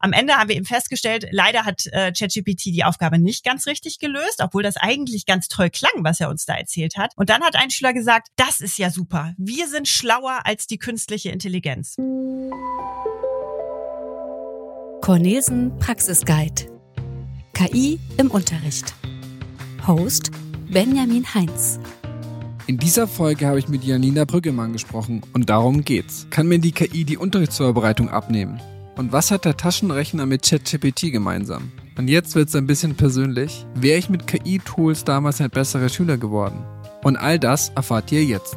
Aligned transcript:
Am 0.00 0.12
Ende 0.12 0.34
haben 0.34 0.48
wir 0.48 0.56
eben 0.56 0.64
festgestellt, 0.64 1.26
leider 1.32 1.64
hat 1.64 1.86
äh, 1.86 2.12
ChatGPT 2.12 2.66
die 2.66 2.84
Aufgabe 2.84 3.18
nicht 3.18 3.44
ganz 3.44 3.66
richtig 3.66 3.98
gelöst, 3.98 4.40
obwohl 4.40 4.62
das 4.62 4.76
eigentlich 4.76 5.26
ganz 5.26 5.48
toll 5.48 5.70
klang, 5.70 6.04
was 6.04 6.20
er 6.20 6.28
uns 6.28 6.44
da 6.46 6.54
erzählt 6.54 6.96
hat. 6.96 7.12
Und 7.16 7.30
dann 7.30 7.42
hat 7.42 7.56
ein 7.56 7.70
Schüler 7.70 7.92
gesagt, 7.92 8.28
das 8.36 8.60
ist 8.60 8.78
ja 8.78 8.90
super. 8.90 9.34
Wir 9.38 9.66
sind 9.68 9.88
schlauer 9.88 10.40
als 10.44 10.66
die 10.66 10.78
künstliche 10.78 11.30
Intelligenz. 11.30 11.96
Cornelsen 15.00 15.76
Praxisguide. 15.78 16.66
KI 17.54 17.98
im 18.18 18.30
Unterricht. 18.30 18.94
Host 19.86 20.30
Benjamin 20.70 21.34
Heinz. 21.34 21.80
In 22.66 22.76
dieser 22.76 23.08
Folge 23.08 23.46
habe 23.46 23.58
ich 23.58 23.68
mit 23.68 23.82
Janina 23.82 24.26
Brüggemann 24.26 24.74
gesprochen 24.74 25.22
und 25.32 25.48
darum 25.48 25.82
geht's. 25.84 26.26
Kann 26.30 26.46
mir 26.46 26.58
die 26.58 26.72
KI 26.72 27.04
die 27.04 27.16
Unterrichtsvorbereitung 27.16 28.10
abnehmen? 28.10 28.60
Und 28.98 29.12
was 29.12 29.30
hat 29.30 29.44
der 29.44 29.56
Taschenrechner 29.56 30.26
mit 30.26 30.42
ChatGPT 30.42 31.12
gemeinsam? 31.12 31.70
Und 31.96 32.08
jetzt 32.08 32.34
wird's 32.34 32.56
ein 32.56 32.66
bisschen 32.66 32.96
persönlich. 32.96 33.64
Wäre 33.76 33.96
ich 33.96 34.10
mit 34.10 34.26
KI-Tools 34.26 35.04
damals 35.04 35.40
ein 35.40 35.50
besserer 35.50 35.88
Schüler 35.88 36.18
geworden? 36.18 36.64
Und 37.04 37.16
all 37.16 37.38
das 37.38 37.68
erfahrt 37.76 38.10
ihr 38.10 38.24
jetzt. 38.24 38.56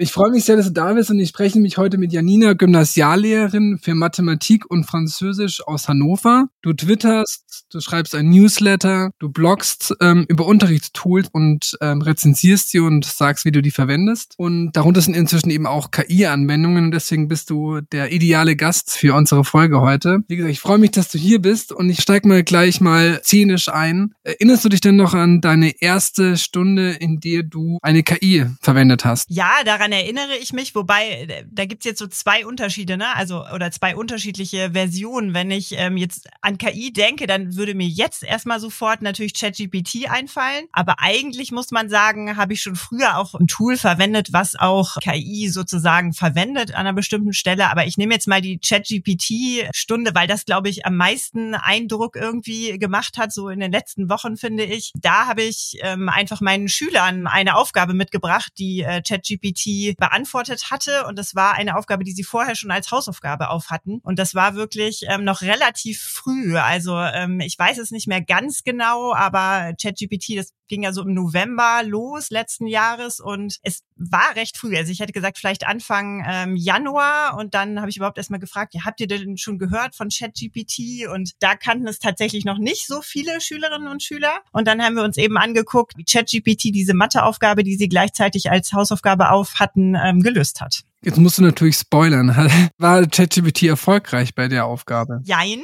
Ich 0.00 0.12
freue 0.12 0.30
mich 0.30 0.44
sehr, 0.44 0.54
dass 0.54 0.66
du 0.66 0.72
da 0.72 0.92
bist 0.92 1.10
und 1.10 1.18
ich 1.18 1.30
spreche 1.30 1.58
mich 1.58 1.76
heute 1.76 1.98
mit 1.98 2.12
Janina, 2.12 2.52
Gymnasiallehrerin 2.52 3.80
für 3.82 3.96
Mathematik 3.96 4.70
und 4.70 4.84
Französisch 4.84 5.60
aus 5.66 5.88
Hannover. 5.88 6.46
Du 6.62 6.72
twitterst, 6.72 7.66
du 7.72 7.80
schreibst 7.80 8.14
ein 8.14 8.30
Newsletter, 8.30 9.10
du 9.18 9.28
bloggst 9.28 9.96
ähm, 10.00 10.24
über 10.28 10.46
Unterrichtstools 10.46 11.30
und 11.32 11.76
ähm, 11.80 12.00
rezensierst 12.00 12.70
sie 12.70 12.78
und 12.78 13.06
sagst, 13.06 13.44
wie 13.44 13.50
du 13.50 13.60
die 13.60 13.72
verwendest. 13.72 14.34
Und 14.36 14.70
darunter 14.70 15.00
sind 15.00 15.16
inzwischen 15.16 15.50
eben 15.50 15.66
auch 15.66 15.90
KI-Anwendungen 15.90 16.84
und 16.84 16.90
deswegen 16.92 17.26
bist 17.26 17.50
du 17.50 17.80
der 17.80 18.12
ideale 18.12 18.54
Gast 18.54 18.92
für 18.92 19.16
unsere 19.16 19.42
Folge 19.42 19.80
heute. 19.80 20.20
Wie 20.28 20.36
gesagt, 20.36 20.52
ich 20.52 20.60
freue 20.60 20.78
mich, 20.78 20.92
dass 20.92 21.08
du 21.08 21.18
hier 21.18 21.42
bist 21.42 21.72
und 21.72 21.90
ich 21.90 22.02
steige 22.02 22.28
mal 22.28 22.44
gleich 22.44 22.80
mal 22.80 23.20
szenisch 23.24 23.68
ein. 23.68 24.14
Erinnerst 24.22 24.64
du 24.64 24.68
dich 24.68 24.80
denn 24.80 24.94
noch 24.94 25.14
an 25.14 25.40
deine 25.40 25.82
erste 25.82 26.36
Stunde, 26.36 26.92
in 26.92 27.18
der 27.18 27.42
du 27.42 27.78
eine 27.82 28.04
KI 28.04 28.46
verwendet 28.60 29.04
hast? 29.04 29.26
Ja, 29.28 29.50
daran 29.64 29.87
daran 29.88 29.92
erinnere 30.04 30.36
ich 30.36 30.52
mich, 30.52 30.74
wobei 30.74 31.08
äh, 31.08 31.44
da 31.50 31.64
gibt's 31.64 31.84
jetzt 31.84 31.98
so 31.98 32.06
zwei 32.06 32.46
Unterschiede, 32.46 32.96
ne? 32.96 33.14
Also 33.16 33.46
oder 33.46 33.70
zwei 33.70 33.96
unterschiedliche 33.96 34.70
Versionen. 34.72 35.34
Wenn 35.34 35.50
ich 35.50 35.72
ähm, 35.76 35.96
jetzt 35.96 36.28
an 36.40 36.58
KI 36.58 36.92
denke, 36.92 37.26
dann 37.26 37.56
würde 37.56 37.74
mir 37.74 37.86
jetzt 37.86 38.22
erstmal 38.22 38.60
sofort 38.60 39.02
natürlich 39.02 39.34
ChatGPT 39.34 40.10
einfallen. 40.10 40.66
Aber 40.72 40.96
eigentlich 40.98 41.52
muss 41.52 41.70
man 41.70 41.88
sagen, 41.88 42.36
habe 42.36 42.52
ich 42.52 42.62
schon 42.62 42.76
früher 42.76 43.18
auch 43.18 43.34
ein 43.34 43.46
Tool 43.46 43.76
verwendet, 43.76 44.32
was 44.32 44.56
auch 44.56 44.96
KI 45.00 45.48
sozusagen 45.48 46.12
verwendet 46.12 46.70
an 46.70 46.80
einer 46.80 46.92
bestimmten 46.92 47.32
Stelle. 47.32 47.70
Aber 47.70 47.86
ich 47.86 47.96
nehme 47.96 48.14
jetzt 48.14 48.28
mal 48.28 48.40
die 48.40 48.58
ChatGPT-Stunde, 48.58 50.14
weil 50.14 50.26
das, 50.26 50.44
glaube 50.44 50.68
ich, 50.68 50.86
am 50.86 50.96
meisten 50.96 51.54
Eindruck 51.54 52.16
irgendwie 52.16 52.78
gemacht 52.78 53.18
hat, 53.18 53.32
so 53.32 53.48
in 53.48 53.60
den 53.60 53.72
letzten 53.72 54.08
Wochen, 54.08 54.36
finde 54.36 54.64
ich. 54.64 54.92
Da 54.94 55.26
habe 55.26 55.42
ich 55.42 55.78
ähm, 55.82 56.08
einfach 56.08 56.40
meinen 56.40 56.68
Schülern 56.68 57.26
eine 57.26 57.56
Aufgabe 57.56 57.94
mitgebracht, 57.94 58.52
die 58.58 58.82
äh, 58.82 59.02
ChatGPT 59.02 59.77
beantwortet 59.98 60.70
hatte. 60.70 61.06
Und 61.06 61.18
das 61.18 61.34
war 61.34 61.54
eine 61.54 61.76
Aufgabe, 61.76 62.04
die 62.04 62.12
sie 62.12 62.24
vorher 62.24 62.54
schon 62.54 62.70
als 62.70 62.90
Hausaufgabe 62.90 63.50
auf 63.50 63.70
hatten. 63.70 64.00
Und 64.02 64.18
das 64.18 64.34
war 64.34 64.54
wirklich 64.54 65.02
ähm, 65.08 65.24
noch 65.24 65.42
relativ 65.42 66.00
früh. 66.02 66.56
Also 66.56 66.98
ähm, 66.98 67.40
ich 67.40 67.58
weiß 67.58 67.78
es 67.78 67.90
nicht 67.90 68.08
mehr 68.08 68.22
ganz 68.22 68.64
genau, 68.64 69.14
aber 69.14 69.74
ChatGPT, 69.80 70.36
das 70.36 70.52
ging 70.68 70.82
ja 70.82 70.92
so 70.92 71.02
im 71.02 71.14
November 71.14 71.82
los 71.84 72.30
letzten 72.30 72.66
Jahres 72.66 73.20
und 73.20 73.58
es 73.62 73.82
war 73.96 74.36
recht 74.36 74.56
früh. 74.56 74.76
Also 74.76 74.92
ich 74.92 75.00
hätte 75.00 75.12
gesagt, 75.12 75.38
vielleicht 75.38 75.66
Anfang 75.66 76.24
ähm, 76.28 76.56
Januar 76.56 77.36
und 77.38 77.54
dann 77.54 77.80
habe 77.80 77.90
ich 77.90 77.96
überhaupt 77.96 78.18
erstmal 78.18 78.38
gefragt, 78.38 78.74
ja, 78.74 78.84
habt 78.84 79.00
ihr 79.00 79.08
denn 79.08 79.36
schon 79.38 79.58
gehört 79.58 79.96
von 79.96 80.10
ChatGPT? 80.10 81.08
Und 81.12 81.32
da 81.40 81.56
kannten 81.56 81.88
es 81.88 81.98
tatsächlich 81.98 82.44
noch 82.44 82.58
nicht 82.58 82.86
so 82.86 83.02
viele 83.02 83.40
Schülerinnen 83.40 83.88
und 83.88 84.02
Schüler. 84.02 84.40
Und 84.52 84.68
dann 84.68 84.82
haben 84.82 84.94
wir 84.94 85.02
uns 85.02 85.16
eben 85.16 85.36
angeguckt, 85.36 85.96
wie 85.96 86.04
ChatGPT 86.04 86.74
diese 86.74 86.94
Matheaufgabe, 86.94 87.64
die 87.64 87.76
sie 87.76 87.88
gleichzeitig 87.88 88.50
als 88.50 88.72
Hausaufgabe 88.72 89.30
auf 89.30 89.48
hatten, 89.68 89.94
ähm, 89.94 90.20
gelöst 90.20 90.60
hat. 90.60 90.82
Jetzt 91.02 91.18
musst 91.18 91.38
du 91.38 91.42
natürlich 91.42 91.76
spoilern. 91.76 92.28
War 92.78 93.06
ChatGPT 93.06 93.64
erfolgreich 93.64 94.34
bei 94.34 94.48
der 94.48 94.66
Aufgabe? 94.66 95.20
Jein. 95.24 95.60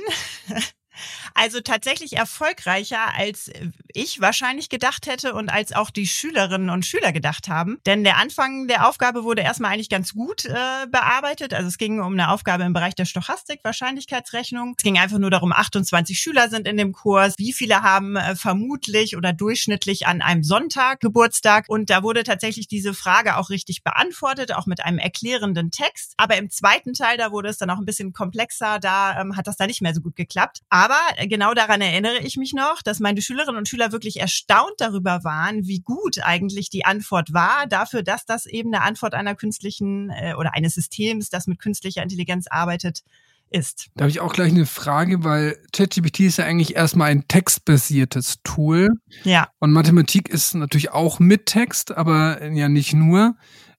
Also 1.34 1.60
tatsächlich 1.60 2.16
erfolgreicher, 2.16 3.12
als 3.16 3.50
ich 3.92 4.20
wahrscheinlich 4.20 4.68
gedacht 4.68 5.08
hätte 5.08 5.34
und 5.34 5.48
als 5.48 5.72
auch 5.72 5.90
die 5.90 6.06
Schülerinnen 6.06 6.70
und 6.70 6.86
Schüler 6.86 7.12
gedacht 7.12 7.48
haben. 7.48 7.80
Denn 7.86 8.04
der 8.04 8.18
Anfang 8.18 8.68
der 8.68 8.88
Aufgabe 8.88 9.24
wurde 9.24 9.42
erstmal 9.42 9.72
eigentlich 9.72 9.88
ganz 9.88 10.14
gut 10.14 10.44
äh, 10.44 10.86
bearbeitet. 10.90 11.52
Also 11.52 11.66
es 11.66 11.76
ging 11.76 12.00
um 12.00 12.12
eine 12.12 12.30
Aufgabe 12.30 12.62
im 12.62 12.72
Bereich 12.72 12.94
der 12.94 13.04
Stochastik, 13.04 13.60
Wahrscheinlichkeitsrechnung. 13.64 14.74
Es 14.78 14.84
ging 14.84 14.96
einfach 14.96 15.18
nur 15.18 15.30
darum, 15.30 15.52
28 15.52 16.18
Schüler 16.18 16.48
sind 16.48 16.68
in 16.68 16.76
dem 16.76 16.92
Kurs. 16.92 17.34
Wie 17.36 17.52
viele 17.52 17.82
haben 17.82 18.14
äh, 18.14 18.36
vermutlich 18.36 19.16
oder 19.16 19.32
durchschnittlich 19.32 20.06
an 20.06 20.22
einem 20.22 20.44
Sonntag 20.44 21.00
Geburtstag? 21.00 21.64
Und 21.68 21.90
da 21.90 22.04
wurde 22.04 22.22
tatsächlich 22.22 22.68
diese 22.68 22.94
Frage 22.94 23.36
auch 23.36 23.50
richtig 23.50 23.82
beantwortet, 23.82 24.54
auch 24.54 24.66
mit 24.66 24.84
einem 24.84 24.98
erklärenden 24.98 25.72
Text. 25.72 26.14
Aber 26.16 26.36
im 26.36 26.48
zweiten 26.48 26.92
Teil, 26.92 27.18
da 27.18 27.32
wurde 27.32 27.48
es 27.48 27.58
dann 27.58 27.70
auch 27.70 27.78
ein 27.78 27.86
bisschen 27.86 28.12
komplexer. 28.12 28.78
Da 28.78 29.20
ähm, 29.20 29.36
hat 29.36 29.48
das 29.48 29.56
dann 29.56 29.66
nicht 29.66 29.82
mehr 29.82 29.94
so 29.94 30.00
gut 30.00 30.14
geklappt. 30.14 30.60
Aber 30.68 30.98
genau 31.26 31.54
daran 31.54 31.80
erinnere 31.80 32.18
ich 32.18 32.36
mich 32.36 32.52
noch, 32.52 32.82
dass 32.82 33.00
meine 33.00 33.22
Schülerinnen 33.22 33.58
und 33.58 33.68
Schüler 33.68 33.92
wirklich 33.92 34.20
erstaunt 34.20 34.74
darüber 34.78 35.24
waren, 35.24 35.66
wie 35.66 35.80
gut 35.80 36.18
eigentlich 36.22 36.70
die 36.70 36.84
Antwort 36.84 37.32
war, 37.32 37.66
dafür, 37.66 38.02
dass 38.02 38.24
das 38.26 38.46
eben 38.46 38.74
eine 38.74 38.84
Antwort 38.84 39.14
einer 39.14 39.34
künstlichen 39.34 40.10
äh, 40.10 40.34
oder 40.34 40.54
eines 40.54 40.74
Systems, 40.74 41.30
das 41.30 41.46
mit 41.46 41.58
künstlicher 41.58 42.02
Intelligenz 42.02 42.46
arbeitet, 42.48 43.02
ist. 43.50 43.88
Da 43.94 44.02
habe 44.02 44.10
ich 44.10 44.20
auch 44.20 44.32
gleich 44.32 44.52
eine 44.52 44.66
Frage, 44.66 45.22
weil 45.24 45.56
ChatGPT 45.72 46.20
ist 46.20 46.38
ja 46.38 46.44
eigentlich 46.44 46.74
erstmal 46.74 47.10
ein 47.10 47.28
textbasiertes 47.28 48.38
Tool. 48.42 48.88
Ja. 49.22 49.48
Und 49.60 49.72
Mathematik 49.72 50.28
ist 50.28 50.54
natürlich 50.54 50.90
auch 50.90 51.20
mit 51.20 51.46
Text, 51.46 51.92
aber 51.92 52.44
ja 52.50 52.68
nicht 52.68 52.94
nur. 52.94 53.36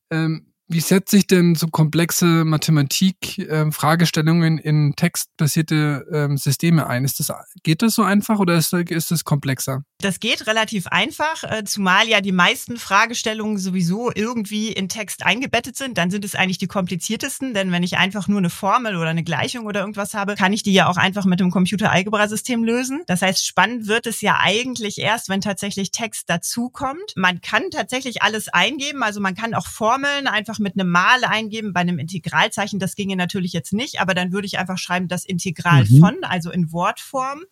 Ähm, 0.10 0.54
wie 0.68 0.80
setze 0.80 1.18
ich 1.18 1.28
denn 1.28 1.54
so 1.54 1.68
komplexe 1.68 2.26
Mathematik-Fragestellungen 2.26 4.58
ähm, 4.58 4.64
in 4.64 4.96
textbasierte 4.96 6.08
ähm, 6.12 6.38
Systeme 6.38 6.88
ein? 6.88 7.06
Ist 7.06 7.20
das, 7.20 7.32
geht 7.64 7.84
das 7.84 7.94
so 7.96 8.04
einfach 8.04 8.40
oder 8.40 8.56
ist, 8.56 8.74
ist 8.74 9.12
das 9.12 9.24
komplexer? 9.24 9.84
Das 10.00 10.20
geht 10.20 10.48
relativ 10.48 10.88
einfach, 10.88 11.44
äh, 11.44 11.64
zumal 11.66 12.08
ja 12.08 12.20
die 12.20 12.32
meisten 12.32 12.78
Fragestellungen 12.78 13.58
sowieso 13.58 14.12
irgendwie 14.14 14.72
in 14.72 14.90
Text 14.90 15.26
eingebettet 15.26 15.78
sind. 15.78 15.98
Dann 15.98 16.12
sind 16.12 16.26
es 16.26 16.36
eigentlich 16.36 16.58
die 16.58 16.68
kompliziertesten, 16.68 17.54
denn 17.54 17.72
wenn 17.72 17.84
ich 17.84 17.98
einfach 17.98 18.28
nur 18.28 18.40
eine 18.40 18.50
Formel 18.50 18.96
oder 18.96 19.10
eine 19.10 19.24
Gleichung 19.24 19.66
oder 19.66 19.82
irgendwas 19.82 20.16
habe, 20.16 20.36
kann 20.36 20.52
ich 20.52 20.64
die 20.64 20.74
ja 20.74 20.88
auch 20.88 20.98
einfach 20.98 21.26
mit 21.26 21.40
dem 21.40 21.52
Computer-Algebra-System 21.52 22.64
lösen. 22.64 23.04
Das 23.08 23.22
heißt, 23.22 23.46
spannend 23.46 23.86
wird 23.88 24.08
es 24.08 24.22
ja 24.22 24.40
eigentlich 24.40 24.98
erst, 24.98 25.30
wenn 25.30 25.42
tatsächlich 25.42 25.92
Text 25.92 26.30
dazukommt. 26.30 27.14
Man 27.16 27.42
kann 27.42 27.64
tatsächlich 27.72 28.22
alles 28.22 28.50
eingeben, 28.50 29.04
also 29.04 29.22
man 29.22 29.36
kann 29.36 29.54
auch 29.54 29.68
Formeln 29.68 30.28
einfach 30.28 30.55
einfach 30.56 30.60
mit 30.60 30.80
einem 30.80 30.90
Mal 30.90 31.24
eingeben 31.24 31.74
bei 31.74 31.82
einem 31.82 32.00
Integralzeichen. 32.00 32.80
Das 32.80 32.96
ginge 32.96 33.16
natürlich 33.16 33.54
jetzt 33.54 33.74
nicht, 33.74 34.00
aber 34.00 34.14
dann 34.14 34.32
würde 34.32 34.48
ich 34.48 34.58
einfach 34.58 34.78
schreiben, 34.78 35.08
das 35.08 35.26
Integral 35.26 35.86
mhm. 35.86 36.00
von, 36.00 36.16
also 36.24 36.52
in 36.52 36.72
Wortform. 36.72 37.44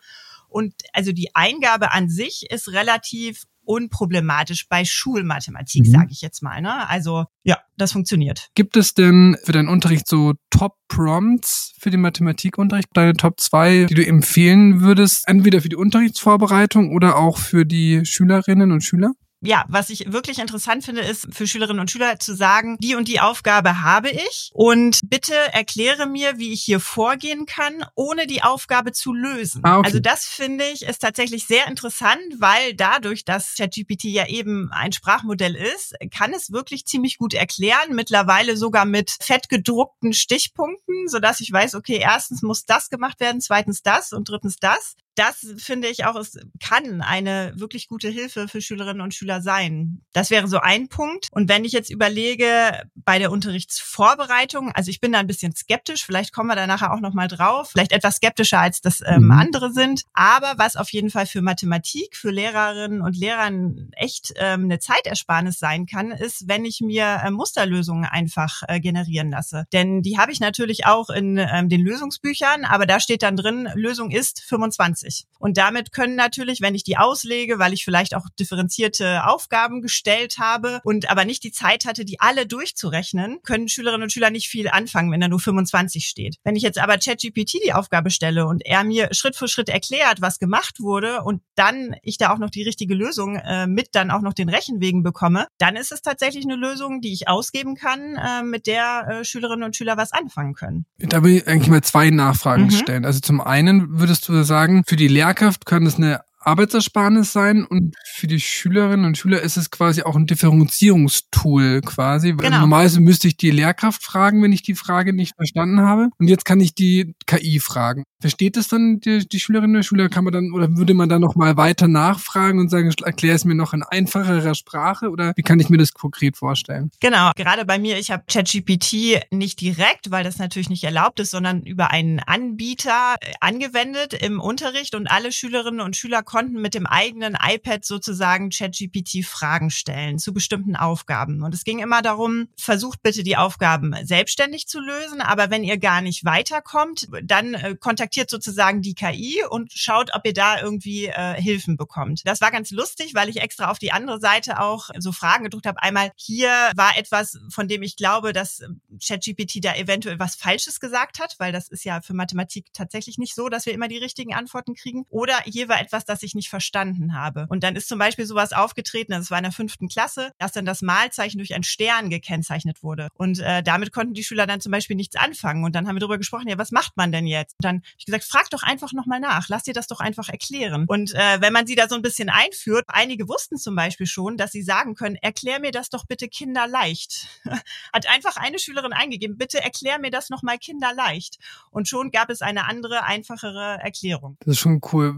Und 0.50 0.74
also 0.94 1.12
die 1.12 1.34
Eingabe 1.36 1.92
an 1.92 2.09
sich 2.09 2.46
ist 2.50 2.72
relativ 2.72 3.44
unproblematisch 3.66 4.68
bei 4.68 4.84
Schulmathematik, 4.84 5.88
mhm. 5.88 5.92
sage 5.92 6.08
ich 6.12 6.22
jetzt 6.22 6.44
mal. 6.44 6.62
Ne? 6.62 6.88
Also 6.90 7.25
ja, 7.44 7.59
das 7.78 7.94
funktioniert. 7.94 8.50
Gibt 8.56 8.75
es 8.75 8.94
denn 8.94 9.38
für 9.44 9.53
deinen 9.53 9.69
Unterricht 9.69 10.08
so 10.08 10.34
Top-Prompts 10.50 11.74
für 11.80 11.90
den 11.90 12.02
Mathematikunterricht, 12.02 12.90
deine 12.94 13.13
Top 13.13 13.40
2, 13.40 13.86
die 13.86 13.96
du 13.96 14.06
empfehlen 14.06 14.81
würdest, 14.81 15.28
entweder 15.28 15.62
für 15.62 15.69
die 15.69 15.78
Unterrichtsvorbereitung 15.78 16.94
oder 16.94 17.18
auch 17.18 17.38
für 17.38 17.66
die 17.66 18.06
Schülerinnen 18.06 18.72
und 18.72 18.81
Schüler? 18.81 19.13
Ja, 19.44 19.66
was 19.68 19.90
ich 19.90 20.12
wirklich 20.12 20.40
interessant 20.40 20.86
finde, 20.86 21.02
ist 21.02 21.28
für 21.31 21.48
Schülerinnen 21.48 21.81
und 21.81 21.92
Schüler 21.92 22.18
zu 22.20 22.36
sagen, 22.36 22.78
die 22.80 22.96
und 22.96 23.08
die 23.08 23.20
Aufgabe 23.20 23.81
habe 23.81 24.09
ich 24.09 24.52
und 24.54 25.01
bitte 25.06 25.36
erkläre 25.51 26.07
mir, 26.07 26.38
wie 26.38 26.54
ich 26.54 26.63
hier 26.63 26.80
vorgehen 26.80 27.45
kann, 27.45 27.86
ohne 27.95 28.25
die 28.25 28.42
Aufgabe 28.42 28.94
zu 28.94 29.13
lösen. 29.13 29.62
Ah, 29.63 29.80
okay. 29.80 29.88
Also 29.88 30.00
das 30.00 30.25
finde 30.25 30.66
ich 30.66 30.84
ist 30.84 31.00
tatsächlich 31.00 31.45
sehr 31.45 31.68
interessant, 31.68 32.22
weil 32.40 32.74
dadurch, 32.74 33.25
dass 33.25 33.56
ChatGPT 33.56 34.06
ja 34.06 34.28
eben 34.28 34.69
ein 34.72 34.94
Sprachmodell 34.94 35.56
ist, 35.56 35.95
kann 36.16 36.34
es 36.34 36.51
wirklich 36.51 36.86
ziemlich 36.86 37.18
gut 37.18 37.34
erklären, 37.34 37.95
mittlerweile 37.95 38.56
sogar 38.56 38.86
mit 38.86 39.12
fett 39.22 39.50
gedruckten 39.50 40.13
Stichpunkten, 40.13 41.07
so 41.07 41.19
dass 41.19 41.42
ich 41.42 41.51
weiß, 41.51 41.75
okay, 41.75 42.00
erstens 42.01 42.42
muss 42.42 42.66
das 42.66 42.90
gemacht 42.90 43.19
werden, 43.19 43.42
zweitens 43.42 43.81
das 43.81 44.13
und 44.13 44.30
drittens 44.30 44.57
das. 44.57 44.95
Das 45.15 45.45
finde 45.57 45.88
ich 45.88 46.06
auch, 46.06 46.15
es 46.15 46.39
kann 46.60 47.01
eine 47.01 47.54
wirklich 47.56 47.88
gute 47.88 48.10
Hilfe 48.10 48.48
für 48.48 48.62
Schülerinnen 48.62 49.01
und 49.01 49.13
Schüler 49.13 49.42
sein. 49.42 50.01
Das 50.12 50.31
wäre 50.31 50.48
so 50.48 50.57
ein 50.60 50.88
Punkt. 50.88 51.27
Und 51.31 51.50
wenn 51.50 51.65
ich 51.65 51.71
jetzt 51.71 51.89
überlege, 51.89 52.83
bei 52.95 53.19
der 53.19 53.31
Unterrichtsvorbereitung, 53.31 54.71
also 54.71 54.89
ich 54.89 55.00
bin 55.00 55.12
da 55.12 55.19
ein 55.19 55.27
bisschen 55.27 55.56
skeptisch, 55.56 56.06
vielleicht 56.06 56.33
kommen 56.33 56.50
wir 56.50 56.56
da 56.56 56.68
nachher 56.68 56.94
auch 56.94 57.00
nochmal 57.00 57.27
drauf, 57.27 57.71
vielleicht 57.71 57.92
etwas 57.92 58.15
skeptischer 58.15 58.60
als 58.60 58.81
das 58.81 59.01
ähm, 59.06 59.25
mhm. 59.25 59.31
andere 59.31 59.71
sind. 59.71 60.04
Aber 60.13 60.54
was 60.57 60.75
auf 60.75 60.92
jeden 60.92 61.10
Fall 61.10 61.25
für 61.25 61.42
Mathematik, 61.42 62.16
für 62.16 62.31
Lehrerinnen 62.31 63.01
und 63.01 63.16
Lehrern 63.16 63.89
echt 63.95 64.33
ähm, 64.38 64.63
eine 64.66 64.80
Zeitersparnis 64.80 65.59
sein 65.59 65.86
kann, 65.86 66.12
ist, 66.12 66.48
wenn 66.48 66.66
ich 66.66 66.81
mir 66.81 67.21
äh, 67.24 67.31
Musterlösungen 67.31 68.06
einfach 68.06 68.63
äh, 68.68 68.80
generieren 68.80 69.31
lasse. 69.31 69.66
Denn 69.74 70.01
die 70.01 70.18
habe 70.18 70.31
ich 70.31 70.39
natürlich 70.39 70.86
auch 70.86 71.09
in 71.09 71.38
ähm, 71.38 71.69
den 71.69 71.81
Lösungsbüchern, 71.81 72.66
aber 72.66 72.86
da 72.86 73.00
steht 73.00 73.21
dann 73.21 73.36
drin, 73.36 73.69
Lösung 73.75 74.09
ist 74.12 74.42
25. 74.42 75.03
20. 75.04 75.26
Und 75.40 75.58
damit 75.58 75.92
können 75.92 76.16
natürlich, 76.16 76.62
wenn 76.62 76.76
ich 76.76 76.84
die 76.84 76.98
auslege, 76.98 77.60
weil 77.60 77.74
ich 77.74 77.84
vielleicht 77.84 78.16
auch 78.16 78.26
differenzierte 78.40 79.26
Aufgaben 79.26 79.82
gestellt 79.82 80.38
habe 80.40 80.80
und 80.84 81.10
aber 81.10 81.26
nicht 81.26 81.44
die 81.44 81.52
Zeit 81.52 81.86
hatte, 81.86 82.06
die 82.06 82.20
alle 82.20 82.46
durchzurechnen, 82.46 83.40
können 83.44 83.68
Schülerinnen 83.68 84.04
und 84.04 84.12
Schüler 84.12 84.30
nicht 84.30 84.48
viel 84.48 84.70
anfangen, 84.70 85.12
wenn 85.12 85.22
da 85.22 85.28
nur 85.28 85.40
25 85.40 86.06
steht. 86.06 86.38
Wenn 86.44 86.56
ich 86.56 86.64
jetzt 86.64 86.80
aber 86.80 86.98
ChatGPT 86.98 87.60
die 87.66 87.74
Aufgabe 87.74 88.10
stelle 88.10 88.48
und 88.48 88.66
er 88.66 88.84
mir 88.84 89.10
Schritt 89.12 89.36
für 89.36 89.48
Schritt 89.48 89.70
erklärt, 89.70 90.22
was 90.22 90.40
gemacht 90.40 90.80
wurde 90.80 91.24
und 91.24 91.42
dann 91.56 91.96
ich 92.04 92.18
da 92.18 92.32
auch 92.34 92.38
noch 92.38 92.50
die 92.50 92.64
richtige 92.64 92.96
Lösung 92.96 93.36
äh, 93.36 93.68
mit 93.68 93.90
dann 93.94 94.12
auch 94.12 94.22
noch 94.22 94.34
den 94.34 94.50
Rechenwegen 94.50 95.04
bekomme, 95.04 95.48
dann 95.58 95.76
ist 95.76 95.92
es 95.92 96.02
tatsächlich 96.02 96.46
eine 96.46 96.56
Lösung, 96.56 97.02
die 97.02 97.12
ich 97.12 97.28
ausgeben 97.28 97.76
kann, 97.76 98.16
äh, 98.16 98.44
mit 98.44 98.66
der 98.66 99.08
äh, 99.08 99.26
Schülerinnen 99.26 99.64
und 99.64 99.76
Schüler 99.76 99.98
was 99.98 100.14
anfangen 100.14 100.54
können. 100.54 100.86
Da 101.00 101.24
will 101.24 101.38
ich 101.38 101.48
eigentlich 101.48 101.70
mal 101.70 101.84
zwei 101.84 102.10
Nachfragen 102.10 102.66
mhm. 102.66 102.72
stellen. 102.72 103.06
Also 103.06 103.20
zum 103.20 103.42
einen 103.42 104.00
würdest 104.00 104.30
du 104.30 104.44
sagen, 104.44 104.84
für 104.94 104.98
die 104.98 105.07
Lehrkraft 105.07 105.66
kann 105.66 105.88
es 105.88 105.95
eine 105.95 106.22
Arbeitsersparnis 106.45 107.34
sein 107.34 107.66
und 107.66 107.95
für 108.06 108.28
die 108.28 108.40
Schülerinnen 108.40 109.06
und 109.06 109.18
Schüler 109.18 109.42
ist 109.42 109.57
es 109.57 109.72
quasi 109.72 110.04
auch 110.04 110.16
ein 110.16 110.25
Differenzierungstool 110.25 111.81
quasi. 111.81 112.34
Genau. 112.34 112.60
Normalerweise 112.60 113.01
müsste 113.01 113.28
ich 113.28 113.38
die 113.38 113.51
Lehrkraft 113.51 114.04
fragen, 114.04 114.42
wenn 114.44 114.51
ich 114.51 114.62
die 114.62 114.75
Frage 114.75 115.13
nicht 115.13 115.36
verstanden 115.36 115.81
habe. 115.81 116.10
Und 116.18 116.28
jetzt 116.28 116.45
kann 116.45 116.60
ich 116.60 116.75
die 116.75 117.16
KI 117.25 117.60
fragen. 117.60 118.04
Versteht 118.19 118.57
es 118.57 118.68
dann 118.68 119.00
die, 119.00 119.28
die 119.28 119.40
Schülerinnen 119.40 119.78
und 119.78 119.84
Schüler? 119.84 120.10
Kann 120.10 120.24
man 120.24 120.34
dann 120.34 120.51
oder 120.54 120.75
würde 120.78 120.94
man 120.94 121.10
dann 121.10 121.22
noch 121.22 121.36
mal 121.36 121.57
weiter 121.57 121.88
nachfragen 121.88 122.60
und 122.60 122.69
sagen, 122.69 122.94
erklär 123.04 123.36
es 123.36 123.45
mir 123.45 123.56
noch 123.56 123.74
in 123.74 123.84
einfacherer 123.84 124.56
Sprache 124.56 125.10
oder 125.10 125.34
wie 125.36 125.42
kann 125.42 125.60
ich 125.60 125.69
mir 125.69 125.78
das 125.78 125.94
konkret 125.94 126.38
vorstellen? 126.38 126.90
Genau. 127.00 127.31
Gerade 127.36 127.66
bei 127.66 127.80
mir, 127.80 127.98
ich 127.98 128.12
habe 128.12 128.24
ChatGPT 128.28 129.22
nicht 129.31 129.60
direkt, 129.62 130.12
weil 130.12 130.24
das 130.24 130.38
natürlich 130.38 130.69
nicht 130.69 130.84
erlaubt 130.84 131.19
ist, 131.19 131.31
sondern 131.31 131.63
über 131.63 131.92
einen 131.92 132.19
Anbieter 132.19 133.16
äh, 133.22 133.34
angewendet 133.40 134.13
im 134.13 134.40
Unterricht 134.40 134.95
und 134.95 135.07
alle 135.07 135.31
Schülerinnen 135.31 135.81
und 135.81 135.95
Schüler 135.95 136.24
konnten 136.33 136.59
mit 136.62 136.74
dem 136.74 136.88
eigenen 136.88 137.38
iPad 137.39 137.85
sozusagen 137.85 138.50
ChatGPT 138.50 139.24
Fragen 139.24 139.69
stellen 139.69 140.18
zu 140.18 140.33
bestimmten 140.33 140.75
Aufgaben. 140.75 141.44
Und 141.44 141.53
es 141.53 141.63
ging 141.63 141.77
immer 141.77 142.01
darum, 142.01 142.47
versucht 142.57 143.03
bitte 143.03 143.21
die 143.21 143.38
Aufgaben 143.38 143.94
selbstständig 144.01 144.65
zu 144.68 144.80
lösen, 144.80 145.21
aber 145.21 145.51
wenn 145.51 145.63
ihr 145.63 145.77
gar 145.77 146.01
nicht 146.01 146.25
weiterkommt, 146.25 147.07
dann 147.24 147.53
äh, 147.53 147.75
kontaktiert 147.80 148.31
sozusagen 148.31 148.81
die 148.81 148.95
KI 148.95 149.44
und 149.47 149.74
schaut, 149.74 150.09
ob 150.15 150.25
ihr 150.25 150.33
da 150.33 150.59
irgendwie 150.59 151.06
äh, 151.06 151.39
Hilfen 151.39 151.77
bekommt. 151.77 152.21
Das 152.25 152.41
war 152.41 152.50
ganz 152.50 152.71
lustig, 152.71 153.13
weil 153.13 153.30
ich 153.30 153.39
extra 153.39 153.69
auf 153.69 153.77
die 153.77 153.91
andere 153.91 154.19
Seite 154.19 154.59
auch 154.59 154.89
so 154.97 155.12
Fragen 155.12 155.44
gedruckt 155.44 155.68
habe. 155.68 155.83
Einmal 155.83 156.13
hier 156.15 156.50
war 156.75 156.97
etwas, 156.97 157.38
von 157.50 157.68
dem 157.68 157.83
ich 157.83 157.95
glaube, 157.95 158.33
dass 158.33 158.63
ChatGPT 159.07 159.63
da 159.63 159.75
eventuell 159.75 160.18
was 160.18 160.33
Falsches 160.33 160.80
gesagt 160.80 161.19
hat, 161.19 161.35
weil 161.38 161.51
das 161.51 161.68
ist 161.68 161.85
ja 161.85 162.01
für 162.01 162.15
Mathematik 162.15 162.74
tatsächlich 162.74 163.19
nicht 163.19 163.35
so, 163.35 163.50
dass 163.50 163.68
wir 163.68 163.74
immer 163.74 163.88
die 163.88 164.00
richtigen 164.00 164.33
Antworten 164.33 164.74
kriegen. 164.74 165.06
Oder 165.09 165.39
hier 165.45 165.69
war 165.69 165.80
etwas, 165.80 166.06
das 166.06 166.23
ich 166.24 166.36
nicht 166.36 166.50
verstanden 166.50 167.14
habe. 167.14 167.46
Und 167.50 167.64
dann 167.64 167.75
ist 167.75 167.88
zum 167.88 168.00
Beispiel 168.00 168.25
sowas 168.25 168.54
aufgetreten, 168.54 169.12
das 169.12 169.31
war 169.31 169.38
in 169.38 169.44
der 169.44 169.52
fünften 169.52 169.88
Klasse, 169.88 170.31
dass 170.40 170.52
dann 170.52 170.66
das 170.66 170.81
Malzeichen 170.81 171.38
durch 171.38 171.54
einen 171.54 171.64
Stern 171.64 172.10
gekennzeichnet 172.10 172.84
wurde. 172.84 173.10
Und 173.16 173.40
äh, 173.40 173.64
damit 173.64 173.92
konnten 173.92 174.14
die 174.14 174.24
Schüler 174.24 174.48
dann 174.48 174.62
zum 174.62 174.72
Beispiel 174.72 174.96
nichts 174.96 175.16
anfangen. 175.16 175.64
Und 175.64 175.75
dann 175.75 175.88
haben 175.88 175.96
wir 175.96 176.00
darüber 176.00 176.18
gesprochen, 176.18 176.48
ja, 176.48 176.58
was 176.58 176.72
macht 176.72 176.98
man 176.98 177.12
denn 177.12 177.28
jetzt? 177.28 177.56
Und 177.60 177.66
dann 177.66 177.75
habe 177.78 177.86
ich 177.98 178.06
gesagt, 178.06 178.24
frag 178.24 178.50
doch 178.50 178.64
einfach 178.64 178.94
nochmal 178.94 179.20
nach, 179.20 179.50
lass 179.50 179.64
dir 179.64 179.74
das 179.74 179.88
doch 179.88 180.00
einfach 180.00 180.30
erklären. 180.30 180.86
Und 180.88 181.14
äh, 181.14 181.42
wenn 181.42 181.54
man 181.54 181.68
sie 181.68 181.75
da 181.75 181.88
so 181.88 181.96
ein 181.96 182.02
bisschen 182.02 182.30
einführt, 182.30 182.86
einige 182.88 183.28
wussten 183.28 183.58
zum 183.58 183.76
Beispiel 183.76 184.08
schon, 184.08 184.38
dass 184.38 184.52
sie 184.52 184.62
sagen 184.64 184.96
können, 184.96 185.16
erklär 185.16 185.60
mir 185.60 185.72
das 185.72 185.90
doch 185.90 186.06
bitte 186.06 186.28
kinderleicht. 186.28 187.28
Hat 187.94 188.08
einfach 188.08 188.38
eine 188.38 188.60
Schülerin 188.60 188.94
eingegeben, 188.94 189.38
bitte 189.38 189.62
erklär 189.62 190.00
mir 190.00 190.12
das 190.12 190.30
nochmal 190.30 190.58
kinderleicht. 190.58 191.38
Und 191.72 191.88
schon 191.88 192.12
gab 192.12 192.30
es 192.30 192.42
eine 192.42 192.66
andere, 192.68 193.04
einfachere 193.04 193.80
Erklärung. 193.81 194.38
Das 194.42 194.54
ist 194.54 194.60
schon 194.60 194.81
cool. 194.92 195.14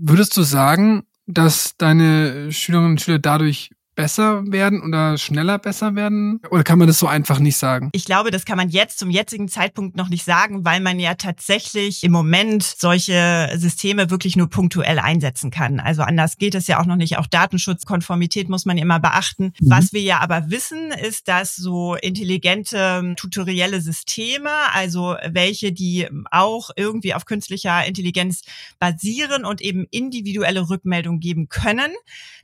Würdest 0.00 0.36
du 0.36 0.42
sagen, 0.42 1.04
dass 1.26 1.76
deine 1.76 2.52
Schülerinnen 2.52 2.92
und 2.92 3.00
Schüler 3.00 3.18
dadurch 3.18 3.70
besser 3.98 4.44
werden 4.46 4.80
oder 4.80 5.18
schneller 5.18 5.58
besser 5.58 5.96
werden? 5.96 6.40
Oder 6.52 6.62
kann 6.62 6.78
man 6.78 6.86
das 6.86 7.00
so 7.00 7.08
einfach 7.08 7.40
nicht 7.40 7.56
sagen? 7.56 7.90
Ich 7.92 8.04
glaube, 8.04 8.30
das 8.30 8.44
kann 8.44 8.56
man 8.56 8.68
jetzt 8.68 9.00
zum 9.00 9.10
jetzigen 9.10 9.48
Zeitpunkt 9.48 9.96
noch 9.96 10.08
nicht 10.08 10.24
sagen, 10.24 10.64
weil 10.64 10.78
man 10.78 11.00
ja 11.00 11.14
tatsächlich 11.14 12.04
im 12.04 12.12
Moment 12.12 12.62
solche 12.62 13.50
Systeme 13.56 14.08
wirklich 14.08 14.36
nur 14.36 14.48
punktuell 14.48 15.00
einsetzen 15.00 15.50
kann. 15.50 15.80
Also 15.80 16.02
anders 16.02 16.36
geht 16.36 16.54
es 16.54 16.68
ja 16.68 16.80
auch 16.80 16.86
noch 16.86 16.94
nicht. 16.94 17.18
Auch 17.18 17.26
Datenschutzkonformität 17.26 18.48
muss 18.48 18.66
man 18.66 18.78
immer 18.78 19.00
beachten. 19.00 19.52
Mhm. 19.58 19.68
Was 19.68 19.92
wir 19.92 20.00
ja 20.00 20.20
aber 20.20 20.48
wissen, 20.48 20.92
ist, 20.92 21.26
dass 21.26 21.56
so 21.56 21.96
intelligente 21.96 23.14
tutorielle 23.16 23.80
Systeme, 23.80 24.50
also 24.74 25.16
welche, 25.28 25.72
die 25.72 26.06
auch 26.30 26.70
irgendwie 26.76 27.14
auf 27.14 27.24
künstlicher 27.24 27.84
Intelligenz 27.84 28.42
basieren 28.78 29.44
und 29.44 29.60
eben 29.60 29.88
individuelle 29.90 30.70
Rückmeldungen 30.70 31.18
geben 31.18 31.48
können, 31.48 31.90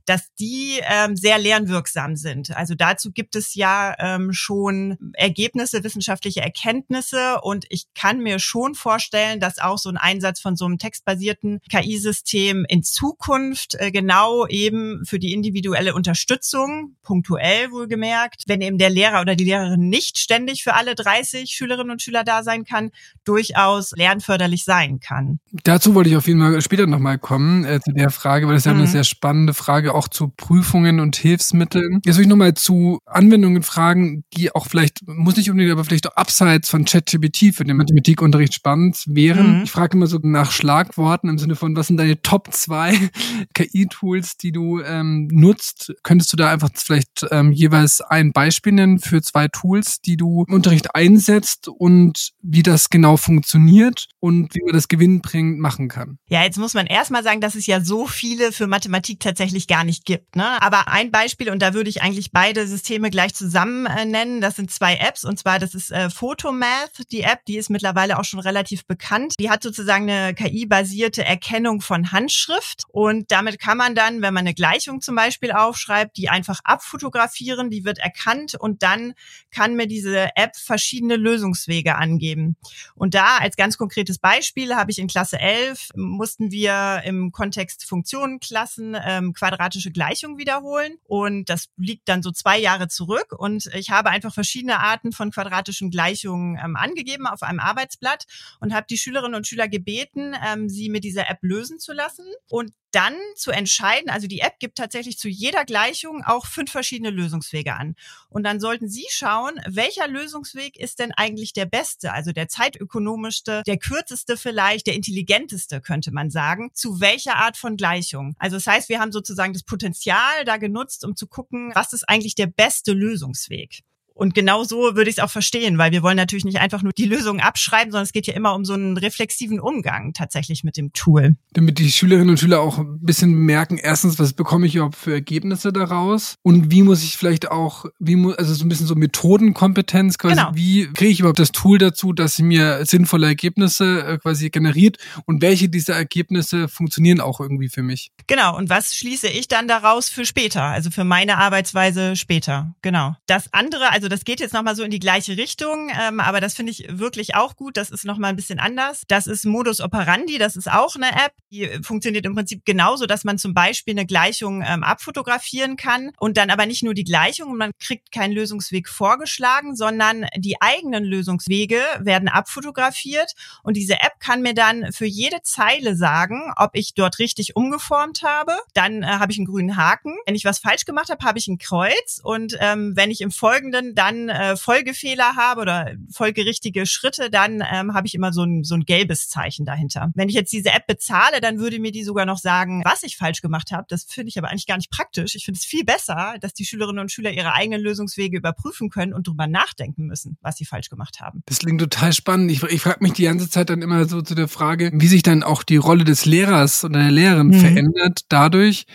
dass 0.07 0.33
die 0.39 0.81
ähm, 0.83 1.17
sehr 1.17 1.39
lernwirksam 1.39 2.17
sind. 2.17 2.57
Also 2.57 2.75
dazu 2.75 3.11
gibt 3.13 3.37
es 3.37 3.55
ja 3.55 3.95
ähm, 3.99 4.33
schon 4.33 4.97
Ergebnisse, 5.15 5.85
wissenschaftliche 5.85 6.41
Erkenntnisse 6.41 7.41
und 7.43 7.65
ich 7.69 7.87
kann 7.95 8.21
mir 8.21 8.39
schon 8.39 8.75
vorstellen, 8.75 9.41
dass 9.41 9.59
auch 9.59 9.79
so 9.79 9.89
ein 9.89 9.97
Einsatz 9.97 10.41
von 10.41 10.57
so 10.57 10.65
einem 10.65 10.79
textbasierten 10.79 11.61
KI-System 11.71 12.65
in 12.69 12.83
Zukunft 12.83 13.77
äh, 13.79 13.91
genau 13.91 14.47
eben 14.47 15.05
für 15.05 15.19
die 15.19 15.33
individuelle 15.33 15.95
Unterstützung, 15.95 16.97
punktuell 17.03 17.71
wohlgemerkt, 17.71 18.45
wenn 18.47 18.61
eben 18.61 18.79
der 18.79 18.91
Lehrer 18.91 19.21
oder 19.21 19.37
die 19.37 19.45
Lehrerin 19.45 19.89
nicht 19.89 20.19
ständig 20.19 20.63
für 20.63 20.75
alle 20.75 20.95
30 20.95 21.51
Schülerinnen 21.51 21.91
und 21.91 22.03
Schüler 22.03 22.25
da 22.25 22.43
sein 22.43 22.65
kann, 22.65 22.91
durchaus 23.25 23.93
lernförderlich 23.93 24.65
sein 24.65 25.01
kann. 25.01 25.41
Dazu 25.65 25.95
wollte 25.95 26.11
ich 26.11 26.17
auf 26.17 26.27
jeden 26.27 26.41
Fall 26.41 26.61
später 26.61 26.87
nochmal 26.87 27.19
kommen, 27.19 27.65
äh, 27.65 27.81
zu 27.81 27.93
der 27.93 28.11
Frage, 28.11 28.47
weil 28.47 28.55
das 28.55 28.63
ist 28.63 28.67
ja 28.67 28.75
mhm. 28.75 28.81
eine 28.81 28.89
sehr 28.89 29.05
spannende 29.05 29.55
Frage 29.55 29.94
auch 29.95 30.09
zu 30.09 30.29
Prüfungen 30.29 31.01
und 31.01 31.17
Hilfsmitteln. 31.17 32.01
Jetzt 32.05 32.17
will 32.17 32.25
ich 32.25 32.29
nochmal 32.29 32.55
zu 32.55 33.01
Anwendungen 33.07 33.63
fragen, 33.63 34.25
die 34.37 34.55
auch 34.55 34.67
vielleicht, 34.67 35.07
muss 35.07 35.37
nicht 35.37 35.51
unbedingt, 35.51 35.73
aber 35.73 35.85
vielleicht 35.85 36.09
auch 36.09 36.17
abseits 36.17 36.69
von 36.69 36.85
ChatGPT 36.85 37.55
für 37.55 37.65
den 37.65 37.77
Mathematikunterricht 37.77 38.55
spannend 38.55 39.03
wären. 39.07 39.59
Mhm. 39.59 39.65
Ich 39.65 39.71
frage 39.71 39.97
immer 39.97 40.07
so 40.07 40.19
nach 40.23 40.53
Schlagworten 40.53 41.29
im 41.29 41.39
Sinne 41.39 41.57
von, 41.57 41.77
was 41.77 41.89
sind 41.89 41.97
deine 41.97 42.21
Top 42.23 42.53
zwei 42.53 42.99
KI-Tools, 43.55 44.37
die 44.37 44.53
du 44.53 44.81
ähm, 44.81 45.29
nutzt? 45.31 45.93
Könntest 46.03 46.33
du 46.33 46.37
da 46.37 46.51
einfach 46.51 46.71
vielleicht 46.75 47.27
ähm, 47.31 47.53
jeweils 47.53 48.01
ein 48.01 48.33
Beispiel 48.33 48.73
nennen 48.73 48.99
für 48.99 49.23
zwei 49.23 49.49
Tools, 49.49 50.01
die 50.01 50.17
du 50.17 50.45
im 50.49 50.55
Unterricht 50.55 50.95
einsetzt 50.95 51.69
und 51.69 52.33
wie 52.43 52.63
das 52.63 52.91
genau 52.91 53.17
funktioniert 53.17 54.07
und 54.21 54.55
wie 54.55 54.63
man 54.65 54.75
das 54.75 54.89
gewinnbringend 54.89 55.59
machen 55.59 55.89
kann? 55.89 56.19
Ja, 56.29 56.43
jetzt 56.43 56.59
muss 56.59 56.75
man 56.75 56.87
erstmal 56.87 57.23
sagen, 57.23 57.41
dass 57.41 57.55
es 57.55 57.67
ja 57.67 57.81
so 57.81 58.07
viele 58.07 58.53
für 58.53 58.67
Mathematik 58.67 59.21
tatsächlich 59.21 59.67
gar 59.67 59.84
nicht 59.85 60.05
gibt. 60.05 60.37
Ne? 60.37 60.63
Aber 60.63 60.89
ein 60.89 61.11
Beispiel, 61.11 61.51
und 61.51 61.61
da 61.61 61.75
würde 61.75 61.91
ich 61.91 62.03
eigentlich 62.03 62.33
beide 62.33 62.67
Systeme 62.67 63.11
gleich 63.11 63.35
zusammen 63.35 63.87
äh, 63.87 64.05
nennen, 64.05 64.41
das 64.41 64.57
sind 64.57 64.71
zwei 64.71 64.97
Apps. 64.97 65.25
Und 65.25 65.39
zwar, 65.39 65.59
das 65.59 65.75
ist 65.75 65.91
äh, 65.91 66.11
Photomath, 66.11 67.11
die 67.11 67.23
App, 67.23 67.45
die 67.47 67.57
ist 67.57 67.71
mittlerweile 67.71 68.19
auch 68.19 68.25
schon 68.25 68.41
relativ 68.41 68.87
bekannt. 68.87 69.35
Die 69.39 69.51
hat 69.51 69.63
sozusagen 69.63 70.09
eine 70.09 70.35
KI-basierte 70.35 71.25
Erkennung 71.25 71.81
von 71.81 72.13
Handschrift. 72.13 72.85
Und 72.89 73.31
damit 73.31 73.59
kann 73.59 73.79
man 73.79 73.95
dann, 73.95 74.23
wenn 74.23 74.35
man 74.35 74.45
eine 74.45 74.55
Gleichung 74.55 75.01
zum 75.01 75.17
Beispiel 75.17 75.53
aufschreibt, 75.53 76.17
die 76.17 76.29
einfach 76.29 76.61
abfotografieren, 76.65 77.71
die 77.71 77.85
wird 77.85 77.99
erkannt 77.99 78.55
und 78.55 78.83
dann 78.83 79.15
kann 79.51 79.75
mir 79.75 79.87
diese 79.87 80.29
App 80.37 80.57
verschiedene 80.57 81.17
Lösungswege 81.17 81.97
angeben. 81.97 82.57
Und 82.95 83.15
da 83.15 83.39
als 83.39 83.57
ganz 83.57 83.77
konkretes 83.79 84.19
Beispiel 84.19 84.75
habe 84.75 84.91
ich 84.91 84.99
in 84.99 85.09
Klasse 85.09 85.39
11, 85.39 85.91
mussten 85.95 86.51
wir 86.51 87.03
im 87.05 87.33
Kontext 87.33 87.85
Funktionenklassen 87.85 88.97
ähm, 89.05 89.33
quadratische 89.75 89.91
Gleichung 89.91 90.39
wiederholen. 90.39 90.99
Und 91.05 91.49
das 91.49 91.69
liegt 91.77 92.09
dann 92.09 92.23
so 92.23 92.31
zwei 92.31 92.59
Jahre 92.59 92.89
zurück. 92.89 93.35
Und 93.37 93.67
ich 93.75 93.91
habe 93.91 94.11
einfach 94.11 94.33
verschiedene 94.33 94.81
Arten 94.81 95.13
von 95.13 95.31
quadratischen 95.31 95.91
Gleichungen 95.91 96.59
ähm, 96.63 96.77
angegeben 96.77 97.27
auf 97.27 97.43
einem 97.43 97.61
Arbeitsblatt 97.61 98.25
und 98.61 98.75
habe 98.75 98.87
die 98.89 98.99
Schülerinnen 98.99 99.35
und 99.35 99.47
Schüler 99.47 99.69
gebeten, 99.69 100.35
ähm, 100.45 100.69
sie 100.69 100.89
mit 100.89 101.05
dieser 101.05 101.29
App 101.29 101.39
lösen 101.43 101.79
zu 101.79 101.93
lassen. 101.93 102.25
Und 102.49 102.73
dann 102.95 103.15
zu 103.35 103.51
entscheiden, 103.51 104.11
also 104.11 104.27
die 104.27 104.41
App 104.41 104.59
gibt 104.59 104.79
tatsächlich 104.79 105.19
zu 105.19 105.29
jeder 105.29 105.65
Gleichung 105.65 106.23
auch 106.25 106.47
fünf 106.47 106.71
verschiedene 106.71 107.11
Lösungswege 107.11 107.75
an. 107.75 107.95
Und 108.29 108.45
dann 108.45 108.61
sollten 108.61 108.89
Sie 108.89 109.07
schauen, 109.11 109.61
welcher 109.67 110.09
Lösungsweg 110.09 110.79
ist 110.79 110.99
denn 110.99 111.13
eigentlich 111.13 111.53
der 111.53 111.67
beste, 111.67 112.13
also 112.13 112.33
der 112.33 112.49
zeitökonomischste, 112.49 113.63
der 113.67 113.79
kürzeste 113.79 114.37
vielleicht, 114.37 114.87
der 114.87 114.95
intelligenteste, 114.95 115.81
könnte 115.81 116.13
man 116.13 116.31
sagen, 116.31 116.71
zu 116.75 117.01
welcher 117.01 117.37
Art 117.37 117.57
von 117.57 117.77
Gleichung. 117.77 118.35
Also 118.39 118.57
das 118.57 118.67
heißt, 118.67 118.89
wir 118.89 119.01
haben 119.01 119.13
sozusagen 119.13 119.53
das 119.53 119.63
Potenzial 119.63 120.45
da 120.45 120.57
genutzt, 120.57 121.05
um 121.05 121.17
zu 121.17 121.27
gucken, 121.27 121.73
was 121.75 121.93
ist 121.93 122.09
eigentlich 122.09 122.35
der 122.35 122.47
beste 122.47 122.93
Lösungsweg. 122.93 123.83
Und 124.15 124.35
genau 124.35 124.65
so 124.65 124.95
würde 124.95 125.11
ich 125.11 125.19
es 125.19 125.23
auch 125.23 125.31
verstehen, 125.31 125.77
weil 125.77 125.93
wir 125.93 126.03
wollen 126.03 126.17
natürlich 126.17 126.45
nicht 126.45 126.61
einfach 126.61 126.83
nur 126.83 126.93
die 126.93 127.05
Lösung 127.05 127.41
abschreiben, 127.41 127.91
sondern 127.91 128.05
es 128.05 128.13
geht 128.13 128.27
ja 128.27 128.35
immer 128.35 128.55
um 128.55 128.65
so 128.65 128.75
einen 128.75 128.97
reflexiven 128.97 129.61
Umgang 129.61 130.13
tatsächlich 130.13 130.65
mit 130.65 130.77
dem 130.77 130.93
Tool. 130.93 131.37
Damit 131.53 131.79
die 131.79 131.91
Schülerinnen 131.91 132.31
und 132.31 132.39
Schüler 132.39 132.61
auch 132.61 132.79
ein 132.79 133.01
bisschen 133.01 133.33
merken, 133.33 133.77
erstens, 133.77 134.19
was 134.19 134.33
bekomme 134.33 134.67
ich 134.67 134.77
überhaupt 134.77 134.97
für 134.97 135.13
Ergebnisse 135.13 135.73
daraus 135.73 136.37
und 136.43 136.71
wie 136.71 136.83
muss 136.83 137.03
ich 137.03 137.17
vielleicht 137.17 137.51
auch, 137.51 137.87
wie 137.99 138.17
muss, 138.17 138.37
also 138.37 138.55
so 138.55 138.65
ein 138.65 138.69
bisschen 138.69 138.87
so 138.87 138.95
Methodenkompetenz 138.95 140.19
quasi, 140.19 140.35
genau. 140.37 140.51
wie 140.55 140.87
kriege 140.93 141.11
ich 141.11 141.21
überhaupt 141.21 141.39
das 141.39 141.53
Tool 141.53 141.79
dazu, 141.79 142.13
dass 142.13 142.39
mir 142.39 142.87
sinnvolle 142.87 143.27
Ergebnisse 143.27 144.05
äh, 144.07 144.19
quasi 144.19 144.51
generiert 144.51 144.99
und 145.27 145.43
welche 145.43 145.69
dieser 145.69 145.95
Ergebnisse 145.95 146.69
funktionieren 146.69 147.21
auch 147.21 147.41
irgendwie 147.41 147.69
für 147.69 147.83
mich. 147.83 148.11
Genau, 148.27 148.57
und 148.57 148.71
was 148.71 148.95
schließe 148.95 149.29
ich 149.29 149.49
dann 149.49 149.69
daraus 149.69 150.09
für 150.09 150.25
später, 150.25 150.63
also 150.63 150.91
für 150.91 151.05
meine 151.05 151.39
Arbeitsweise 151.39 152.17
später, 152.17 152.75
genau. 152.83 153.17
Das 153.27 153.53
andere, 153.53 153.91
also 153.91 154.04
also 154.05 154.11
das 154.11 154.25
geht 154.25 154.41
jetzt 154.41 154.53
nochmal 154.53 154.77
so 154.77 154.83
in 154.83 154.91
die 154.91 154.99
gleiche 154.99 155.39
Richtung, 155.39 155.91
ähm, 155.99 156.21
aber 156.21 156.43
das 156.43 156.53
finde 156.53 156.73
ich 156.73 156.85
wirklich 156.91 157.37
auch 157.37 157.57
gut. 157.57 157.79
Das 157.79 157.89
ist 157.89 158.05
nochmal 158.05 158.29
ein 158.29 158.37
bisschen 158.37 158.59
anders. 158.59 159.05
Das 159.09 159.27
ist 159.27 159.47
Modus 159.47 159.81
Operandi, 159.81 160.37
das 160.37 160.57
ist 160.57 160.71
auch 160.71 160.95
eine 160.95 161.11
App, 161.11 161.33
die 161.51 161.67
funktioniert 161.83 162.27
im 162.27 162.35
Prinzip 162.35 162.67
genauso, 162.67 163.07
dass 163.07 163.25
man 163.25 163.39
zum 163.39 163.55
Beispiel 163.55 163.95
eine 163.95 164.05
Gleichung 164.05 164.63
ähm, 164.63 164.85
abfotografieren 164.85 165.77
kann 165.77 166.11
und 166.19 166.37
dann 166.37 166.51
aber 166.51 166.67
nicht 166.67 166.83
nur 166.83 166.93
die 166.93 167.05
Gleichung 167.05 167.57
man 167.57 167.71
kriegt 167.81 168.13
keinen 168.13 168.33
Lösungsweg 168.33 168.91
vorgeschlagen, 168.91 169.75
sondern 169.75 170.27
die 170.37 170.61
eigenen 170.61 171.05
Lösungswege 171.05 171.81
werden 172.01 172.29
abfotografiert 172.29 173.33
und 173.63 173.75
diese 173.79 173.95
App 173.95 174.21
kann 174.21 174.43
mir 174.43 174.53
dann 174.53 174.93
für 174.93 175.07
jede 175.07 175.41
Zeile 175.43 175.97
sagen, 175.97 176.53
ob 176.57 176.73
ich 176.75 176.93
dort 176.93 177.19
richtig 177.19 177.57
umgeformt 177.57 178.23
habe. 178.23 178.53
Dann 178.75 179.03
äh, 179.03 179.07
habe 179.07 179.33
ich 179.33 179.39
einen 179.39 179.47
grünen 179.47 179.79
Haken. 179.79 180.15
Wenn 180.27 180.35
ich 180.35 180.45
was 180.45 180.59
falsch 180.59 180.85
gemacht 180.85 181.09
habe, 181.09 181.25
habe 181.25 181.39
ich 181.39 181.49
ein 181.49 181.57
Kreuz 181.57 182.21
und 182.23 182.55
ähm, 182.61 182.93
wenn 182.97 183.11
ich 183.11 183.23
im 183.23 183.31
Folgenden 183.31 183.94
dann 183.95 184.29
äh, 184.29 184.57
Folgefehler 184.57 185.37
habe 185.37 185.61
oder 185.61 185.93
folgerichtige 186.11 186.87
Schritte, 186.87 187.31
dann 187.31 187.63
ähm, 187.73 187.95
habe 187.95 188.07
ich 188.07 188.15
immer 188.15 188.33
so 188.33 188.43
ein, 188.43 188.65
so 188.65 188.75
ein 188.75 188.85
gelbes 188.85 189.29
Zeichen 189.29 189.65
dahinter. 189.65 190.11
Wenn 190.15 190.29
ich 190.29 190.35
jetzt 190.35 190.53
diese 190.53 190.71
App 190.71 190.87
bezahle, 190.87 191.41
dann 191.41 191.59
würde 191.59 191.79
mir 191.79 191.93
die 191.93 192.05
sogar 192.05 192.27
noch 192.27 192.39
sagen, 192.39 192.83
was 192.85 193.03
ich 193.03 193.17
falsch 193.17 193.41
gemacht 193.41 193.73
habe. 193.73 193.87
Das 193.89 194.05
finde 194.05 194.29
ich 194.29 194.39
aber 194.39 194.49
eigentlich 194.49 194.67
gar 194.67 194.77
nicht 194.77 194.91
praktisch. 194.91 195.35
Ich 195.35 195.45
finde 195.45 195.59
es 195.59 195.65
viel 195.65 195.85
besser, 195.85 196.35
dass 196.41 196.55
die 196.55 196.65
Schülerinnen 196.65 197.01
und 197.01 197.13
Schüler 197.13 197.33
ihre 197.33 197.53
eigenen 197.53 197.81
Lösungswege 197.81 198.37
überprüfen 198.37 198.91
können 198.91 199.13
und 199.13 199.27
drüber 199.27 199.47
nachdenken 199.47 200.07
müssen, 200.07 200.37
was 200.41 200.57
sie 200.57 200.65
falsch 200.65 200.91
gemacht 200.91 201.21
haben. 201.21 201.43
Das 201.47 201.61
klingt 201.61 201.81
total 201.81 202.13
spannend. 202.13 202.51
Ich, 202.51 202.63
ich 202.63 202.83
frage 202.83 203.03
mich 203.03 203.13
die 203.13 203.25
ganze 203.25 203.49
Zeit 203.49 203.71
dann 203.71 203.83
immer 203.83 204.07
so 204.07 204.23
zu 204.23 204.35
der 204.35 204.49
Frage, 204.49 204.91
wie 204.95 205.07
sich 205.07 205.23
dann 205.23 205.43
auch 205.43 205.63
die 205.63 205.77
Rolle 205.77 206.05
des 206.05 206.25
Lehrers 206.25 206.85
oder 206.85 207.01
der 207.01 207.11
Lehrerin 207.11 207.49
mhm. 207.49 207.61
verändert 207.61 208.21
dadurch, 208.29 208.87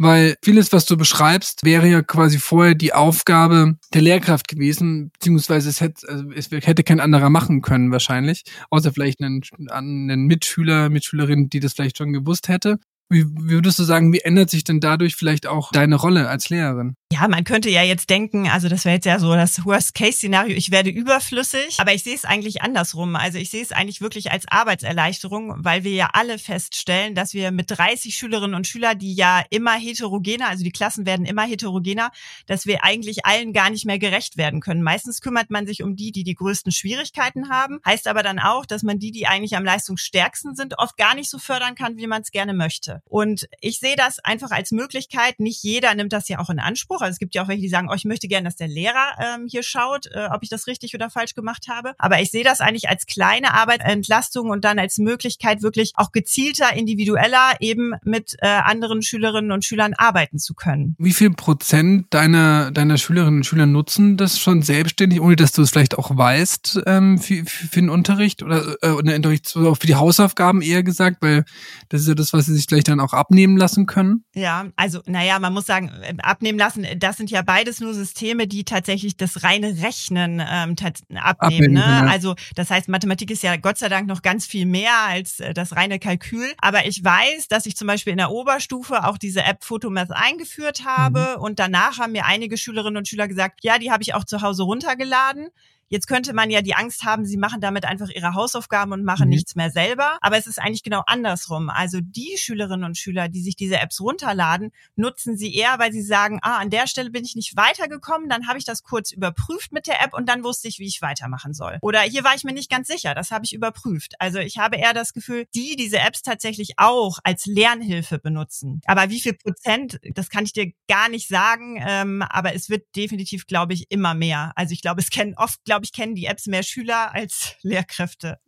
weil 0.00 0.36
vieles, 0.42 0.72
was 0.72 0.86
du 0.86 0.96
beschreibst, 0.96 1.62
wäre 1.62 1.86
ja 1.86 2.02
quasi 2.02 2.38
vorher 2.38 2.74
die 2.74 2.94
Aufgabe 2.94 3.76
der 3.92 4.00
Lehrkraft 4.00 4.48
gewesen, 4.48 5.10
beziehungsweise 5.12 5.68
es 5.68 5.82
hätte, 5.82 6.08
also 6.08 6.30
es 6.32 6.50
hätte 6.50 6.84
kein 6.84 7.00
anderer 7.00 7.28
machen 7.28 7.60
können 7.60 7.92
wahrscheinlich, 7.92 8.44
außer 8.70 8.94
vielleicht 8.94 9.20
einen, 9.20 9.42
einen 9.68 10.24
Mitschüler, 10.24 10.88
Mitschülerin, 10.88 11.50
die 11.50 11.60
das 11.60 11.74
vielleicht 11.74 11.98
schon 11.98 12.14
gewusst 12.14 12.48
hätte. 12.48 12.78
Wie, 13.10 13.26
wie 13.26 13.50
würdest 13.50 13.78
du 13.78 13.82
sagen, 13.82 14.10
wie 14.14 14.20
ändert 14.20 14.48
sich 14.48 14.64
denn 14.64 14.80
dadurch 14.80 15.16
vielleicht 15.16 15.46
auch 15.46 15.70
deine 15.70 15.96
Rolle 15.96 16.28
als 16.28 16.48
Lehrerin? 16.48 16.94
Ja, 17.12 17.26
man 17.26 17.42
könnte 17.42 17.70
ja 17.70 17.82
jetzt 17.82 18.08
denken, 18.08 18.48
also 18.48 18.68
das 18.68 18.84
wäre 18.84 18.94
jetzt 18.94 19.04
ja 19.04 19.18
so 19.18 19.34
das 19.34 19.64
Worst-Case-Szenario, 19.64 20.56
ich 20.56 20.70
werde 20.70 20.90
überflüssig, 20.90 21.80
aber 21.80 21.92
ich 21.92 22.04
sehe 22.04 22.14
es 22.14 22.24
eigentlich 22.24 22.62
andersrum. 22.62 23.16
Also 23.16 23.36
ich 23.38 23.50
sehe 23.50 23.62
es 23.62 23.72
eigentlich 23.72 24.00
wirklich 24.00 24.30
als 24.30 24.46
Arbeitserleichterung, 24.46 25.56
weil 25.58 25.82
wir 25.82 25.90
ja 25.90 26.10
alle 26.12 26.38
feststellen, 26.38 27.16
dass 27.16 27.34
wir 27.34 27.50
mit 27.50 27.68
30 27.72 28.14
Schülerinnen 28.14 28.54
und 28.54 28.68
Schülern, 28.68 28.96
die 28.96 29.12
ja 29.12 29.42
immer 29.50 29.72
heterogener, 29.72 30.48
also 30.48 30.62
die 30.62 30.70
Klassen 30.70 31.04
werden 31.04 31.26
immer 31.26 31.42
heterogener, 31.42 32.12
dass 32.46 32.64
wir 32.64 32.84
eigentlich 32.84 33.26
allen 33.26 33.52
gar 33.52 33.70
nicht 33.70 33.86
mehr 33.86 33.98
gerecht 33.98 34.36
werden 34.36 34.60
können. 34.60 34.82
Meistens 34.82 35.20
kümmert 35.20 35.50
man 35.50 35.66
sich 35.66 35.82
um 35.82 35.96
die, 35.96 36.12
die 36.12 36.22
die 36.22 36.36
größten 36.36 36.70
Schwierigkeiten 36.70 37.50
haben, 37.50 37.80
heißt 37.84 38.06
aber 38.06 38.22
dann 38.22 38.38
auch, 38.38 38.66
dass 38.66 38.84
man 38.84 39.00
die, 39.00 39.10
die 39.10 39.26
eigentlich 39.26 39.56
am 39.56 39.64
leistungsstärksten 39.64 40.54
sind, 40.54 40.78
oft 40.78 40.96
gar 40.96 41.16
nicht 41.16 41.28
so 41.28 41.40
fördern 41.40 41.74
kann, 41.74 41.96
wie 41.96 42.06
man 42.06 42.22
es 42.22 42.30
gerne 42.30 42.54
möchte. 42.54 43.02
Und 43.06 43.48
ich 43.60 43.80
sehe 43.80 43.96
das 43.96 44.20
einfach 44.20 44.52
als 44.52 44.70
Möglichkeit. 44.70 45.40
Nicht 45.40 45.64
jeder 45.64 45.92
nimmt 45.96 46.12
das 46.12 46.28
ja 46.28 46.38
auch 46.38 46.50
in 46.50 46.60
Anspruch. 46.60 46.99
Also 47.02 47.12
es 47.12 47.18
gibt 47.18 47.34
ja 47.34 47.42
auch 47.42 47.48
welche, 47.48 47.62
die 47.62 47.68
sagen, 47.68 47.88
oh, 47.90 47.94
ich 47.94 48.04
möchte 48.04 48.28
gerne, 48.28 48.44
dass 48.44 48.56
der 48.56 48.68
Lehrer 48.68 49.12
ähm, 49.18 49.46
hier 49.48 49.62
schaut, 49.62 50.06
äh, 50.06 50.28
ob 50.32 50.42
ich 50.42 50.48
das 50.48 50.66
richtig 50.66 50.94
oder 50.94 51.10
falsch 51.10 51.34
gemacht 51.34 51.66
habe. 51.68 51.94
Aber 51.98 52.20
ich 52.20 52.30
sehe 52.30 52.44
das 52.44 52.60
eigentlich 52.60 52.88
als 52.88 53.06
kleine 53.06 53.54
Arbeitsentlastung 53.54 54.50
und 54.50 54.64
dann 54.64 54.78
als 54.78 54.98
Möglichkeit, 54.98 55.62
wirklich 55.62 55.92
auch 55.96 56.12
gezielter, 56.12 56.72
individueller 56.74 57.54
eben 57.60 57.94
mit 58.04 58.36
äh, 58.40 58.46
anderen 58.46 59.02
Schülerinnen 59.02 59.52
und 59.52 59.64
Schülern 59.64 59.94
arbeiten 59.96 60.38
zu 60.38 60.54
können. 60.54 60.96
Wie 60.98 61.12
viel 61.12 61.30
Prozent 61.30 62.12
deiner, 62.12 62.70
deiner 62.70 62.98
Schülerinnen 62.98 63.40
und 63.40 63.44
Schüler 63.44 63.66
nutzen 63.66 64.16
das 64.16 64.38
schon 64.38 64.62
selbstständig, 64.62 65.20
ohne 65.20 65.36
dass 65.36 65.52
du 65.52 65.62
es 65.62 65.70
vielleicht 65.70 65.98
auch 65.98 66.16
weißt 66.16 66.82
ähm, 66.86 67.18
für, 67.18 67.44
für 67.44 67.80
den 67.80 67.90
Unterricht 67.90 68.42
oder 68.42 68.76
äh, 68.82 69.74
für 69.74 69.86
die 69.86 69.94
Hausaufgaben 69.94 70.62
eher 70.62 70.82
gesagt, 70.82 71.18
weil 71.20 71.44
das 71.88 72.02
ist 72.02 72.08
ja 72.08 72.14
das, 72.14 72.32
was 72.32 72.46
sie 72.46 72.54
sich 72.54 72.66
gleich 72.66 72.84
dann 72.84 73.00
auch 73.00 73.12
abnehmen 73.12 73.56
lassen 73.56 73.86
können? 73.86 74.24
Ja, 74.34 74.66
also 74.76 75.00
naja, 75.06 75.38
man 75.38 75.52
muss 75.52 75.66
sagen, 75.66 75.90
äh, 76.02 76.14
abnehmen 76.22 76.58
lassen, 76.58 76.84
das 76.96 77.16
sind 77.16 77.30
ja 77.30 77.42
beides 77.42 77.80
nur 77.80 77.94
Systeme, 77.94 78.46
die 78.46 78.64
tatsächlich 78.64 79.16
das 79.16 79.42
reine 79.42 79.82
Rechnen 79.82 80.40
ähm, 80.40 80.74
abnehmen. 80.78 81.18
abnehmen 81.18 81.74
ne? 81.74 81.80
ja. 81.80 82.06
Also 82.06 82.34
das 82.54 82.70
heißt, 82.70 82.88
Mathematik 82.88 83.30
ist 83.30 83.42
ja 83.42 83.56
Gott 83.56 83.78
sei 83.78 83.88
Dank 83.88 84.06
noch 84.06 84.22
ganz 84.22 84.46
viel 84.46 84.66
mehr 84.66 84.94
als 85.06 85.40
äh, 85.40 85.54
das 85.54 85.76
reine 85.76 85.98
Kalkül. 85.98 86.52
Aber 86.58 86.86
ich 86.86 87.02
weiß, 87.02 87.48
dass 87.48 87.66
ich 87.66 87.76
zum 87.76 87.86
Beispiel 87.86 88.12
in 88.12 88.18
der 88.18 88.30
Oberstufe 88.30 89.04
auch 89.04 89.18
diese 89.18 89.42
App 89.42 89.64
Photomath 89.64 90.10
eingeführt 90.12 90.84
habe 90.84 91.36
mhm. 91.36 91.42
und 91.42 91.58
danach 91.58 91.98
haben 91.98 92.12
mir 92.12 92.26
einige 92.26 92.56
Schülerinnen 92.56 92.96
und 92.96 93.08
Schüler 93.08 93.28
gesagt, 93.28 93.60
ja, 93.62 93.78
die 93.78 93.90
habe 93.90 94.02
ich 94.02 94.14
auch 94.14 94.24
zu 94.24 94.42
Hause 94.42 94.62
runtergeladen. 94.64 95.48
Jetzt 95.90 96.06
könnte 96.06 96.32
man 96.32 96.50
ja 96.50 96.62
die 96.62 96.74
Angst 96.74 97.04
haben, 97.04 97.24
sie 97.24 97.36
machen 97.36 97.60
damit 97.60 97.84
einfach 97.84 98.08
ihre 98.08 98.34
Hausaufgaben 98.34 98.92
und 98.92 99.04
machen 99.04 99.24
mhm. 99.24 99.30
nichts 99.30 99.56
mehr 99.56 99.70
selber. 99.70 100.18
Aber 100.20 100.38
es 100.38 100.46
ist 100.46 100.60
eigentlich 100.60 100.82
genau 100.82 101.02
andersrum. 101.06 101.68
Also 101.68 101.98
die 102.00 102.36
Schülerinnen 102.38 102.84
und 102.84 102.96
Schüler, 102.96 103.28
die 103.28 103.42
sich 103.42 103.56
diese 103.56 103.78
Apps 103.78 104.00
runterladen, 104.00 104.70
nutzen 104.96 105.36
sie 105.36 105.54
eher, 105.54 105.78
weil 105.78 105.92
sie 105.92 106.02
sagen, 106.02 106.38
ah, 106.42 106.58
an 106.58 106.70
der 106.70 106.86
Stelle 106.86 107.10
bin 107.10 107.24
ich 107.24 107.34
nicht 107.34 107.56
weitergekommen, 107.56 108.28
dann 108.28 108.46
habe 108.46 108.58
ich 108.58 108.64
das 108.64 108.82
kurz 108.82 109.10
überprüft 109.10 109.72
mit 109.72 109.86
der 109.86 110.00
App 110.02 110.14
und 110.14 110.28
dann 110.28 110.44
wusste 110.44 110.68
ich, 110.68 110.78
wie 110.78 110.86
ich 110.86 111.02
weitermachen 111.02 111.54
soll. 111.54 111.78
Oder 111.82 112.00
hier 112.02 112.24
war 112.24 112.34
ich 112.34 112.44
mir 112.44 112.52
nicht 112.52 112.70
ganz 112.70 112.88
sicher, 112.88 113.14
das 113.14 113.30
habe 113.30 113.44
ich 113.44 113.52
überprüft. 113.52 114.14
Also 114.20 114.38
ich 114.38 114.58
habe 114.58 114.76
eher 114.76 114.94
das 114.94 115.12
Gefühl, 115.12 115.46
die 115.54 115.74
diese 115.76 115.98
Apps 115.98 116.22
tatsächlich 116.22 116.74
auch 116.76 117.18
als 117.24 117.46
Lernhilfe 117.46 118.18
benutzen. 118.18 118.80
Aber 118.86 119.10
wie 119.10 119.20
viel 119.20 119.34
Prozent, 119.34 119.98
das 120.14 120.30
kann 120.30 120.44
ich 120.44 120.52
dir 120.52 120.72
gar 120.88 121.08
nicht 121.08 121.28
sagen, 121.28 121.82
ähm, 121.84 122.22
aber 122.22 122.54
es 122.54 122.70
wird 122.70 122.84
definitiv, 122.94 123.46
glaube 123.46 123.74
ich, 123.74 123.90
immer 123.90 124.14
mehr. 124.14 124.52
Also 124.54 124.72
ich 124.72 124.82
glaube, 124.82 125.00
es 125.00 125.10
kennen 125.10 125.34
oft, 125.36 125.64
glaube 125.64 125.79
glaube 125.80 125.84
ich, 125.84 125.92
kennen 125.92 126.14
die 126.14 126.26
Apps 126.26 126.46
mehr 126.46 126.62
Schüler 126.62 127.14
als 127.14 127.54
Lehrkräfte. 127.62 128.38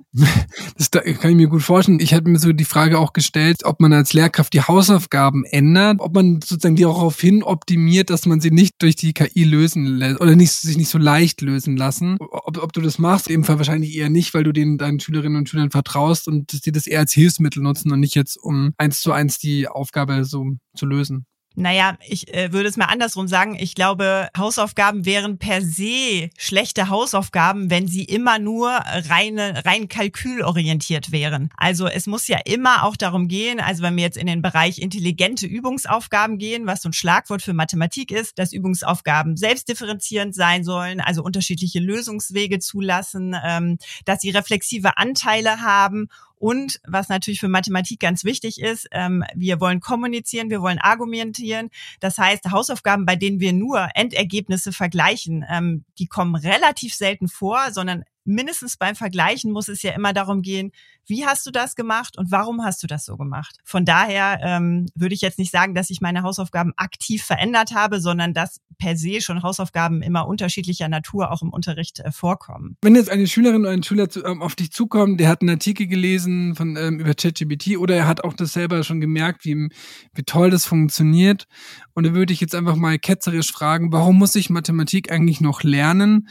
Das 0.77 0.91
kann 0.91 1.31
ich 1.31 1.37
mir 1.37 1.49
gut 1.49 1.63
vorstellen. 1.63 2.01
Ich 2.01 2.13
hatte 2.13 2.29
mir 2.29 2.39
so 2.39 2.53
die 2.53 2.65
Frage 2.65 2.99
auch 2.99 3.13
gestellt, 3.13 3.65
ob 3.65 3.81
man 3.81 3.93
als 3.93 4.13
Lehrkraft 4.13 4.53
die 4.53 4.61
Hausaufgaben 4.61 5.45
ändert, 5.45 6.01
ob 6.01 6.15
man 6.15 6.41
sozusagen 6.43 6.77
die 6.77 6.85
auch 6.85 6.97
darauf 6.97 7.19
hin 7.19 7.43
optimiert, 7.43 8.11
dass 8.11 8.27
man 8.27 8.41
sie 8.41 8.51
nicht 8.51 8.75
durch 8.83 8.97
die 8.97 9.15
KI 9.15 9.45
lösen 9.45 9.87
lässt 9.87 10.21
oder 10.21 10.37
nicht, 10.37 10.53
sich 10.53 10.77
nicht 10.77 10.91
so 10.91 10.99
leicht 10.99 11.41
lösen 11.41 11.77
lassen. 11.77 12.19
Ob, 12.21 12.63
ob 12.63 12.73
du 12.73 12.81
das 12.81 12.99
machst, 12.99 13.29
im 13.29 13.45
Fall 13.45 13.59
wahrscheinlich 13.59 13.97
eher 13.97 14.11
nicht, 14.11 14.35
weil 14.35 14.45
du 14.45 14.53
den 14.53 14.77
deinen 14.77 15.01
Schülerinnen 15.01 15.39
und 15.39 15.49
Schülern 15.49 15.71
vertraust 15.71 16.29
und 16.29 16.67
die 16.67 16.73
das 16.73 16.87
eher 16.87 17.01
als 17.01 17.13
Hilfsmittel 17.13 17.63
nutzen 17.63 17.91
und 17.93 18.01
nicht 18.01 18.15
jetzt 18.15 18.37
um 18.37 18.75
eins 18.77 19.01
zu 19.01 19.13
eins 19.13 19.39
die 19.39 19.69
Aufgabe 19.69 20.25
so 20.25 20.45
zu 20.75 20.87
lösen. 20.87 21.27
Naja, 21.55 21.97
ich 22.07 22.33
äh, 22.33 22.53
würde 22.53 22.69
es 22.69 22.77
mal 22.77 22.87
andersrum 22.87 23.29
sagen. 23.29 23.57
Ich 23.59 23.75
glaube, 23.75 24.29
Hausaufgaben 24.37 25.05
wären 25.05 25.39
per 25.39 25.63
se 25.63 26.31
schlechte 26.39 26.89
Hausaufgaben, 26.89 27.71
wenn 27.71 27.89
sie 27.89 28.05
immer 28.05 28.39
nur 28.39 28.71
reine, 28.71 29.65
rein 29.65 29.89
kalkülorientiert 29.89 31.13
wären. 31.13 31.51
Also 31.57 31.87
es 31.87 32.07
muss 32.07 32.29
ja 32.29 32.39
immer 32.45 32.85
auch 32.85 32.97
darum 32.97 33.29
gehen, 33.29 33.61
also 33.61 33.83
wenn 33.83 33.97
wir 33.97 34.03
jetzt 34.03 34.17
in 34.17 34.27
den 34.27 34.43
Bereich 34.43 34.79
intelligente 34.79 35.47
Übungsaufgaben 35.47 36.39
gehen, 36.39 36.67
was 36.67 36.83
so 36.83 36.89
ein 36.89 36.95
Schlagwort 36.95 37.43
für 37.43 37.53
Mathematik 37.53 38.11
ist, 38.11 38.39
dass 38.39 38.53
Übungsaufgaben 38.53 39.37
selbstdifferenzierend 39.37 40.35
sein 40.35 40.65
sollen, 40.65 41.01
also 41.01 41.23
unterschiedliche 41.23 41.81
Lösungswege 41.81 42.59
zulassen, 42.59 43.37
ähm, 43.45 43.79
dass 44.05 44.21
sie 44.21 44.31
reflexive 44.31 44.97
Anteile 44.97 45.61
haben 45.61 46.09
und 46.43 46.81
was 46.85 47.09
natürlich 47.09 47.39
für 47.39 47.47
Mathematik 47.47 48.01
ganz 48.01 48.25
wichtig 48.25 48.61
ist, 48.61 48.89
ähm, 48.91 49.23
wir 49.33 49.61
wollen 49.61 49.79
kommunizieren, 49.79 50.51
wir 50.51 50.61
wollen 50.61 50.81
argumentieren. 50.81 51.71
Das 52.01 52.19
heißt, 52.19 52.51
Hausaufgaben, 52.51 53.07
bei 53.07 53.15
denen 53.15 53.39
wir 53.39 53.53
nur 53.53 53.91
Endergebnisse 53.95 54.73
vergleichen, 54.73 55.45
ähm, 55.49 55.85
die 56.01 56.09
kommen 56.09 56.35
relativ 56.35 56.95
selten 56.95 57.29
vor, 57.29 57.71
sondern 57.71 58.03
mindestens 58.25 58.77
beim 58.77 58.95
Vergleichen 58.95 59.53
muss 59.53 59.69
es 59.69 59.83
ja 59.83 59.93
immer 59.93 60.13
darum 60.13 60.43
gehen, 60.43 60.73
wie 61.07 61.27
hast 61.27 61.45
du 61.47 61.51
das 61.51 61.75
gemacht 61.75 62.17
und 62.17 62.31
warum 62.31 62.65
hast 62.65 62.83
du 62.83 62.87
das 62.87 63.05
so 63.05 63.17
gemacht. 63.17 63.57
Von 63.65 63.85
daher 63.85 64.39
ähm, 64.43 64.87
würde 64.95 65.15
ich 65.15 65.21
jetzt 65.21 65.39
nicht 65.39 65.51
sagen, 65.51 65.75
dass 65.75 65.91
ich 65.91 66.01
meine 66.01 66.23
Hausaufgaben 66.23 66.73
aktiv 66.77 67.25
verändert 67.25 67.75
habe, 67.75 68.01
sondern 68.01 68.35
dass 68.35 68.61
per 68.79 68.97
se 68.97 69.21
schon 69.21 69.43
Hausaufgaben 69.43 70.03
immer 70.03 70.27
unterschiedlicher 70.27 70.89
Natur 70.89 71.31
auch 71.31 71.43
im 71.43 71.51
Unterricht 71.51 72.01
äh, 72.01 72.13
vorkommen. 72.13 72.77
Wenn 72.83 72.95
jetzt 72.95 73.11
eine 73.11 73.27
Schülerin 73.27 73.63
oder 73.63 73.71
ein 73.71 73.83
Schüler 73.83 74.09
zu, 74.09 74.25
ähm, 74.25 74.43
auf 74.43 74.55
dich 74.55 74.73
zukommt, 74.73 75.21
der 75.21 75.29
hat 75.29 75.41
einen 75.41 75.51
Artikel 75.51 75.87
gelesen 75.87 76.55
von 76.55 76.77
ähm, 76.77 77.01
über 77.01 77.15
ChatGPT 77.15 77.77
oder 77.79 77.97
er 77.97 78.07
hat 78.07 78.25
auch 78.25 78.35
das 78.35 78.53
selber 78.53 78.83
schon 78.85 79.01
gemerkt, 79.01 79.45
wie, 79.45 79.69
wie 80.15 80.23
toll 80.23 80.51
das 80.51 80.65
funktioniert. 80.67 81.47
Und 81.95 82.07
da 82.07 82.15
würde 82.15 82.33
ich 82.33 82.41
jetzt 82.41 82.55
einfach 82.55 82.77
mal 82.77 82.99
ketzerisch 82.99 83.53
fragen, 83.53 83.93
warum 83.93 84.19
muss 84.19 84.35
ich 84.35 84.51
Mathematik 84.51 85.11
eigentlich 85.11 85.41
noch 85.41 85.63
lernen? 85.63 86.29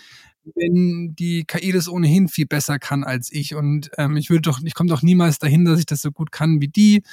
Wenn 0.56 1.16
die 1.16 1.44
KI 1.46 1.72
das 1.72 1.88
ohnehin 1.88 2.28
viel 2.28 2.46
besser 2.46 2.80
kann 2.80 3.04
als 3.04 3.32
ich. 3.32 3.56
Und 3.56 3.92
ähm, 3.98 4.18
ich 4.18 4.30
würde 4.30 4.42
doch, 4.42 4.60
ich 4.64 4.74
komme 4.74 4.90
doch 4.90 5.02
niemals 5.02 5.40
dahin, 5.40 5.66
dass 5.66 5.80
ich 5.80 5.86
das 5.86 6.02
so 6.02 6.12
gut 6.12 6.32
kann 6.32 6.62
wie 6.62 6.68
die. 6.68 7.04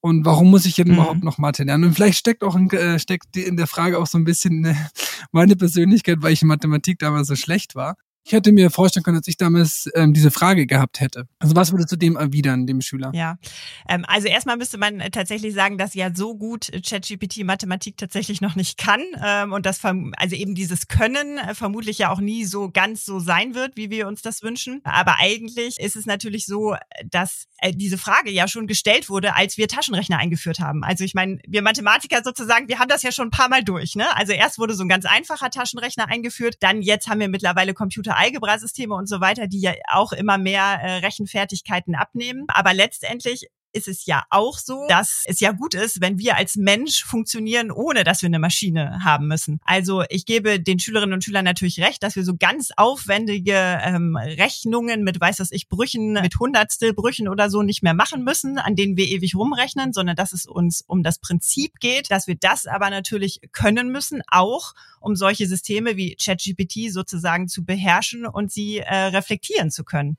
Und 0.00 0.24
warum 0.24 0.50
muss 0.50 0.66
ich 0.66 0.76
jetzt 0.76 0.88
mhm. 0.88 0.94
überhaupt 0.94 1.24
noch 1.24 1.38
Mathe 1.38 1.64
lernen? 1.64 1.84
Und 1.84 1.94
vielleicht 1.94 2.18
steckt 2.18 2.44
auch 2.44 2.54
in, 2.54 2.70
äh, 2.70 2.98
steckt 2.98 3.36
in 3.36 3.56
der 3.56 3.66
Frage 3.66 3.98
auch 3.98 4.06
so 4.06 4.18
ein 4.18 4.24
bisschen 4.24 4.64
äh, 4.64 4.74
meine 5.32 5.56
Persönlichkeit, 5.56 6.18
weil 6.20 6.32
ich 6.32 6.42
in 6.42 6.48
Mathematik 6.48 6.98
damals 6.98 7.28
so 7.28 7.34
schlecht 7.34 7.74
war. 7.74 7.96
Ich 8.26 8.32
hätte 8.32 8.50
mir 8.50 8.72
vorstellen 8.72 9.04
können, 9.04 9.18
dass 9.18 9.28
ich 9.28 9.36
damals 9.36 9.88
ähm, 9.94 10.12
diese 10.12 10.32
Frage 10.32 10.66
gehabt 10.66 10.98
hätte. 10.98 11.28
Also 11.38 11.54
was 11.54 11.70
würdest 11.70 11.92
du 11.92 11.96
dem 11.96 12.16
erwidern, 12.16 12.66
dem 12.66 12.80
Schüler? 12.80 13.12
Ja, 13.14 13.38
ähm, 13.88 14.04
also 14.08 14.26
erstmal 14.26 14.56
müsste 14.56 14.78
man 14.78 14.98
tatsächlich 15.12 15.54
sagen, 15.54 15.78
dass 15.78 15.94
ja 15.94 16.10
so 16.12 16.36
gut 16.36 16.72
ChatGPT 16.84 17.44
Mathematik 17.44 17.96
tatsächlich 17.96 18.40
noch 18.40 18.56
nicht 18.56 18.78
kann 18.78 19.00
ähm, 19.24 19.52
und 19.52 19.64
das 19.64 19.80
also 19.84 20.34
eben 20.34 20.56
dieses 20.56 20.88
Können 20.88 21.38
äh, 21.38 21.54
vermutlich 21.54 21.98
ja 21.98 22.10
auch 22.10 22.18
nie 22.18 22.44
so 22.44 22.68
ganz 22.68 23.04
so 23.04 23.20
sein 23.20 23.54
wird, 23.54 23.76
wie 23.76 23.90
wir 23.90 24.08
uns 24.08 24.22
das 24.22 24.42
wünschen. 24.42 24.80
Aber 24.82 25.20
eigentlich 25.20 25.78
ist 25.78 25.94
es 25.94 26.04
natürlich 26.04 26.46
so, 26.46 26.74
dass 27.08 27.46
äh, 27.58 27.72
diese 27.72 27.96
Frage 27.96 28.32
ja 28.32 28.48
schon 28.48 28.66
gestellt 28.66 29.08
wurde, 29.08 29.36
als 29.36 29.56
wir 29.56 29.68
Taschenrechner 29.68 30.18
eingeführt 30.18 30.58
haben. 30.58 30.82
Also 30.82 31.04
ich 31.04 31.14
meine, 31.14 31.38
wir 31.46 31.62
Mathematiker 31.62 32.22
sozusagen, 32.24 32.66
wir 32.66 32.80
haben 32.80 32.88
das 32.88 33.04
ja 33.04 33.12
schon 33.12 33.28
ein 33.28 33.30
paar 33.30 33.48
Mal 33.48 33.62
durch. 33.62 33.94
Ne? 33.94 34.04
Also 34.16 34.32
erst 34.32 34.58
wurde 34.58 34.74
so 34.74 34.82
ein 34.82 34.88
ganz 34.88 35.04
einfacher 35.04 35.50
Taschenrechner 35.50 36.08
eingeführt, 36.08 36.56
dann 36.58 36.82
jetzt 36.82 37.06
haben 37.06 37.20
wir 37.20 37.28
mittlerweile 37.28 37.72
Computer 37.72 38.15
Algebra-Systeme 38.16 38.94
und 38.94 39.08
so 39.08 39.20
weiter, 39.20 39.46
die 39.46 39.60
ja 39.60 39.72
auch 39.90 40.12
immer 40.12 40.38
mehr 40.38 40.80
äh, 40.82 40.96
Rechenfertigkeiten 40.98 41.94
abnehmen. 41.94 42.44
Aber 42.48 42.74
letztendlich 42.74 43.48
ist 43.76 43.88
es 43.88 44.06
ja 44.06 44.24
auch 44.30 44.58
so, 44.58 44.86
dass 44.88 45.22
es 45.26 45.40
ja 45.40 45.52
gut 45.52 45.74
ist, 45.74 46.00
wenn 46.00 46.18
wir 46.18 46.36
als 46.36 46.56
Mensch 46.56 47.04
funktionieren, 47.04 47.70
ohne 47.70 48.04
dass 48.04 48.22
wir 48.22 48.28
eine 48.28 48.38
Maschine 48.38 49.04
haben 49.04 49.28
müssen. 49.28 49.60
Also 49.64 50.02
ich 50.08 50.24
gebe 50.26 50.58
den 50.58 50.78
Schülerinnen 50.78 51.12
und 51.12 51.22
Schülern 51.22 51.44
natürlich 51.44 51.80
recht, 51.80 52.02
dass 52.02 52.16
wir 52.16 52.24
so 52.24 52.34
ganz 52.36 52.70
aufwendige 52.76 53.52
ähm, 53.54 54.16
Rechnungen 54.16 55.04
mit, 55.04 55.20
weiß 55.20 55.40
was 55.40 55.52
ich, 55.52 55.68
Brüchen, 55.68 56.14
mit 56.14 56.38
Hundertstel 56.38 56.94
Brüchen 56.94 57.28
oder 57.28 57.50
so 57.50 57.62
nicht 57.62 57.82
mehr 57.82 57.94
machen 57.94 58.24
müssen, 58.24 58.58
an 58.58 58.74
denen 58.76 58.96
wir 58.96 59.06
ewig 59.06 59.34
rumrechnen, 59.34 59.92
sondern 59.92 60.16
dass 60.16 60.32
es 60.32 60.46
uns 60.46 60.82
um 60.86 61.02
das 61.02 61.18
Prinzip 61.18 61.78
geht, 61.78 62.10
dass 62.10 62.26
wir 62.26 62.36
das 62.36 62.66
aber 62.66 62.90
natürlich 62.90 63.40
können 63.52 63.90
müssen, 63.90 64.22
auch 64.28 64.72
um 65.00 65.14
solche 65.16 65.46
Systeme 65.46 65.96
wie 65.96 66.16
ChatGPT 66.16 66.90
sozusagen 66.90 67.48
zu 67.48 67.64
beherrschen 67.64 68.26
und 68.26 68.50
sie 68.50 68.78
äh, 68.78 68.94
reflektieren 68.94 69.70
zu 69.70 69.84
können 69.84 70.16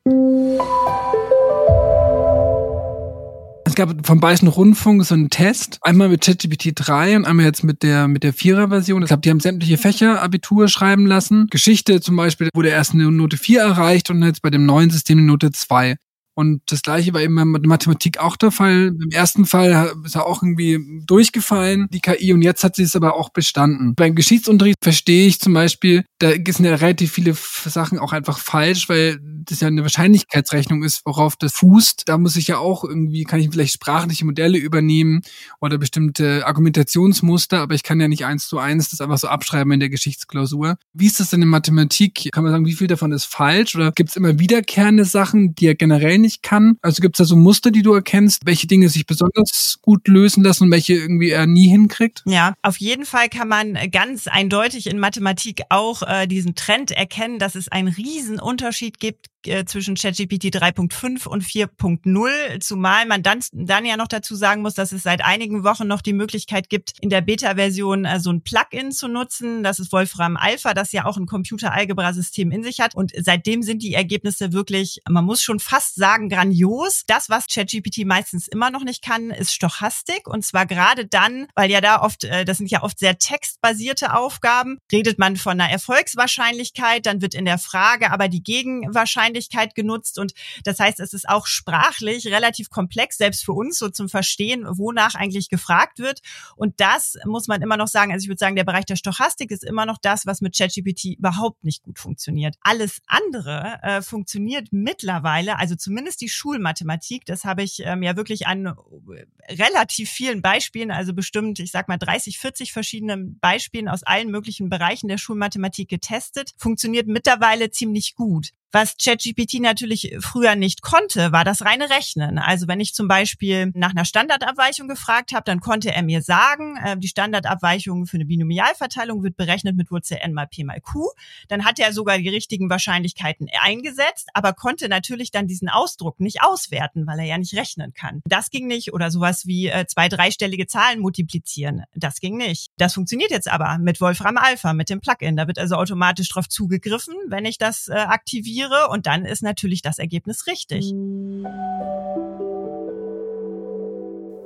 gab 3.77 4.05
vom 4.05 4.19
Bayerischen 4.19 4.47
Rundfunk 4.47 5.05
so 5.05 5.13
einen 5.13 5.29
Test, 5.29 5.77
einmal 5.83 6.09
mit 6.09 6.21
ChatGPT 6.21 6.71
3 6.75 7.15
und 7.15 7.25
einmal 7.25 7.45
jetzt 7.45 7.63
mit 7.63 7.83
der 7.83 8.07
mit 8.07 8.23
der 8.23 8.33
Vierer-Version. 8.33 9.03
Ich 9.03 9.07
glaube, 9.07 9.21
die 9.21 9.29
haben 9.29 9.39
sämtliche 9.39 9.77
Fächer 9.77 10.21
Abitur 10.21 10.67
schreiben 10.67 11.05
lassen. 11.05 11.47
Geschichte 11.51 12.01
zum 12.01 12.15
Beispiel 12.15 12.49
wurde 12.53 12.69
erst 12.69 12.93
eine 12.93 13.09
Note 13.11 13.37
4 13.37 13.61
erreicht 13.61 14.09
und 14.09 14.23
jetzt 14.23 14.41
bei 14.41 14.49
dem 14.49 14.65
neuen 14.65 14.89
System 14.89 15.19
eine 15.19 15.27
Note 15.27 15.51
2. 15.51 15.95
Und 16.37 16.61
das 16.67 16.83
gleiche 16.83 17.15
war 17.15 17.21
eben 17.21 17.33
mit 17.33 17.65
Mathematik 17.65 18.19
auch 18.19 18.37
der 18.37 18.51
Fall. 18.51 18.93
Im 19.01 19.09
ersten 19.09 19.47
Fall 19.47 19.91
ist 20.05 20.15
er 20.15 20.27
auch 20.27 20.43
irgendwie 20.43 21.01
durchgefallen, 21.07 21.87
die 21.91 21.99
KI, 21.99 22.31
und 22.31 22.43
jetzt 22.43 22.63
hat 22.63 22.75
sie 22.75 22.83
es 22.83 22.95
aber 22.95 23.15
auch 23.15 23.29
bestanden. 23.29 23.95
Beim 23.95 24.13
Geschichtsunterricht 24.13 24.77
verstehe 24.83 25.25
ich 25.25 25.39
zum 25.39 25.55
Beispiel, 25.55 26.05
da 26.19 26.29
sind 26.29 26.65
ja 26.65 26.75
relativ 26.75 27.11
viele 27.11 27.33
Sachen 27.33 27.97
auch 27.97 28.13
einfach 28.13 28.37
falsch, 28.37 28.87
weil 28.87 29.19
das 29.45 29.61
ja 29.61 29.67
eine 29.67 29.81
Wahrscheinlichkeitsrechnung 29.81 30.83
ist, 30.83 31.01
worauf 31.05 31.37
das 31.37 31.53
fußt. 31.53 32.03
Da 32.05 32.19
muss 32.19 32.35
ich 32.35 32.47
ja 32.49 32.59
auch 32.59 32.83
irgendwie, 32.83 33.23
kann 33.23 33.39
ich 33.39 33.49
vielleicht 33.49 33.73
sprachliche 33.73 34.25
Modelle 34.25 34.59
übernehmen 34.59 35.21
oder 35.59 35.79
bestimmte 35.79 36.45
Argumentationsmuster, 36.45 37.61
aber 37.61 37.73
ich 37.73 37.81
kann 37.81 37.99
ja 37.99 38.07
nicht 38.07 38.25
eins 38.25 38.47
zu 38.47 38.59
eins 38.59 38.89
das 38.89 39.01
einfach 39.01 39.17
so 39.17 39.27
abschreiben 39.27 39.71
in 39.71 39.79
der 39.79 39.89
Geschichtsklausur. 39.89 40.77
Wie 40.93 41.07
ist 41.07 41.19
das 41.19 41.31
denn 41.31 41.41
in 41.41 41.47
Mathematik? 41.47 42.29
Kann 42.31 42.43
man 42.43 42.53
sagen, 42.53 42.67
wie 42.67 42.73
viel 42.73 42.87
davon 42.87 43.11
ist 43.11 43.25
falsch? 43.25 43.75
Oder 43.75 43.91
gibt 43.91 44.11
es 44.11 44.15
immer 44.15 44.37
wiederkehrende 44.37 45.05
Sachen, 45.05 45.55
die 45.55 45.65
ja 45.65 45.73
generell 45.73 46.19
nicht 46.19 46.26
kann? 46.41 46.77
Also 46.81 47.01
gibt 47.01 47.15
es 47.15 47.17
da 47.19 47.25
so 47.25 47.35
Muster, 47.35 47.71
die 47.71 47.81
du 47.81 47.93
erkennst, 47.93 48.45
welche 48.45 48.67
Dinge 48.67 48.89
sich 48.89 49.05
besonders 49.05 49.79
gut 49.81 50.07
lösen 50.07 50.43
lassen 50.43 50.65
und 50.65 50.71
welche 50.71 50.93
irgendwie 50.93 51.31
er 51.31 51.47
nie 51.47 51.69
hinkriegt? 51.69 52.23
Ja, 52.25 52.53
auf 52.61 52.77
jeden 52.77 53.05
Fall 53.05 53.29
kann 53.29 53.47
man 53.47 53.77
ganz 53.91 54.27
eindeutig 54.27 54.87
in 54.87 54.99
Mathematik 54.99 55.61
auch 55.69 56.03
äh, 56.03 56.27
diesen 56.27 56.55
Trend 56.55 56.91
erkennen, 56.91 57.39
dass 57.39 57.55
es 57.55 57.69
einen 57.69 57.87
riesen 57.87 58.39
Unterschied 58.39 58.99
gibt 58.99 59.27
äh, 59.45 59.65
zwischen 59.65 59.95
ChatGPT 59.95 60.45
3.5 60.45 61.27
und 61.27 61.43
4.0, 61.43 62.59
zumal 62.59 63.05
man 63.05 63.23
dann, 63.23 63.39
dann 63.51 63.85
ja 63.85 63.97
noch 63.97 64.07
dazu 64.07 64.35
sagen 64.35 64.61
muss, 64.61 64.73
dass 64.73 64.91
es 64.91 65.03
seit 65.03 65.23
einigen 65.23 65.63
Wochen 65.63 65.87
noch 65.87 66.01
die 66.01 66.13
Möglichkeit 66.13 66.69
gibt, 66.69 66.93
in 67.01 67.09
der 67.09 67.21
Beta-Version 67.21 68.05
äh, 68.05 68.19
so 68.19 68.31
ein 68.31 68.41
Plugin 68.41 68.91
zu 68.91 69.07
nutzen. 69.07 69.63
Das 69.63 69.79
ist 69.79 69.91
Wolfram 69.91 70.37
Alpha, 70.37 70.73
das 70.73 70.91
ja 70.91 71.05
auch 71.05 71.17
ein 71.17 71.25
Computer-Algebra-System 71.25 72.51
in 72.51 72.63
sich 72.63 72.79
hat. 72.79 72.95
Und 72.95 73.11
seitdem 73.15 73.63
sind 73.63 73.83
die 73.83 73.93
Ergebnisse 73.93 74.53
wirklich, 74.53 75.01
man 75.07 75.25
muss 75.25 75.41
schon 75.41 75.59
fast 75.59 75.95
sagen, 75.95 76.29
grandios. 76.29 77.03
Das, 77.07 77.29
was 77.29 77.47
ChatGPT 77.47 78.05
meistens 78.05 78.47
immer 78.47 78.71
noch 78.71 78.83
nicht 78.83 79.03
kann, 79.03 79.29
ist 79.29 79.53
Stochastik. 79.53 80.27
Und 80.27 80.45
zwar 80.45 80.65
gerade 80.65 81.05
dann, 81.05 81.47
weil 81.55 81.69
ja 81.69 81.81
da 81.81 82.01
oft, 82.01 82.23
äh, 82.23 82.43
das 82.43 82.57
sind 82.57 82.71
ja 82.71 82.83
oft 82.83 82.99
sehr 82.99 83.17
textbasierte 83.17 84.13
Aufgaben, 84.13 84.79
redet 84.91 85.19
man 85.19 85.37
von 85.37 85.59
einer 85.59 85.71
Erfolgswahrscheinlichkeit, 85.71 87.05
dann 87.05 87.21
wird 87.21 87.35
in 87.35 87.45
der 87.45 87.57
Frage 87.57 88.11
aber 88.11 88.27
die 88.27 88.43
Gegenwahrscheinlichkeit 88.43 89.26
Wahrscheinlichkeit 89.27 89.75
genutzt 89.75 90.19
und 90.19 90.33
das 90.63 90.79
heißt, 90.79 90.99
es 90.99 91.13
ist 91.13 91.27
auch 91.27 91.47
sprachlich 91.47 92.27
relativ 92.27 92.69
komplex, 92.69 93.17
selbst 93.17 93.43
für 93.43 93.53
uns 93.53 93.77
so 93.77 93.89
zum 93.89 94.09
Verstehen, 94.09 94.65
wonach 94.67 95.15
eigentlich 95.15 95.49
gefragt 95.49 95.99
wird. 95.99 96.21
Und 96.55 96.79
das 96.79 97.17
muss 97.25 97.47
man 97.47 97.61
immer 97.61 97.77
noch 97.77 97.87
sagen, 97.87 98.11
also 98.11 98.23
ich 98.23 98.29
würde 98.29 98.39
sagen, 98.39 98.55
der 98.55 98.63
Bereich 98.63 98.85
der 98.85 98.95
Stochastik 98.95 99.51
ist 99.51 99.63
immer 99.63 99.85
noch 99.85 99.97
das, 100.01 100.25
was 100.25 100.41
mit 100.41 100.57
ChatGPT 100.57 101.17
überhaupt 101.17 101.63
nicht 101.63 101.83
gut 101.83 101.99
funktioniert. 101.99 102.55
Alles 102.61 103.01
andere 103.07 103.79
äh, 103.81 104.01
funktioniert 104.01 104.69
mittlerweile, 104.71 105.59
also 105.59 105.75
zumindest 105.75 106.21
die 106.21 106.29
Schulmathematik, 106.29 107.25
das 107.25 107.43
habe 107.43 107.63
ich 107.63 107.81
ähm, 107.83 108.03
ja 108.03 108.15
wirklich 108.15 108.47
an 108.47 108.65
äh, 108.65 109.53
relativ 109.53 110.09
vielen 110.09 110.41
Beispielen, 110.41 110.91
also 110.91 111.13
bestimmt, 111.13 111.59
ich 111.59 111.71
sag 111.71 111.87
mal 111.87 111.97
30, 111.97 112.37
40 112.37 112.71
verschiedenen 112.71 113.39
Beispielen 113.39 113.89
aus 113.89 114.03
allen 114.03 114.31
möglichen 114.31 114.69
Bereichen 114.69 115.07
der 115.07 115.17
Schulmathematik 115.17 115.89
getestet, 115.89 116.51
funktioniert 116.57 117.07
mittlerweile 117.07 117.69
ziemlich 117.71 118.15
gut. 118.15 118.51
Was 118.73 118.97
ChatGPT 119.01 119.61
natürlich 119.61 120.17
früher 120.19 120.55
nicht 120.55 120.81
konnte, 120.81 121.31
war 121.31 121.45
das 121.45 121.63
reine 121.63 121.89
Rechnen. 121.89 122.37
Also 122.37 122.67
wenn 122.67 122.81
ich 122.81 122.93
zum 122.93 123.07
Beispiel 123.07 123.71
nach 123.73 123.91
einer 123.91 124.03
Standardabweichung 124.03 124.89
gefragt 124.89 125.31
habe, 125.31 125.45
dann 125.45 125.61
konnte 125.61 125.93
er 125.93 126.03
mir 126.03 126.21
sagen, 126.21 126.75
äh, 126.83 126.97
die 126.97 127.07
Standardabweichung 127.07 128.07
für 128.07 128.17
eine 128.17 128.25
Binomialverteilung 128.25 129.23
wird 129.23 129.37
berechnet 129.37 129.77
mit 129.77 129.89
Wurzel 129.89 130.17
n 130.21 130.33
mal 130.33 130.47
p 130.47 130.65
mal 130.65 130.81
q. 130.81 131.09
Dann 131.47 131.63
hat 131.63 131.79
er 131.79 131.93
sogar 131.93 132.17
die 132.17 132.27
richtigen 132.27 132.69
Wahrscheinlichkeiten 132.69 133.47
eingesetzt, 133.61 134.27
aber 134.33 134.51
konnte 134.51 134.89
natürlich 134.89 135.31
dann 135.31 135.47
diesen 135.47 135.69
Ausdruck 135.69 136.19
nicht 136.19 136.43
auswerten, 136.43 137.07
weil 137.07 137.19
er 137.19 137.25
ja 137.25 137.37
nicht 137.37 137.55
rechnen 137.55 137.93
kann. 137.93 138.21
Das 138.25 138.49
ging 138.49 138.67
nicht. 138.67 138.93
Oder 138.93 139.11
sowas 139.11 139.47
wie 139.47 139.67
äh, 139.67 139.85
zwei 139.87 140.09
dreistellige 140.09 140.67
Zahlen 140.67 140.99
multiplizieren. 140.99 141.83
Das 141.95 142.19
ging 142.19 142.35
nicht. 142.35 142.71
Das 142.77 142.95
funktioniert 142.95 143.31
jetzt 143.31 143.49
aber 143.49 143.77
mit 143.77 144.01
Wolfram 144.01 144.35
Alpha, 144.35 144.73
mit 144.73 144.89
dem 144.89 144.99
Plugin. 144.99 145.37
Da 145.37 145.47
wird 145.47 145.57
also 145.57 145.75
automatisch 145.75 146.27
drauf 146.27 146.49
zugegriffen, 146.49 147.15
wenn 147.27 147.45
ich 147.45 147.57
das 147.57 147.87
äh, 147.87 147.93
aktiviere 147.93 148.56
korrigiere 148.57 148.89
und 148.89 149.05
dann 149.05 149.25
ist 149.25 149.43
natürlich 149.43 149.81
das 149.81 149.99
Ergebnis 149.99 150.47
richtig. 150.47 150.91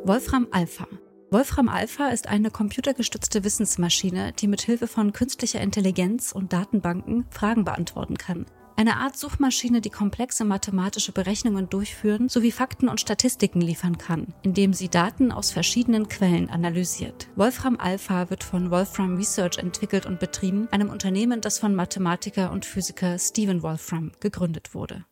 Wolfram 0.03 0.47
Alpha. 0.51 0.87
Wolfram 1.29 1.69
Alpha 1.69 2.09
ist 2.09 2.27
eine 2.27 2.51
computergestützte 2.51 3.43
Wissensmaschine, 3.43 4.33
die 4.33 4.47
mit 4.47 4.61
Hilfe 4.61 4.87
von 4.87 5.13
künstlicher 5.13 5.61
Intelligenz 5.61 6.33
und 6.33 6.51
Datenbanken 6.51 7.25
Fragen 7.29 7.63
beantworten 7.63 8.17
kann. 8.17 8.45
Eine 8.81 8.97
Art 8.97 9.15
Suchmaschine, 9.15 9.79
die 9.79 9.91
komplexe 9.91 10.43
mathematische 10.43 11.11
Berechnungen 11.11 11.69
durchführen 11.69 12.29
sowie 12.29 12.49
Fakten 12.49 12.89
und 12.89 12.99
Statistiken 12.99 13.61
liefern 13.61 13.99
kann, 13.99 14.33
indem 14.41 14.73
sie 14.73 14.89
Daten 14.89 15.31
aus 15.31 15.51
verschiedenen 15.51 16.07
Quellen 16.07 16.49
analysiert. 16.49 17.27
Wolfram 17.35 17.77
Alpha 17.79 18.31
wird 18.31 18.43
von 18.43 18.71
Wolfram 18.71 19.17
Research 19.17 19.59
entwickelt 19.59 20.07
und 20.07 20.19
betrieben, 20.19 20.67
einem 20.71 20.89
Unternehmen, 20.89 21.41
das 21.41 21.59
von 21.59 21.75
Mathematiker 21.75 22.51
und 22.51 22.65
Physiker 22.65 23.19
Stephen 23.19 23.61
Wolfram 23.61 24.13
gegründet 24.19 24.73
wurde. 24.73 25.05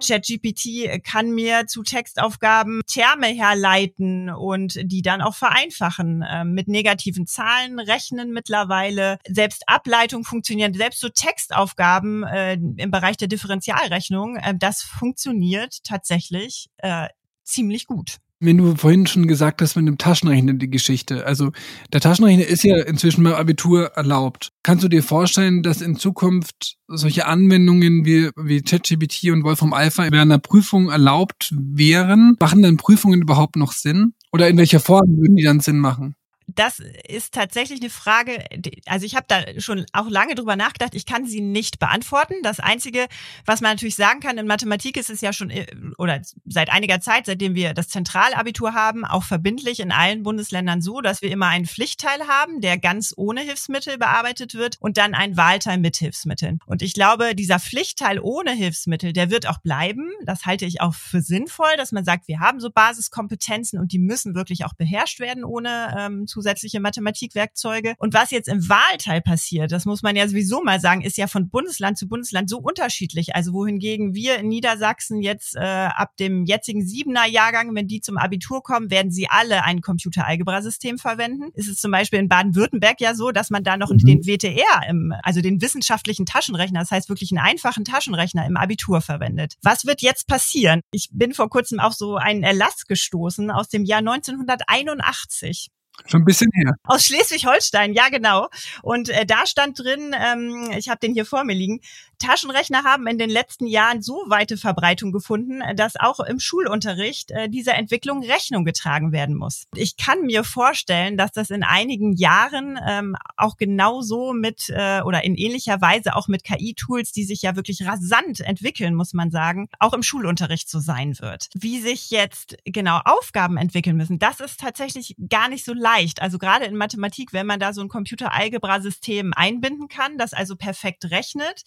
ChatGPT 0.00 1.02
kann 1.02 1.30
mir 1.30 1.66
zu 1.66 1.82
Textaufgaben 1.82 2.80
Terme 2.86 3.26
herleiten 3.26 4.30
und 4.30 4.78
die 4.82 5.02
dann 5.02 5.22
auch 5.22 5.34
vereinfachen. 5.34 6.24
Ähm, 6.28 6.52
mit 6.52 6.68
negativen 6.68 7.26
Zahlen 7.26 7.78
rechnen 7.78 8.32
mittlerweile. 8.32 9.18
Selbst 9.28 9.68
Ableitung 9.68 10.24
funktioniert. 10.24 10.76
Selbst 10.76 11.00
so 11.00 11.08
Textaufgaben 11.08 12.24
äh, 12.24 12.54
im 12.54 12.90
Bereich 12.90 13.16
der 13.16 13.28
Differentialrechnung, 13.28 14.36
äh, 14.36 14.54
das 14.56 14.82
funktioniert 14.82 15.84
tatsächlich 15.84 16.68
äh, 16.78 17.08
ziemlich 17.44 17.86
gut. 17.86 18.18
Wenn 18.40 18.56
du 18.56 18.76
vorhin 18.76 19.04
schon 19.08 19.26
gesagt 19.26 19.60
hast 19.60 19.74
mit 19.74 19.88
dem 19.88 19.98
Taschenrechner 19.98 20.52
die 20.52 20.70
Geschichte, 20.70 21.26
also 21.26 21.50
der 21.92 22.00
Taschenrechner 22.00 22.46
ist 22.46 22.62
ja 22.62 22.76
inzwischen 22.84 23.24
beim 23.24 23.34
Abitur 23.34 23.86
erlaubt. 23.96 24.52
Kannst 24.62 24.84
du 24.84 24.88
dir 24.88 25.02
vorstellen, 25.02 25.64
dass 25.64 25.80
in 25.80 25.96
Zukunft 25.96 26.76
solche 26.86 27.26
Anwendungen 27.26 28.04
wie, 28.04 28.30
wie 28.36 28.62
ChatGPT 28.62 29.30
und 29.32 29.42
Wolfram 29.42 29.72
Alpha 29.72 30.04
in 30.04 30.14
einer 30.14 30.38
Prüfung 30.38 30.88
erlaubt 30.88 31.52
wären? 31.52 32.36
Machen 32.38 32.62
dann 32.62 32.76
Prüfungen 32.76 33.22
überhaupt 33.22 33.56
noch 33.56 33.72
Sinn? 33.72 34.14
Oder 34.30 34.48
in 34.48 34.56
welcher 34.56 34.78
Form 34.78 35.16
würden 35.16 35.34
die 35.34 35.44
dann 35.44 35.58
Sinn 35.58 35.80
machen? 35.80 36.14
Das 36.58 36.80
ist 37.06 37.34
tatsächlich 37.34 37.80
eine 37.80 37.90
Frage, 37.90 38.44
also 38.86 39.06
ich 39.06 39.14
habe 39.14 39.26
da 39.28 39.60
schon 39.60 39.86
auch 39.92 40.08
lange 40.10 40.34
drüber 40.34 40.56
nachgedacht, 40.56 40.94
ich 40.96 41.06
kann 41.06 41.24
sie 41.24 41.40
nicht 41.40 41.78
beantworten. 41.78 42.34
Das 42.42 42.58
Einzige, 42.58 43.06
was 43.46 43.60
man 43.60 43.72
natürlich 43.72 43.94
sagen 43.94 44.18
kann, 44.18 44.38
in 44.38 44.46
Mathematik 44.48 44.96
ist 44.96 45.08
es 45.08 45.20
ja 45.20 45.32
schon, 45.32 45.50
äh, 45.50 45.66
oder 45.98 46.20
seit 46.46 46.70
einiger 46.70 47.00
Zeit, 47.00 47.26
seitdem 47.26 47.54
wir 47.54 47.74
das 47.74 47.88
Zentralabitur 47.88 48.74
haben, 48.74 49.04
auch 49.04 49.22
verbindlich 49.22 49.78
in 49.78 49.92
allen 49.92 50.24
Bundesländern 50.24 50.82
so, 50.82 51.00
dass 51.00 51.22
wir 51.22 51.30
immer 51.30 51.46
einen 51.46 51.66
Pflichtteil 51.66 52.26
haben, 52.26 52.60
der 52.60 52.76
ganz 52.76 53.14
ohne 53.16 53.42
Hilfsmittel 53.42 53.96
bearbeitet 53.96 54.54
wird 54.54 54.78
und 54.80 54.96
dann 54.96 55.14
einen 55.14 55.36
Wahlteil 55.36 55.78
mit 55.78 55.96
Hilfsmitteln. 55.96 56.58
Und 56.66 56.82
ich 56.82 56.92
glaube, 56.92 57.36
dieser 57.36 57.60
Pflichtteil 57.60 58.18
ohne 58.18 58.50
Hilfsmittel, 58.50 59.12
der 59.12 59.30
wird 59.30 59.46
auch 59.46 59.58
bleiben. 59.58 60.10
Das 60.24 60.44
halte 60.44 60.64
ich 60.64 60.80
auch 60.80 60.94
für 60.94 61.20
sinnvoll, 61.20 61.76
dass 61.76 61.92
man 61.92 62.04
sagt, 62.04 62.26
wir 62.26 62.40
haben 62.40 62.58
so 62.58 62.70
Basiskompetenzen 62.70 63.78
und 63.78 63.92
die 63.92 64.00
müssen 64.00 64.34
wirklich 64.34 64.64
auch 64.64 64.74
beherrscht 64.74 65.20
werden 65.20 65.44
ohne 65.44 65.94
ähm, 65.96 66.26
zusätzliche 66.26 66.47
Mathematikwerkzeuge. 66.80 67.94
Und 67.98 68.14
was 68.14 68.30
jetzt 68.30 68.48
im 68.48 68.68
Wahlteil 68.68 69.20
passiert, 69.20 69.72
das 69.72 69.84
muss 69.84 70.02
man 70.02 70.16
ja 70.16 70.26
sowieso 70.28 70.62
mal 70.62 70.80
sagen, 70.80 71.02
ist 71.02 71.16
ja 71.16 71.26
von 71.26 71.48
Bundesland 71.48 71.98
zu 71.98 72.08
Bundesland 72.08 72.48
so 72.48 72.58
unterschiedlich. 72.58 73.34
Also 73.34 73.52
wohingegen 73.52 74.14
wir 74.14 74.38
in 74.38 74.48
Niedersachsen 74.48 75.22
jetzt 75.22 75.56
äh, 75.56 75.60
ab 75.60 76.16
dem 76.18 76.44
jetzigen 76.44 76.86
Siebener 76.86 77.26
Jahrgang, 77.26 77.74
wenn 77.74 77.86
die 77.86 78.00
zum 78.00 78.18
Abitur 78.18 78.62
kommen, 78.62 78.90
werden 78.90 79.10
sie 79.10 79.28
alle 79.28 79.64
ein 79.64 79.80
Computer-Algebra-System 79.80 80.98
verwenden. 80.98 81.50
Ist 81.54 81.68
es 81.68 81.80
zum 81.80 81.90
Beispiel 81.90 82.18
in 82.18 82.28
Baden-Württemberg 82.28 83.00
ja 83.00 83.14
so, 83.14 83.30
dass 83.30 83.50
man 83.50 83.64
da 83.64 83.76
noch 83.76 83.90
mhm. 83.90 83.98
den 83.98 84.26
WTR, 84.26 84.88
im, 84.88 85.14
also 85.22 85.40
den 85.40 85.60
wissenschaftlichen 85.60 86.26
Taschenrechner, 86.26 86.80
das 86.80 86.90
heißt 86.90 87.08
wirklich 87.08 87.30
einen 87.32 87.44
einfachen 87.44 87.84
Taschenrechner 87.84 88.46
im 88.46 88.56
Abitur 88.56 89.00
verwendet. 89.00 89.54
Was 89.62 89.86
wird 89.86 90.02
jetzt 90.02 90.26
passieren? 90.26 90.80
Ich 90.90 91.08
bin 91.12 91.34
vor 91.34 91.48
kurzem 91.48 91.80
auf 91.80 91.94
so 91.94 92.16
einen 92.16 92.42
Erlass 92.42 92.86
gestoßen 92.86 93.50
aus 93.50 93.68
dem 93.68 93.84
Jahr 93.84 93.98
1981. 94.00 95.70
Schon 96.06 96.22
ein 96.22 96.24
bisschen 96.24 96.50
her. 96.54 96.74
Aus 96.84 97.04
Schleswig-Holstein, 97.04 97.92
ja 97.92 98.08
genau. 98.08 98.48
Und 98.82 99.08
äh, 99.08 99.26
da 99.26 99.46
stand 99.46 99.78
drin, 99.78 100.14
ähm, 100.18 100.70
ich 100.76 100.88
habe 100.88 101.00
den 101.00 101.12
hier 101.12 101.26
vor 101.26 101.44
mir 101.44 101.54
liegen, 101.54 101.80
Taschenrechner 102.18 102.84
haben 102.84 103.06
in 103.06 103.18
den 103.18 103.30
letzten 103.30 103.66
Jahren 103.66 104.02
so 104.02 104.24
weite 104.26 104.56
Verbreitung 104.56 105.12
gefunden, 105.12 105.62
dass 105.76 105.96
auch 105.96 106.20
im 106.20 106.40
Schulunterricht 106.40 107.30
äh, 107.30 107.48
dieser 107.48 107.74
Entwicklung 107.74 108.22
Rechnung 108.22 108.64
getragen 108.64 109.12
werden 109.12 109.36
muss. 109.36 109.64
Ich 109.74 109.96
kann 109.96 110.22
mir 110.22 110.44
vorstellen, 110.44 111.16
dass 111.16 111.32
das 111.32 111.50
in 111.50 111.62
einigen 111.62 112.14
Jahren 112.14 112.78
ähm, 112.86 113.16
auch 113.36 113.56
genauso 113.56 114.32
mit 114.32 114.68
äh, 114.68 115.00
oder 115.02 115.24
in 115.24 115.34
ähnlicher 115.34 115.80
Weise 115.80 116.16
auch 116.16 116.28
mit 116.28 116.44
KI-Tools, 116.44 117.12
die 117.12 117.24
sich 117.24 117.42
ja 117.42 117.56
wirklich 117.56 117.86
rasant 117.86 118.40
entwickeln, 118.40 118.94
muss 118.94 119.12
man 119.12 119.30
sagen, 119.30 119.68
auch 119.78 119.92
im 119.92 120.02
Schulunterricht 120.02 120.68
so 120.68 120.80
sein 120.80 121.18
wird. 121.20 121.48
Wie 121.54 121.80
sich 121.80 122.10
jetzt 122.10 122.56
genau 122.64 123.00
Aufgaben 123.04 123.56
entwickeln 123.56 123.96
müssen, 123.96 124.18
das 124.18 124.40
ist 124.40 124.60
tatsächlich 124.60 125.16
gar 125.28 125.48
nicht 125.48 125.64
so 125.64 125.72
leicht. 125.72 126.20
Also 126.20 126.38
gerade 126.38 126.64
in 126.64 126.76
Mathematik, 126.76 127.32
wenn 127.32 127.46
man 127.46 127.60
da 127.60 127.72
so 127.72 127.80
ein 127.80 127.88
Computer-Algebra-System 127.88 129.32
einbinden 129.34 129.88
kann, 129.88 130.18
das 130.18 130.32
also 130.32 130.56
perfekt 130.56 131.10
rechnet 131.10 131.64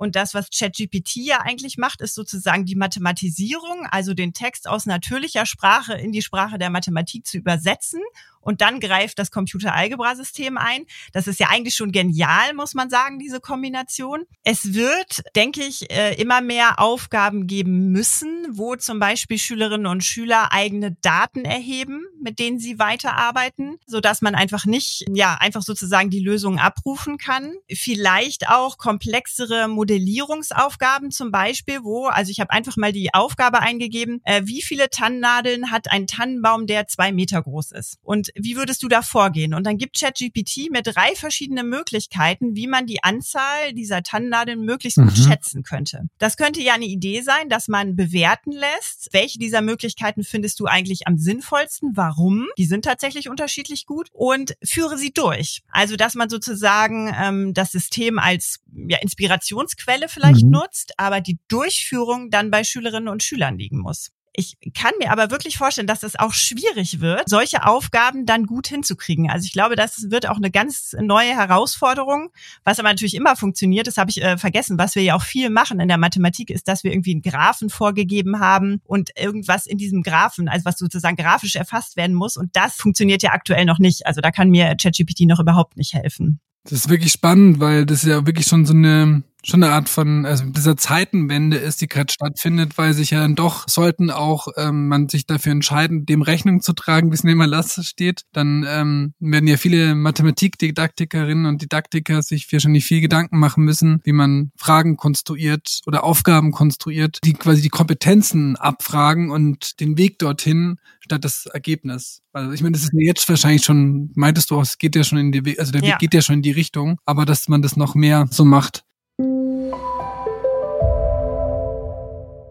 und 0.00 0.16
das, 0.16 0.32
was 0.32 0.48
ChatGPT 0.48 1.16
ja 1.16 1.42
eigentlich 1.42 1.76
macht, 1.76 2.00
ist 2.00 2.14
sozusagen 2.14 2.64
die 2.64 2.74
Mathematisierung, 2.74 3.86
also 3.90 4.14
den 4.14 4.32
Text 4.32 4.66
aus 4.66 4.86
natürlicher 4.86 5.44
Sprache 5.44 5.92
in 5.92 6.10
die 6.10 6.22
Sprache 6.22 6.56
der 6.56 6.70
Mathematik 6.70 7.26
zu 7.26 7.36
übersetzen 7.36 8.00
und 8.40 8.60
dann 8.60 8.80
greift 8.80 9.18
das 9.18 9.30
Computer-Algebra-System 9.30 10.56
ein. 10.56 10.86
Das 11.12 11.26
ist 11.26 11.40
ja 11.40 11.48
eigentlich 11.48 11.76
schon 11.76 11.92
genial, 11.92 12.54
muss 12.54 12.74
man 12.74 12.90
sagen, 12.90 13.18
diese 13.18 13.40
Kombination. 13.40 14.24
Es 14.42 14.72
wird, 14.74 15.22
denke 15.36 15.62
ich, 15.62 15.90
äh, 15.90 16.14
immer 16.14 16.40
mehr 16.40 16.80
Aufgaben 16.80 17.46
geben 17.46 17.92
müssen, 17.92 18.46
wo 18.50 18.76
zum 18.76 18.98
Beispiel 18.98 19.38
Schülerinnen 19.38 19.86
und 19.86 20.04
Schüler 20.04 20.52
eigene 20.52 20.92
Daten 21.02 21.44
erheben, 21.44 22.04
mit 22.20 22.38
denen 22.38 22.58
sie 22.58 22.78
weiterarbeiten, 22.78 23.78
so 23.86 24.00
dass 24.00 24.22
man 24.22 24.34
einfach 24.34 24.64
nicht, 24.64 25.04
ja, 25.12 25.34
einfach 25.34 25.62
sozusagen 25.62 26.10
die 26.10 26.20
Lösungen 26.20 26.58
abrufen 26.58 27.18
kann. 27.18 27.52
Vielleicht 27.70 28.48
auch 28.48 28.78
komplexere 28.78 29.68
Modellierungsaufgaben 29.90 31.10
zum 31.10 31.32
Beispiel, 31.32 31.82
wo, 31.82 32.06
also 32.06 32.30
ich 32.30 32.38
habe 32.38 32.50
einfach 32.50 32.76
mal 32.76 32.92
die 32.92 33.12
Aufgabe 33.12 33.60
eingegeben, 33.60 34.20
äh, 34.24 34.42
wie 34.44 34.62
viele 34.62 34.88
Tannennadeln 34.88 35.72
hat 35.72 35.90
ein 35.90 36.06
Tannenbaum, 36.06 36.66
der 36.66 36.86
zwei 36.86 37.10
Meter 37.10 37.42
groß 37.42 37.72
ist? 37.72 37.98
Und 38.02 38.30
wie 38.36 38.56
würdest 38.56 38.82
du 38.82 38.88
da 38.88 39.02
vorgehen? 39.02 39.52
Und 39.52 39.64
dann 39.66 39.78
gibt 39.78 39.98
ChatGPT 39.98 40.70
mir 40.70 40.82
drei 40.82 41.14
verschiedene 41.16 41.64
Möglichkeiten, 41.64 42.54
wie 42.54 42.68
man 42.68 42.86
die 42.86 43.02
Anzahl 43.02 43.72
dieser 43.72 44.02
Tannennadeln 44.02 44.60
möglichst 44.60 44.98
gut 44.98 45.16
mhm. 45.16 45.28
schätzen 45.28 45.62
könnte. 45.64 46.02
Das 46.18 46.36
könnte 46.36 46.62
ja 46.62 46.74
eine 46.74 46.86
Idee 46.86 47.22
sein, 47.22 47.48
dass 47.48 47.66
man 47.66 47.96
bewerten 47.96 48.52
lässt, 48.52 49.08
welche 49.12 49.38
dieser 49.38 49.60
Möglichkeiten 49.60 50.22
findest 50.22 50.60
du 50.60 50.66
eigentlich 50.66 51.08
am 51.08 51.18
sinnvollsten, 51.18 51.92
warum? 51.94 52.46
Die 52.58 52.66
sind 52.66 52.84
tatsächlich 52.84 53.28
unterschiedlich 53.28 53.86
gut 53.86 54.08
und 54.12 54.54
führe 54.62 54.96
sie 54.96 55.12
durch. 55.12 55.62
Also, 55.68 55.96
dass 55.96 56.14
man 56.14 56.28
sozusagen 56.28 57.12
ähm, 57.20 57.54
das 57.54 57.72
System 57.72 58.18
als 58.18 58.60
ja, 58.88 58.98
Inspirationsquelle 58.98 59.79
vielleicht 60.08 60.44
mhm. 60.44 60.50
nutzt, 60.50 60.92
aber 60.96 61.20
die 61.20 61.38
Durchführung 61.48 62.30
dann 62.30 62.50
bei 62.50 62.64
Schülerinnen 62.64 63.08
und 63.08 63.22
Schülern 63.22 63.58
liegen 63.58 63.78
muss. 63.78 64.10
Ich 64.32 64.56
kann 64.74 64.92
mir 65.00 65.10
aber 65.10 65.30
wirklich 65.30 65.58
vorstellen, 65.58 65.88
dass 65.88 66.04
es 66.04 66.18
auch 66.18 66.32
schwierig 66.32 67.00
wird, 67.00 67.28
solche 67.28 67.66
Aufgaben 67.66 68.26
dann 68.26 68.46
gut 68.46 68.68
hinzukriegen. 68.68 69.28
Also 69.28 69.44
ich 69.44 69.52
glaube, 69.52 69.74
das 69.74 70.10
wird 70.10 70.28
auch 70.28 70.36
eine 70.36 70.52
ganz 70.52 70.94
neue 71.00 71.30
Herausforderung, 71.30 72.30
was 72.62 72.78
aber 72.78 72.88
natürlich 72.88 73.16
immer 73.16 73.34
funktioniert. 73.34 73.88
Das 73.88 73.96
habe 73.96 74.10
ich 74.10 74.22
äh, 74.22 74.38
vergessen. 74.38 74.78
Was 74.78 74.94
wir 74.94 75.02
ja 75.02 75.16
auch 75.16 75.22
viel 75.22 75.50
machen 75.50 75.80
in 75.80 75.88
der 75.88 75.98
Mathematik 75.98 76.50
ist, 76.50 76.68
dass 76.68 76.84
wir 76.84 76.92
irgendwie 76.92 77.12
einen 77.12 77.22
Graphen 77.22 77.70
vorgegeben 77.70 78.38
haben 78.38 78.80
und 78.84 79.10
irgendwas 79.18 79.66
in 79.66 79.78
diesem 79.78 80.02
Graphen, 80.02 80.48
also 80.48 80.64
was 80.64 80.78
sozusagen 80.78 81.16
grafisch 81.16 81.56
erfasst 81.56 81.96
werden 81.96 82.14
muss. 82.14 82.36
Und 82.36 82.54
das 82.54 82.76
funktioniert 82.76 83.22
ja 83.22 83.32
aktuell 83.32 83.64
noch 83.64 83.80
nicht. 83.80 84.06
Also 84.06 84.20
da 84.20 84.30
kann 84.30 84.50
mir 84.50 84.76
ChatGPT 84.76 85.22
noch 85.22 85.40
überhaupt 85.40 85.76
nicht 85.76 85.94
helfen. 85.94 86.40
Das 86.64 86.72
ist 86.72 86.88
wirklich 86.88 87.12
spannend, 87.12 87.58
weil 87.58 87.84
das 87.84 88.04
ja 88.04 88.26
wirklich 88.26 88.46
schon 88.46 88.64
so 88.64 88.74
eine 88.74 89.22
schon 89.42 89.62
eine 89.62 89.72
Art 89.72 89.88
von 89.88 90.26
also 90.26 90.44
dieser 90.46 90.76
Zeitenwende 90.76 91.56
ist, 91.56 91.80
die 91.80 91.86
gerade 91.86 92.12
stattfindet, 92.12 92.78
weil 92.78 92.92
sich 92.92 93.10
ja 93.10 93.20
dann 93.20 93.34
doch 93.34 93.64
sollten 93.68 94.10
auch 94.10 94.48
ähm, 94.56 94.88
man 94.88 95.08
sich 95.08 95.26
dafür 95.26 95.52
entscheiden, 95.52 96.06
dem 96.06 96.22
Rechnung 96.22 96.60
zu 96.60 96.72
tragen, 96.72 97.10
wie 97.10 97.14
es 97.14 97.22
in 97.22 97.28
dem 97.28 97.40
Erlass 97.40 97.80
steht, 97.86 98.22
dann 98.32 98.66
ähm, 98.68 99.14
werden 99.18 99.46
ja 99.46 99.56
viele 99.56 99.94
Mathematikdidaktikerinnen 99.94 101.46
und 101.46 101.62
Didaktiker 101.62 102.22
sich 102.22 102.52
wahrscheinlich 102.52 102.84
viel 102.84 103.00
Gedanken 103.00 103.38
machen 103.38 103.64
müssen, 103.64 104.00
wie 104.04 104.12
man 104.12 104.52
Fragen 104.56 104.96
konstruiert 104.96 105.80
oder 105.86 106.04
Aufgaben 106.04 106.52
konstruiert, 106.52 107.18
die 107.24 107.32
quasi 107.32 107.62
die 107.62 107.68
Kompetenzen 107.68 108.56
abfragen 108.56 109.30
und 109.30 109.80
den 109.80 109.96
Weg 109.96 110.18
dorthin 110.18 110.78
statt 111.00 111.24
das 111.24 111.46
Ergebnis. 111.46 112.22
Also 112.32 112.52
ich 112.52 112.62
meine, 112.62 112.72
das 112.72 112.82
ist 112.82 112.92
jetzt 112.94 113.28
wahrscheinlich 113.28 113.64
schon, 113.64 114.10
meintest 114.14 114.50
du 114.50 114.56
auch, 114.56 114.62
es 114.62 114.78
geht 114.78 114.94
ja 114.94 115.04
schon 115.04 115.18
in 115.18 115.32
die, 115.32 115.58
also 115.58 115.72
der 115.72 115.82
Weg 115.82 115.98
geht 115.98 116.14
ja 116.14 116.22
schon 116.22 116.36
in 116.36 116.42
die 116.42 116.52
Richtung, 116.52 116.98
aber 117.04 117.24
dass 117.24 117.48
man 117.48 117.62
das 117.62 117.76
noch 117.76 117.94
mehr 117.94 118.26
so 118.30 118.44
macht, 118.44 118.84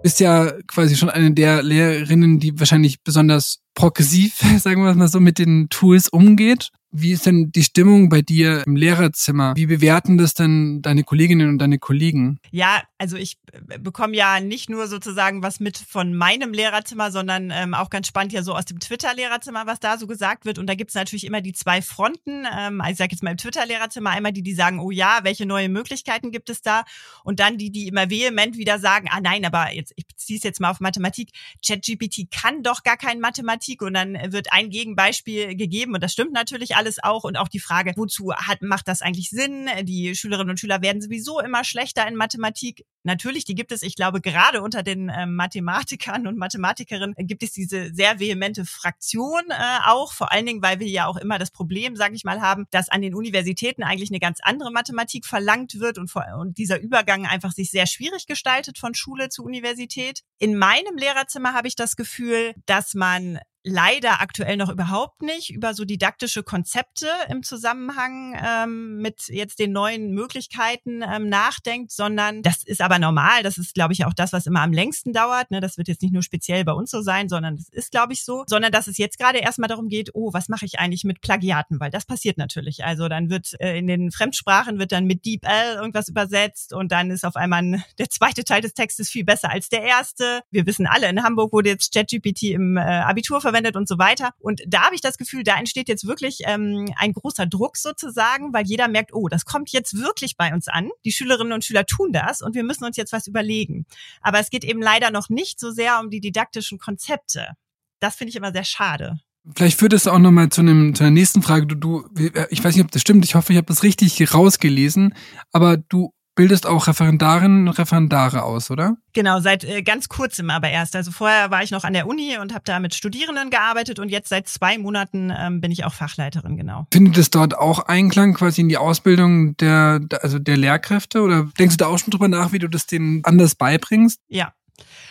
bist 0.02 0.20
ja 0.20 0.52
quasi 0.68 0.96
schon 0.96 1.10
eine 1.10 1.32
der 1.32 1.64
Lehrerinnen, 1.64 2.40
die 2.40 2.60
wahrscheinlich 2.60 3.04
besonders 3.04 3.60
progressiv, 3.74 4.40
sagen 4.60 4.84
wir 4.84 4.94
mal 4.96 5.08
so, 5.08 5.20
mit 5.20 5.40
den 5.40 5.70
Tools 5.70 6.10
umgeht. 6.10 6.70
Wie 6.92 7.12
ist 7.12 7.26
denn 7.26 7.52
die 7.52 7.64
Stimmung 7.64 8.10
bei 8.10 8.22
dir 8.22 8.64
im 8.66 8.76
Lehrerzimmer? 8.76 9.56
Wie 9.56 9.68
bewerten 9.68 10.18
das 10.18 10.34
denn 10.34 10.82
deine 10.82 11.04
Kolleginnen 11.04 11.50
und 11.50 11.60
deine 11.60 11.78
Kollegen? 11.78 12.40
Ja, 12.50 12.82
also 12.98 13.16
ich 13.16 13.38
bekomme 13.80 14.16
ja 14.16 14.40
nicht 14.40 14.70
nur 14.70 14.88
sozusagen 14.88 15.44
was 15.44 15.60
mit 15.60 15.78
von 15.78 16.16
meinem 16.16 16.52
Lehrerzimmer, 16.52 17.12
sondern 17.12 17.52
ähm, 17.52 17.74
auch 17.76 17.90
ganz 17.90 18.08
spannend 18.08 18.34
ja 18.34 18.42
so 18.42 18.56
aus 18.56 18.66
dem 18.66 18.80
Twitter-Lehrerzimmer, 18.80 19.68
was 19.68 19.80
da 19.80 19.98
so 19.98 20.08
gesagt 20.08 20.46
wird. 20.46 20.58
Und 20.58 20.68
da 20.68 20.74
gibt 20.76 20.90
es 20.90 20.96
natürlich 20.96 21.26
immer 21.26 21.42
die 21.42 21.54
zwei 21.54 21.82
Fronten. 21.82 22.46
Ähm, 22.58 22.82
also 22.82 22.92
ich 22.92 22.98
sage 22.98 23.12
jetzt 23.12 23.24
mal 23.24 23.32
im 23.32 23.38
Twitter-Lehrerzimmer 23.38 24.10
einmal 24.10 24.34
die, 24.34 24.42
die 24.42 24.54
sagen, 24.54 24.80
oh 24.80 24.90
ja, 24.90 25.20
welche 25.24 25.46
neue 25.46 25.70
Möglichkeiten 25.70 26.32
gibt 26.32 26.50
es 26.50 26.62
da? 26.62 26.86
Und 27.24 27.40
dann 27.40 27.58
die, 27.58 27.72
die 27.72 27.88
immer 27.88 28.10
vehement 28.10 28.58
wieder 28.58 28.80
sagen, 28.80 29.08
ah 29.12 29.22
nein, 29.22 29.46
aber 29.46 29.74
jetzt, 29.74 29.94
ich 29.96 30.08
beziehe 30.08 30.38
es 30.38 30.44
jetzt 30.44 30.60
mal 30.60 30.72
auf 30.72 30.80
Mathematik. 30.80 31.30
ChatGPT 31.66 32.32
kann 32.32 32.64
doch 32.64 32.84
gar 32.84 32.98
kein 32.98 33.20
Mathematik. 33.20 33.84
Und 33.84 33.94
dann 33.94 34.18
wird 34.32 34.52
ein 34.52 34.72
Gegenbeispiel 34.72 35.56
gegeben. 35.56 35.94
Und 35.94 36.04
das 36.04 36.14
stimmt 36.14 36.34
natürlich 36.34 36.76
alles 36.80 37.04
auch 37.04 37.26
und 37.26 37.38
auch 37.38 37.50
die 37.50 37.60
Frage, 37.60 37.92
wozu 37.98 38.34
hat, 38.34 38.62
macht 38.62 38.88
das 38.88 39.02
eigentlich 39.02 39.30
Sinn? 39.30 39.70
Die 39.84 40.16
Schülerinnen 40.16 40.52
und 40.52 40.60
Schüler 40.60 40.82
werden 40.82 41.02
sowieso 41.02 41.42
immer 41.42 41.66
schlechter 41.66 42.08
in 42.08 42.16
Mathematik. 42.16 42.86
Natürlich, 43.04 43.44
die 43.44 43.56
gibt 43.56 43.74
es, 43.74 43.82
ich 43.82 43.96
glaube, 43.96 44.22
gerade 44.22 44.62
unter 44.62 44.82
den 44.82 45.10
äh, 45.10 45.26
Mathematikern 45.26 46.26
und 46.26 46.38
Mathematikerinnen 46.38 47.16
gibt 47.20 47.44
es 47.44 47.52
diese 47.52 47.94
sehr 47.94 48.20
vehemente 48.20 48.66
Fraktion 48.66 49.44
äh, 49.50 49.80
auch, 49.86 50.14
vor 50.14 50.32
allen 50.32 50.46
Dingen, 50.46 50.62
weil 50.62 50.80
wir 50.80 50.88
ja 50.88 51.06
auch 51.06 51.18
immer 51.18 51.38
das 51.38 51.52
Problem, 51.52 51.96
sage 51.98 52.16
ich 52.16 52.24
mal, 52.24 52.40
haben, 52.40 52.66
dass 52.72 52.88
an 52.88 53.02
den 53.02 53.16
Universitäten 53.16 53.84
eigentlich 53.84 54.12
eine 54.12 54.20
ganz 54.20 54.40
andere 54.42 54.72
Mathematik 54.72 55.26
verlangt 55.26 55.80
wird 55.80 55.98
und, 55.98 56.10
vor, 56.10 56.26
und 56.40 56.58
dieser 56.58 56.80
Übergang 56.80 57.26
einfach 57.26 57.52
sich 57.52 57.72
sehr 57.72 57.88
schwierig 57.88 58.26
gestaltet 58.26 58.78
von 58.78 58.94
Schule 58.94 59.30
zu 59.30 59.44
Universität. 59.44 60.22
In 60.38 60.58
meinem 60.58 60.96
Lehrerzimmer 60.98 61.54
habe 61.54 61.68
ich 61.68 61.76
das 61.76 61.96
Gefühl, 61.96 62.54
dass 62.66 62.94
man 62.94 63.40
leider 63.70 64.22
aktuell 64.22 64.58
noch 64.58 64.70
überhaupt 64.70 65.22
nicht 65.22 65.52
über 65.52 65.74
so 65.74 65.86
didaktische 65.86 66.44
Konzepte 66.44 67.08
im 67.30 67.44
Zusammenhang 67.44 68.38
ähm, 68.44 68.98
mit 68.98 69.28
jetzt 69.30 69.60
den 69.60 69.72
neuen 69.72 70.12
Möglichkeiten 70.12 71.02
ähm, 71.02 71.30
nachdenkt, 71.30 71.92
sondern 71.92 72.42
das 72.42 72.64
ist 72.64 72.82
aber 72.82 73.00
normal. 73.00 73.44
Das 73.44 73.58
ist, 73.58 73.74
glaube 73.74 73.94
ich, 73.94 74.06
auch 74.06 74.14
das, 74.14 74.34
was 74.34 74.48
immer 74.48 74.62
am 74.62 74.74
längsten 74.74 75.14
dauert. 75.14 75.52
Ne? 75.52 75.62
Das 75.62 75.78
wird 75.78 75.88
jetzt 75.88 76.02
nicht 76.02 76.14
nur 76.14 76.24
speziell 76.24 76.66
bei 76.66 76.74
uns 76.74 76.92
so 76.92 77.02
sein, 77.02 77.30
sondern 77.30 77.56
das 77.56 77.70
ist, 77.70 77.92
glaube 77.92 78.14
ich, 78.14 78.26
so, 78.26 78.44
sondern 78.48 78.72
dass 78.72 78.88
es 78.88 78.98
jetzt 78.98 79.20
gerade 79.20 79.40
erstmal 79.40 79.70
darum 79.70 79.88
geht, 79.88 80.10
oh, 80.14 80.34
was 80.34 80.50
mache 80.50 80.66
ich 80.66 80.80
eigentlich 80.80 81.04
mit 81.04 81.22
Plagiaten? 81.22 81.80
Weil 81.80 81.92
das 81.92 82.06
passiert 82.06 82.38
natürlich. 82.38 82.84
Also 82.84 83.08
dann 83.08 83.30
wird 83.30 83.56
äh, 83.60 83.78
in 83.78 83.88
den 83.88 84.12
Fremdsprachen 84.12 84.80
wird 84.80 84.92
dann 84.92 85.06
mit 85.06 85.26
DeepL 85.26 85.76
irgendwas 85.76 86.10
übersetzt 86.10 86.74
und 86.74 86.92
dann 86.92 87.12
ist 87.12 87.26
auf 87.26 87.36
einmal 87.36 87.84
der 87.98 88.10
zweite 88.10 88.44
Teil 88.44 88.62
des 88.62 88.74
Textes 88.74 89.10
viel 89.10 89.24
besser 89.24 89.52
als 89.52 89.70
der 89.70 89.84
erste. 89.84 90.42
Wir 90.52 90.66
wissen 90.66 90.88
alle, 90.88 91.10
in 91.10 91.24
Hamburg 91.24 91.54
wurde 91.54 91.70
jetzt 91.70 91.94
ChatGPT 91.94 92.44
im 92.44 92.78
äh, 92.78 92.82
Abitur 92.82 93.42
verwendet 93.42 93.59
und 93.76 93.88
so 93.88 93.98
weiter. 93.98 94.32
Und 94.40 94.62
da 94.68 94.86
habe 94.86 94.96
ich 94.96 95.02
das 95.02 95.18
Gefühl, 95.18 95.44
da 95.44 95.58
entsteht 95.58 95.88
jetzt 95.88 96.08
wirklich 96.08 96.40
ähm, 96.46 96.86
ein 96.98 97.14
großer 97.14 97.46
Druck 97.46 97.78
sozusagen, 97.78 98.54
weil 98.54 98.66
jeder 98.66 98.88
merkt, 98.88 99.14
oh, 99.14 99.28
das 99.28 99.46
kommt 99.46 99.72
jetzt 99.72 99.96
wirklich 99.96 100.38
bei 100.38 100.54
uns 100.54 100.68
an. 100.68 100.90
Die 101.06 101.12
Schülerinnen 101.12 101.54
und 101.54 101.64
Schüler 101.64 101.86
tun 101.86 102.12
das 102.12 102.42
und 102.42 102.56
wir 102.56 102.64
müssen 102.64 102.86
uns 102.86 102.98
jetzt 102.98 103.14
was 103.14 103.28
überlegen. 103.28 103.86
Aber 104.22 104.40
es 104.40 104.50
geht 104.50 104.64
eben 104.64 104.82
leider 104.82 105.12
noch 105.12 105.30
nicht 105.30 105.60
so 105.60 105.72
sehr 105.72 106.00
um 106.00 106.10
die 106.10 106.22
didaktischen 106.22 106.78
Konzepte. 106.78 107.54
Das 108.00 108.16
finde 108.16 108.30
ich 108.30 108.36
immer 108.36 108.52
sehr 108.52 108.64
schade. 108.64 109.20
Vielleicht 109.56 109.80
führt 109.80 109.94
es 109.94 110.08
auch 110.08 110.20
nochmal 110.20 110.50
zu, 110.50 110.62
zu 110.62 111.04
einer 111.04 111.12
nächsten 111.12 111.42
Frage. 111.42 111.66
Du, 111.66 111.76
du, 111.76 112.10
ich 112.50 112.64
weiß 112.64 112.76
nicht, 112.76 112.84
ob 112.84 112.92
das 112.92 113.02
stimmt. 113.02 113.26
Ich 113.26 113.36
hoffe, 113.36 113.54
ich 113.54 113.58
habe 113.58 113.68
das 113.68 113.84
richtig 113.84 114.34
rausgelesen. 114.34 115.16
Aber 115.52 115.78
du 115.78 116.14
bildest 116.40 116.66
auch 116.66 116.88
Referendarinnen 116.88 117.68
und 117.68 117.78
Referendare 117.78 118.44
aus, 118.44 118.72
oder? 118.72 118.96
Genau, 119.12 119.42
seit 119.42 119.66
äh, 119.66 119.82
ganz 119.82 120.08
kurzem 120.08 120.50
aber 120.50 120.70
erst. 120.70 120.96
Also 120.96 121.12
vorher 121.12 121.52
war 121.52 121.64
ich 121.64 121.72
noch 121.72 121.84
an 121.84 121.92
der 121.92 122.08
Uni 122.08 122.38
und 122.38 122.54
habe 122.54 122.64
da 122.64 122.80
mit 122.80 122.96
Studierenden 122.96 123.50
gearbeitet 123.50 124.00
und 124.00 124.08
jetzt 124.08 124.30
seit 124.30 124.48
zwei 124.48 124.78
Monaten 124.78 125.34
ähm, 125.38 125.60
bin 125.60 125.70
ich 125.70 125.84
auch 125.84 125.94
Fachleiterin, 125.94 126.56
genau. 126.56 126.88
Findet 126.94 127.18
es 127.18 127.30
dort 127.30 127.58
auch 127.58 127.80
Einklang 127.80 128.36
quasi 128.36 128.62
in 128.62 128.70
die 128.70 128.78
Ausbildung 128.78 129.58
der, 129.58 130.00
also 130.22 130.40
der 130.40 130.56
Lehrkräfte 130.56 131.24
oder 131.24 131.50
denkst 131.60 131.76
du 131.76 131.84
da 131.84 131.90
auch 131.90 131.98
schon 131.98 132.12
drüber 132.12 132.30
nach, 132.30 132.54
wie 132.54 132.60
du 132.60 132.70
das 132.70 132.86
denen 132.86 133.22
anders 133.26 133.56
beibringst? 133.56 134.22
Ja, 134.30 134.54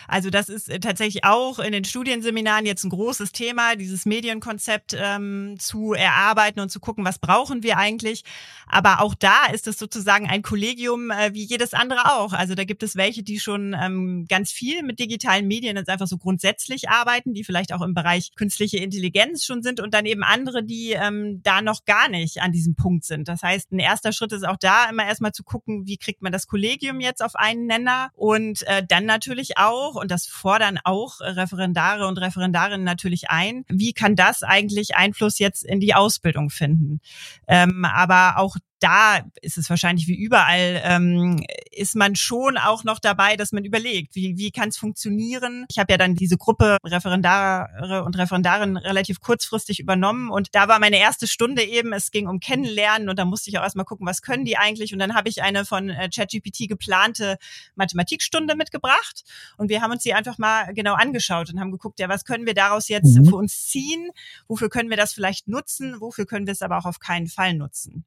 also 0.09 0.29
das 0.29 0.49
ist 0.49 0.69
äh, 0.69 0.79
tatsächlich 0.79 1.23
auch 1.23 1.59
in 1.59 1.71
den 1.71 1.85
Studienseminaren 1.85 2.65
jetzt 2.65 2.83
ein 2.83 2.89
großes 2.89 3.31
Thema, 3.31 3.75
dieses 3.75 4.05
Medienkonzept 4.05 4.95
ähm, 4.99 5.55
zu 5.59 5.93
erarbeiten 5.93 6.59
und 6.59 6.69
zu 6.69 6.79
gucken, 6.79 7.05
was 7.05 7.19
brauchen 7.19 7.63
wir 7.63 7.77
eigentlich. 7.77 8.23
Aber 8.67 9.01
auch 9.01 9.15
da 9.15 9.47
ist 9.53 9.67
es 9.67 9.77
sozusagen 9.77 10.27
ein 10.27 10.41
Kollegium 10.41 11.11
äh, 11.11 11.33
wie 11.33 11.43
jedes 11.43 11.73
andere 11.73 12.17
auch. 12.17 12.33
Also 12.33 12.55
da 12.55 12.63
gibt 12.63 12.83
es 12.83 12.95
welche, 12.95 13.23
die 13.23 13.39
schon 13.39 13.75
ähm, 13.79 14.25
ganz 14.27 14.51
viel 14.51 14.83
mit 14.83 14.99
digitalen 14.99 15.47
Medien 15.47 15.77
jetzt 15.77 15.89
einfach 15.89 16.07
so 16.07 16.17
grundsätzlich 16.17 16.89
arbeiten, 16.89 17.33
die 17.33 17.43
vielleicht 17.43 17.73
auch 17.73 17.81
im 17.81 17.93
Bereich 17.93 18.31
künstliche 18.35 18.77
Intelligenz 18.77 19.45
schon 19.45 19.61
sind 19.61 19.79
und 19.79 19.93
dann 19.93 20.05
eben 20.05 20.23
andere, 20.23 20.63
die 20.63 20.91
ähm, 20.91 21.41
da 21.43 21.61
noch 21.61 21.85
gar 21.85 22.09
nicht 22.09 22.41
an 22.41 22.51
diesem 22.51 22.75
Punkt 22.75 23.05
sind. 23.05 23.27
Das 23.27 23.43
heißt, 23.43 23.71
ein 23.71 23.79
erster 23.79 24.11
Schritt 24.11 24.31
ist 24.33 24.47
auch 24.47 24.57
da 24.59 24.89
immer 24.89 25.05
erstmal 25.05 25.31
zu 25.31 25.43
gucken, 25.43 25.85
wie 25.85 25.97
kriegt 25.97 26.21
man 26.21 26.31
das 26.31 26.47
Kollegium 26.47 26.99
jetzt 26.99 27.23
auf 27.23 27.35
einen 27.35 27.67
Nenner 27.67 28.11
und 28.15 28.65
äh, 28.67 28.83
dann 28.87 29.05
natürlich 29.05 29.57
auch 29.57 29.98
und 29.99 30.11
das 30.11 30.25
fordern 30.25 30.79
auch 30.83 31.19
Referendare 31.21 32.07
und 32.07 32.17
Referendarinnen 32.17 32.83
natürlich 32.83 33.29
ein. 33.29 33.65
Wie 33.67 33.93
kann 33.93 34.15
das 34.15 34.43
eigentlich 34.43 34.95
Einfluss 34.95 35.39
jetzt 35.39 35.63
in 35.63 35.79
die 35.79 35.93
Ausbildung 35.93 36.49
finden? 36.49 36.99
Ähm, 37.47 37.85
aber 37.85 38.37
auch 38.37 38.55
da 38.79 39.19
ist 39.41 39.57
es 39.57 39.69
wahrscheinlich 39.69 40.07
wie 40.07 40.15
überall, 40.15 40.81
ähm, 40.83 41.43
ist 41.71 41.95
man 41.95 42.15
schon 42.15 42.57
auch 42.57 42.83
noch 42.83 42.99
dabei, 42.99 43.35
dass 43.35 43.51
man 43.51 43.65
überlegt, 43.65 44.15
wie, 44.15 44.37
wie 44.37 44.51
kann 44.51 44.69
es 44.69 44.77
funktionieren. 44.77 45.65
Ich 45.69 45.79
habe 45.79 45.91
ja 45.91 45.97
dann 45.97 46.15
diese 46.15 46.37
Gruppe 46.37 46.77
Referendare 46.85 48.03
und 48.03 48.17
Referendarinnen 48.17 48.77
relativ 48.77 49.19
kurzfristig 49.19 49.79
übernommen 49.79 50.29
und 50.29 50.55
da 50.55 50.67
war 50.67 50.79
meine 50.79 50.97
erste 50.97 51.27
Stunde 51.27 51.63
eben, 51.63 51.93
es 51.93 52.11
ging 52.11 52.27
um 52.27 52.39
Kennenlernen 52.39 53.09
und 53.09 53.19
da 53.19 53.25
musste 53.25 53.49
ich 53.49 53.59
auch 53.59 53.63
erstmal 53.63 53.85
gucken, 53.85 54.07
was 54.07 54.21
können 54.21 54.45
die 54.45 54.57
eigentlich 54.57 54.93
und 54.93 54.99
dann 54.99 55.15
habe 55.15 55.29
ich 55.29 55.41
eine 55.41 55.65
von 55.65 55.89
äh, 55.89 56.09
ChatGPT 56.09 56.67
geplante 56.67 57.37
Mathematikstunde 57.75 58.55
mitgebracht 58.55 59.23
und 59.57 59.69
wir 59.69 59.81
haben 59.81 59.91
uns 59.91 60.03
die 60.03 60.13
einfach 60.13 60.37
mal 60.37 60.73
genau 60.73 60.93
angeschaut 60.93 61.51
und 61.51 61.59
haben 61.59 61.71
geguckt, 61.71 61.99
ja, 61.99 62.09
was 62.09 62.23
können 62.25 62.45
wir 62.45 62.53
daraus 62.53 62.87
jetzt 62.87 63.17
mhm. 63.17 63.25
für 63.25 63.35
uns 63.35 63.67
ziehen, 63.67 64.09
wofür 64.47 64.69
können 64.69 64.89
wir 64.89 64.97
das 64.97 65.13
vielleicht 65.13 65.47
nutzen, 65.47 65.99
wofür 65.99 66.25
können 66.25 66.47
wir 66.47 66.53
es 66.53 66.61
aber 66.61 66.77
auch 66.77 66.85
auf 66.85 66.99
keinen 66.99 67.27
Fall 67.27 67.53
nutzen. 67.53 68.05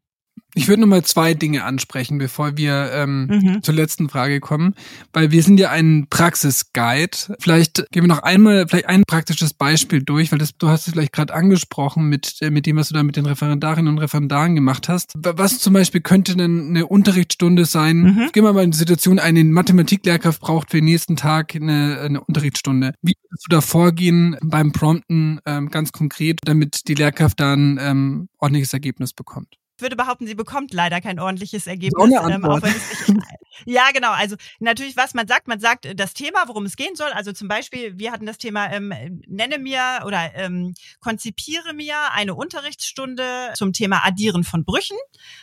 Ich 0.55 0.68
würde 0.68 0.83
nochmal 0.83 1.03
zwei 1.03 1.33
Dinge 1.33 1.64
ansprechen, 1.64 2.18
bevor 2.18 2.59
wir 2.59 2.90
ähm, 2.92 3.27
mhm. 3.27 3.62
zur 3.62 3.75
letzten 3.75 4.11
Frage 4.11 4.40
kommen, 4.40 4.75
weil 5.14 5.31
wir 5.31 5.42
sind 5.42 5.59
ja 5.59 5.71
ein 5.71 6.09
Praxisguide. 6.11 7.37
Vielleicht 7.38 7.87
gehen 7.90 8.05
wir 8.05 8.09
noch 8.09 8.23
einmal 8.23 8.68
vielleicht 8.68 8.87
ein 8.87 9.05
praktisches 9.07 9.55
Beispiel 9.55 10.03
durch, 10.03 10.31
weil 10.31 10.38
das, 10.38 10.57
du 10.59 10.68
hast 10.68 10.87
es 10.87 10.92
vielleicht 10.92 11.14
gerade 11.14 11.33
angesprochen 11.33 12.09
mit 12.09 12.37
äh, 12.42 12.51
mit 12.51 12.66
dem, 12.66 12.77
was 12.77 12.88
du 12.88 12.95
da 12.95 13.03
mit 13.03 13.16
den 13.16 13.25
Referendarinnen 13.25 13.88
und 13.88 13.99
Referendaren 13.99 14.55
gemacht 14.55 14.90
hast. 14.90 15.14
Was 15.16 15.59
zum 15.59 15.73
Beispiel 15.73 16.03
könnte 16.03 16.37
denn 16.37 16.68
eine 16.68 16.87
Unterrichtsstunde 16.87 17.64
sein? 17.64 18.03
Mhm. 18.03 18.31
Gehen 18.33 18.45
wir 18.45 18.53
mal 18.53 18.64
in 18.64 18.73
die 18.73 18.79
Situation, 18.79 19.18
eine 19.18 19.42
Mathematiklehrkraft 19.45 20.40
braucht 20.40 20.71
für 20.71 20.79
den 20.79 20.85
nächsten 20.85 21.16
Tag 21.16 21.55
eine, 21.55 21.99
eine 22.01 22.21
Unterrichtsstunde. 22.21 22.92
Wie 23.01 23.14
würdest 23.23 23.47
du 23.47 23.49
da 23.49 23.62
vorgehen 23.62 24.37
beim 24.42 24.73
Prompten 24.73 25.40
ähm, 25.47 25.71
ganz 25.71 25.92
konkret, 25.92 26.40
damit 26.45 26.88
die 26.88 26.95
Lehrkraft 26.95 27.40
dann 27.40 27.79
ähm, 27.81 28.29
ordentliches 28.38 28.75
Ergebnis 28.75 29.14
bekommt? 29.14 29.57
Würde 29.83 29.97
behaupten, 29.97 30.27
sie 30.27 30.35
bekommt 30.35 30.73
leider 30.73 31.01
kein 31.01 31.18
ordentliches 31.18 31.66
Ergebnis. 31.66 31.92
Ähm, 32.29 32.45
auch 32.45 32.62
wenn 32.62 32.71
es 32.71 33.09
nicht, 33.09 33.23
ja, 33.65 33.91
genau. 33.93 34.12
Also 34.12 34.37
natürlich, 34.61 34.97
was 34.97 35.15
man 35.15 35.27
sagt, 35.27 35.49
man 35.49 35.61
sagt 35.61 35.87
äh, 35.87 35.95
das 35.95 36.15
Thema, 36.15 36.45
worum 36.47 36.65
es 36.65 36.77
gehen 36.77 36.95
soll. 36.95 37.11
Also 37.12 37.33
zum 37.33 37.49
Beispiel, 37.49 37.99
wir 37.99 38.12
hatten 38.12 38.27
das 38.27 38.38
Thema, 38.38 38.71
ähm, 38.73 39.23
nenne 39.27 39.59
mir 39.59 40.03
oder 40.07 40.35
ähm, 40.35 40.75
konzipiere 41.01 41.75
mir 41.75 42.12
eine 42.12 42.35
Unterrichtsstunde 42.35 43.53
zum 43.55 43.73
Thema 43.73 44.05
Addieren 44.05 44.45
von 44.45 44.65
Brüchen, 44.65 44.97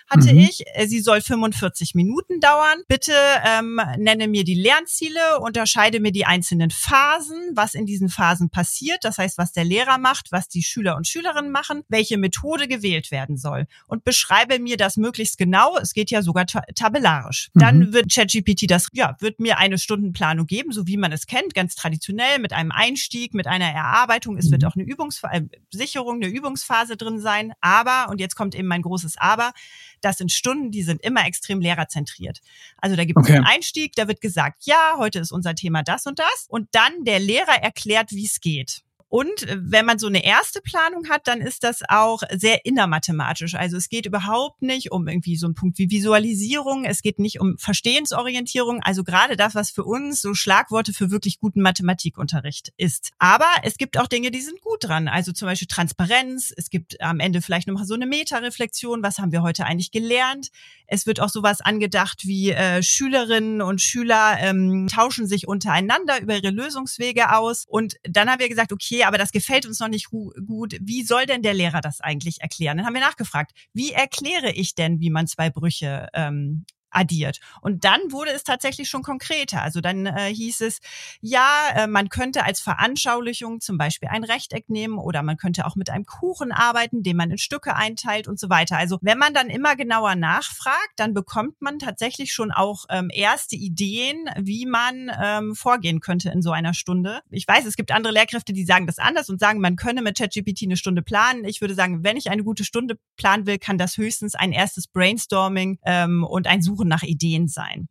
hatte 0.10 0.34
mhm. 0.34 0.40
ich. 0.40 0.64
Äh, 0.74 0.88
sie 0.88 1.00
soll 1.00 1.22
45 1.22 1.96
Minuten 1.96 2.40
dauern. 2.40 2.82
Bitte 2.88 3.14
ähm, 3.46 3.80
nenne 3.98 4.28
mir 4.28 4.44
die 4.44 4.56
Lernziele, 4.56 5.40
unterscheide 5.40 6.00
mir 6.00 6.12
die 6.12 6.26
einzelnen 6.26 6.72
Phasen, 6.72 7.52
was 7.54 7.74
in 7.74 7.86
diesen 7.86 8.10
Phasen 8.10 8.50
passiert. 8.50 9.04
Das 9.04 9.18
heißt, 9.18 9.38
was 9.38 9.52
der 9.52 9.64
Lehrer 9.64 9.98
macht, 9.98 10.32
was 10.32 10.48
die 10.48 10.64
Schüler 10.64 10.96
und 10.96 11.08
Schülerinnen 11.08 11.52
machen, 11.52 11.84
welche 11.88 12.18
Methode 12.18 12.68
gewählt 12.68 13.12
werden 13.12 13.38
soll. 13.38 13.68
Und 13.88 14.04
beschreibe 14.04 14.60
mir 14.60 14.78
das 14.78 14.98
möglichst 14.98 15.38
genau. 15.38 15.78
Es 15.78 15.94
geht 15.94 16.12
ja 16.12 16.22
sogar 16.22 16.46
tabellarisch. 16.46 17.50
Mhm. 17.54 17.60
Wird 18.00 18.14
ChatGPT 18.14 18.72
das, 18.72 18.88
ja, 18.94 19.18
wird 19.20 19.42
mir 19.42 19.58
eine 19.58 19.78
Stundenplanung 19.78 20.46
geben, 20.46 20.72
so 20.72 20.88
wie 20.88 20.96
man 20.96 21.12
es 21.12 21.28
kennt, 21.28 21.54
ganz 21.54 21.76
traditionell 21.76 22.40
mit 22.40 22.54
einem 22.54 22.72
Einstieg, 22.72 23.34
mit 23.34 23.46
einer 23.46 23.70
Erarbeitung. 23.70 24.38
Es 24.38 24.50
wird 24.52 24.62
mhm. 24.62 24.68
auch 24.70 24.76
eine 24.76 24.86
Übungsphase, 24.86 25.36
äh, 25.36 25.42
Sicherung, 25.70 26.24
eine 26.24 26.28
Übungsphase 26.28 26.96
drin 26.96 27.20
sein. 27.20 27.52
Aber, 27.60 28.08
und 28.10 28.22
jetzt 28.22 28.36
kommt 28.36 28.56
eben 28.56 28.70
mein 28.70 28.84
großes 28.84 29.18
Aber, 29.18 29.52
das 30.00 30.18
sind 30.18 30.32
Stunden, 30.32 30.72
die 30.72 30.84
sind 30.84 31.04
immer 31.04 31.26
extrem 31.26 31.60
lehrerzentriert. 31.60 32.40
Also 32.78 32.96
da 32.96 33.04
gibt 33.04 33.20
es 33.20 33.26
okay. 33.26 33.36
einen 33.36 33.46
Einstieg, 33.46 33.96
da 33.96 34.08
wird 34.08 34.22
gesagt, 34.22 34.64
ja, 34.66 34.96
heute 34.98 35.20
ist 35.20 35.34
unser 35.34 35.56
Thema 35.56 35.84
das 35.84 36.06
und 36.06 36.20
das. 36.20 36.46
Und 36.48 36.70
dann 36.72 37.04
der 37.04 37.20
Lehrer 37.20 37.62
erklärt, 37.62 38.12
wie 38.12 38.26
es 38.26 38.40
geht. 38.40 38.84
Und 39.10 39.44
äh, 39.44 39.58
wenn 39.60 39.86
man 39.86 40.00
so 40.00 40.08
eine 40.08 40.24
erste 40.24 40.62
Planung 40.62 41.10
hat, 41.10 41.28
dann 41.28 41.42
ist 41.42 41.64
das 41.64 41.82
auch 41.88 42.22
sehr 42.32 42.66
innermathematisch. 42.66 43.56
Also 43.56 43.76
es 43.76 43.90
geht 43.90 44.06
überhaupt 44.06 44.62
nicht 44.62 44.92
um 44.92 45.08
irgendwie 45.08 45.36
so 45.36 45.48
einen 45.48 45.56
Punkt 45.56 45.80
wie 45.80 45.90
Visualisierung. 45.90 46.86
Es 46.86 47.02
geht 47.02 47.18
nicht 47.18 47.42
um 47.42 47.58
Verstehensorientierung. 47.58 48.82
Also 48.84 49.04
gerade 49.04 49.36
das, 49.36 49.56
was 49.56 49.72
für 49.72 49.84
uns 49.84 50.22
so 50.22 50.36
Schlagworte 50.36 50.94
für 50.94 51.10
wirklich 51.10 51.40
guten 51.40 51.62
Mathematikunterricht 51.62 52.72
ist. 52.78 53.10
Aber 53.18 53.50
es 53.64 53.78
gibt 53.78 53.98
auch 53.98 54.08
Dinge, 54.08 54.30
die 54.30 54.42
sind 54.42 54.62
gut 54.62 54.84
dran. 54.84 55.08
Also 55.08 55.32
zum 55.32 55.48
Beispiel 55.48 55.68
Transparenz. 55.68 56.54
Es 56.56 56.70
gibt 56.70 57.02
am 57.02 57.20
Ende 57.20 57.42
vielleicht 57.42 57.68
nochmal 57.68 57.86
so 57.86 57.96
eine 57.96 58.06
Metareflexion. 58.06 59.02
Was 59.02 59.18
haben 59.18 59.32
wir 59.32 59.42
heute 59.42 59.66
eigentlich 59.66 59.92
gelernt? 59.92 60.50
Es 60.86 61.08
wird 61.08 61.20
auch 61.20 61.30
sowas 61.30 61.62
angedacht 61.62 62.26
wie 62.26 62.52
äh, 62.52 62.84
Schülerinnen 62.84 63.62
und 63.62 63.82
Schüler 63.82 64.38
ähm, 64.40 64.88
tauschen 64.88 65.28
sich 65.28 65.48
untereinander 65.48 66.22
über 66.22 66.36
ihre 66.36 66.50
Lösungswege 66.52 67.36
aus. 67.36 67.66
Und 67.68 67.96
dann 68.04 68.30
haben 68.30 68.40
wir 68.40 68.50
gesagt, 68.50 68.72
okay, 68.72 68.99
okay, 69.00 69.08
aber 69.08 69.18
das 69.18 69.32
gefällt 69.32 69.66
uns 69.66 69.80
noch 69.80 69.88
nicht 69.88 70.10
gut. 70.10 70.76
Wie 70.82 71.04
soll 71.04 71.26
denn 71.26 71.42
der 71.42 71.54
Lehrer 71.54 71.82
das 71.82 72.02
eigentlich 72.02 72.42
erklären? 72.42 72.78
Dann 72.78 72.86
haben 72.86 72.94
wir 72.94 73.02
nachgefragt, 73.02 73.52
wie 73.74 73.92
erkläre 73.92 74.52
ich 74.52 74.76
denn, 74.76 75.00
wie 75.00 75.10
man 75.10 75.28
zwei 75.28 75.50
Brüche 75.50 76.08
ähm, 76.14 76.66
addiert. 76.92 77.40
Und 77.62 77.84
dann 77.86 78.00
wurde 78.12 78.32
es 78.32 78.44
tatsächlich 78.44 78.90
schon 78.90 79.04
konkreter. 79.04 79.62
Also 79.62 79.82
dann 79.82 80.06
äh, 80.06 80.34
hieß 80.34 80.62
es, 80.62 80.80
ja, 81.22 81.70
äh, 81.76 81.88
man 81.88 82.10
könnte 82.10 82.44
als 82.44 82.60
Veranschaulichung 82.60 83.62
zum 83.62 83.78
Beispiel 83.78 84.10
ein 84.10 84.24
Rechteck 84.24 84.70
nehmen 84.70 84.98
oder 84.98 85.24
man 85.24 85.38
könnte 85.38 85.66
auch 85.66 85.76
mit 85.76 85.90
einem 85.90 86.06
Kuchen 86.06 86.52
arbeiten, 86.52 87.04
den 87.04 87.18
man 87.18 87.32
in 87.32 87.38
Stücke 87.38 87.76
einteilt 87.76 88.28
und 88.28 88.40
so 88.40 88.50
weiter. 88.50 88.78
Also 88.78 88.98
wenn 89.02 89.18
man 89.18 89.34
dann 89.34 89.50
immer 89.50 89.76
genauer 89.76 90.16
nachfragt, 90.16 90.94
dann 90.98 91.14
bekommt 91.14 91.62
man 91.62 91.80
tatsächlich 91.80 92.34
schon 92.34 92.52
auch 92.52 92.86
ähm, 92.90 93.10
erste 93.12 93.56
Ideen, 93.56 94.30
wie 94.38 94.66
man 94.66 95.12
ähm, 95.22 95.56
vorgehen 95.56 96.00
könnte 96.00 96.30
in 96.30 96.42
so 96.42 96.52
einer 96.52 96.74
Stunde. 96.74 97.22
Ich 97.30 97.48
weiß, 97.48 97.66
es 97.66 97.76
gibt 97.76 97.92
andere 97.92 98.14
Lehrkräfte, 98.14 98.54
die 98.54 98.66
sagen 98.66 98.88
das 98.88 99.00
anders 99.00 99.30
und 99.30 99.40
sagen, 99.40 99.60
man 99.60 99.76
könne 99.76 100.02
mit 100.02 100.18
ChatGPT 100.18 100.64
eine 100.64 100.78
Stunde 100.78 101.02
planen. 101.02 101.46
Ich 101.46 101.62
würde 101.62 101.74
sagen, 101.74 102.04
wenn 102.04 102.18
ich 102.18 102.30
eine 102.30 102.44
gute 102.44 102.64
Stunde 102.64 102.98
planen 103.16 103.46
will, 103.46 103.58
kann 103.58 103.78
das 103.78 103.98
höchstens 103.98 104.36
ein 104.36 104.52
erstes 104.52 104.88
Brainstorming 104.88 105.80
ähm, 105.86 106.24
und 106.24 106.48
ein 106.48 106.62
Suchen 106.80 106.88
nach 106.88 107.04
Ideen 107.04 107.48
sein. 107.48 107.88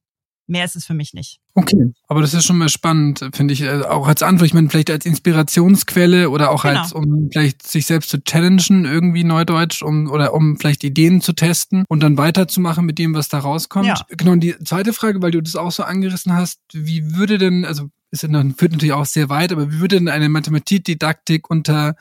Mehr 0.51 0.65
ist 0.65 0.77
es 0.77 0.87
für 0.87 0.95
mich 0.95 1.13
nicht. 1.13 1.41
Okay, 1.55 1.93
aber 2.07 2.23
das 2.23 2.33
ist 2.33 2.47
schon 2.47 2.57
mal 2.57 2.71
spannend, 2.71 3.23
finde 3.35 3.53
ich. 3.53 3.61
Äh, 3.61 3.83
auch 3.83 4.09
als 4.09 4.23
Antwort, 4.23 4.47
ich 4.47 4.55
meine, 4.55 4.71
vielleicht 4.71 4.91
als 4.91 5.05
Inspirationsquelle 5.05 6.31
oder 6.31 6.51
auch 6.51 6.63
genau. 6.63 6.81
als, 6.81 6.95
um 6.95 7.29
vielleicht 7.31 7.67
sich 7.67 7.85
selbst 7.85 8.09
zu 8.09 8.25
challengen, 8.25 8.87
irgendwie 8.87 9.25
Neudeutsch, 9.25 9.83
um, 9.83 10.11
oder 10.11 10.33
um 10.33 10.57
vielleicht 10.57 10.85
Ideen 10.85 11.21
zu 11.21 11.35
testen 11.35 11.85
und 11.89 12.03
dann 12.03 12.17
weiterzumachen 12.17 12.87
mit 12.87 12.99
dem, 12.99 13.15
was 13.15 13.29
da 13.29 13.41
rauskommt. 13.41 13.89
Ja. 13.89 14.01
Genau, 14.09 14.33
und 14.33 14.41
die 14.41 14.57
zweite 14.65 14.95
Frage, 14.95 15.21
weil 15.21 15.33
du 15.33 15.43
das 15.43 15.55
auch 15.55 15.73
so 15.73 15.83
angerissen 15.83 16.33
hast, 16.33 16.61
wie 16.73 17.15
würde 17.15 17.37
denn, 17.37 17.67
also, 17.67 17.91
ist 18.11 18.23
ja 18.23 18.31
dann, 18.31 18.55
führt 18.55 18.73
natürlich 18.73 18.95
auch 18.95 19.05
sehr 19.05 19.29
weit, 19.29 19.53
aber 19.53 19.71
wie 19.71 19.81
würde 19.81 19.97
denn 19.97 20.09
eine 20.09 20.31
Mathematikdidaktik 20.31 21.51
unter 21.51 21.95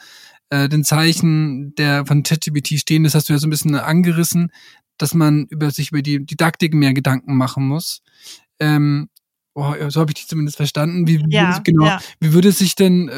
äh, 0.51 0.69
den 0.69 0.85
Zeichen 0.85 1.75
der 1.75 2.05
von 2.05 2.23
ChatGPT 2.23 2.79
stehen, 2.79 3.03
das 3.03 3.13
hast 3.13 3.27
du 3.27 3.33
ja 3.33 3.39
so 3.39 3.47
ein 3.47 3.49
bisschen 3.49 3.75
angerissen, 3.75 4.51
dass 4.97 5.13
man 5.13 5.45
über 5.49 5.71
sich 5.71 5.91
über 5.91 6.01
die 6.01 6.25
Didaktik 6.25 6.73
mehr 6.73 6.93
Gedanken 6.93 7.35
machen 7.35 7.67
muss. 7.67 8.01
Ähm, 8.59 9.09
oh, 9.57 9.89
so 9.89 9.99
habe 9.99 10.11
ich 10.11 10.15
dich 10.15 10.27
zumindest 10.27 10.57
verstanden. 10.57 11.07
Wie, 11.07 11.23
ja, 11.29 11.59
genau, 11.59 11.85
ja. 11.85 11.99
wie 12.19 12.33
würde 12.33 12.51
sich 12.51 12.75
denn, 12.75 13.09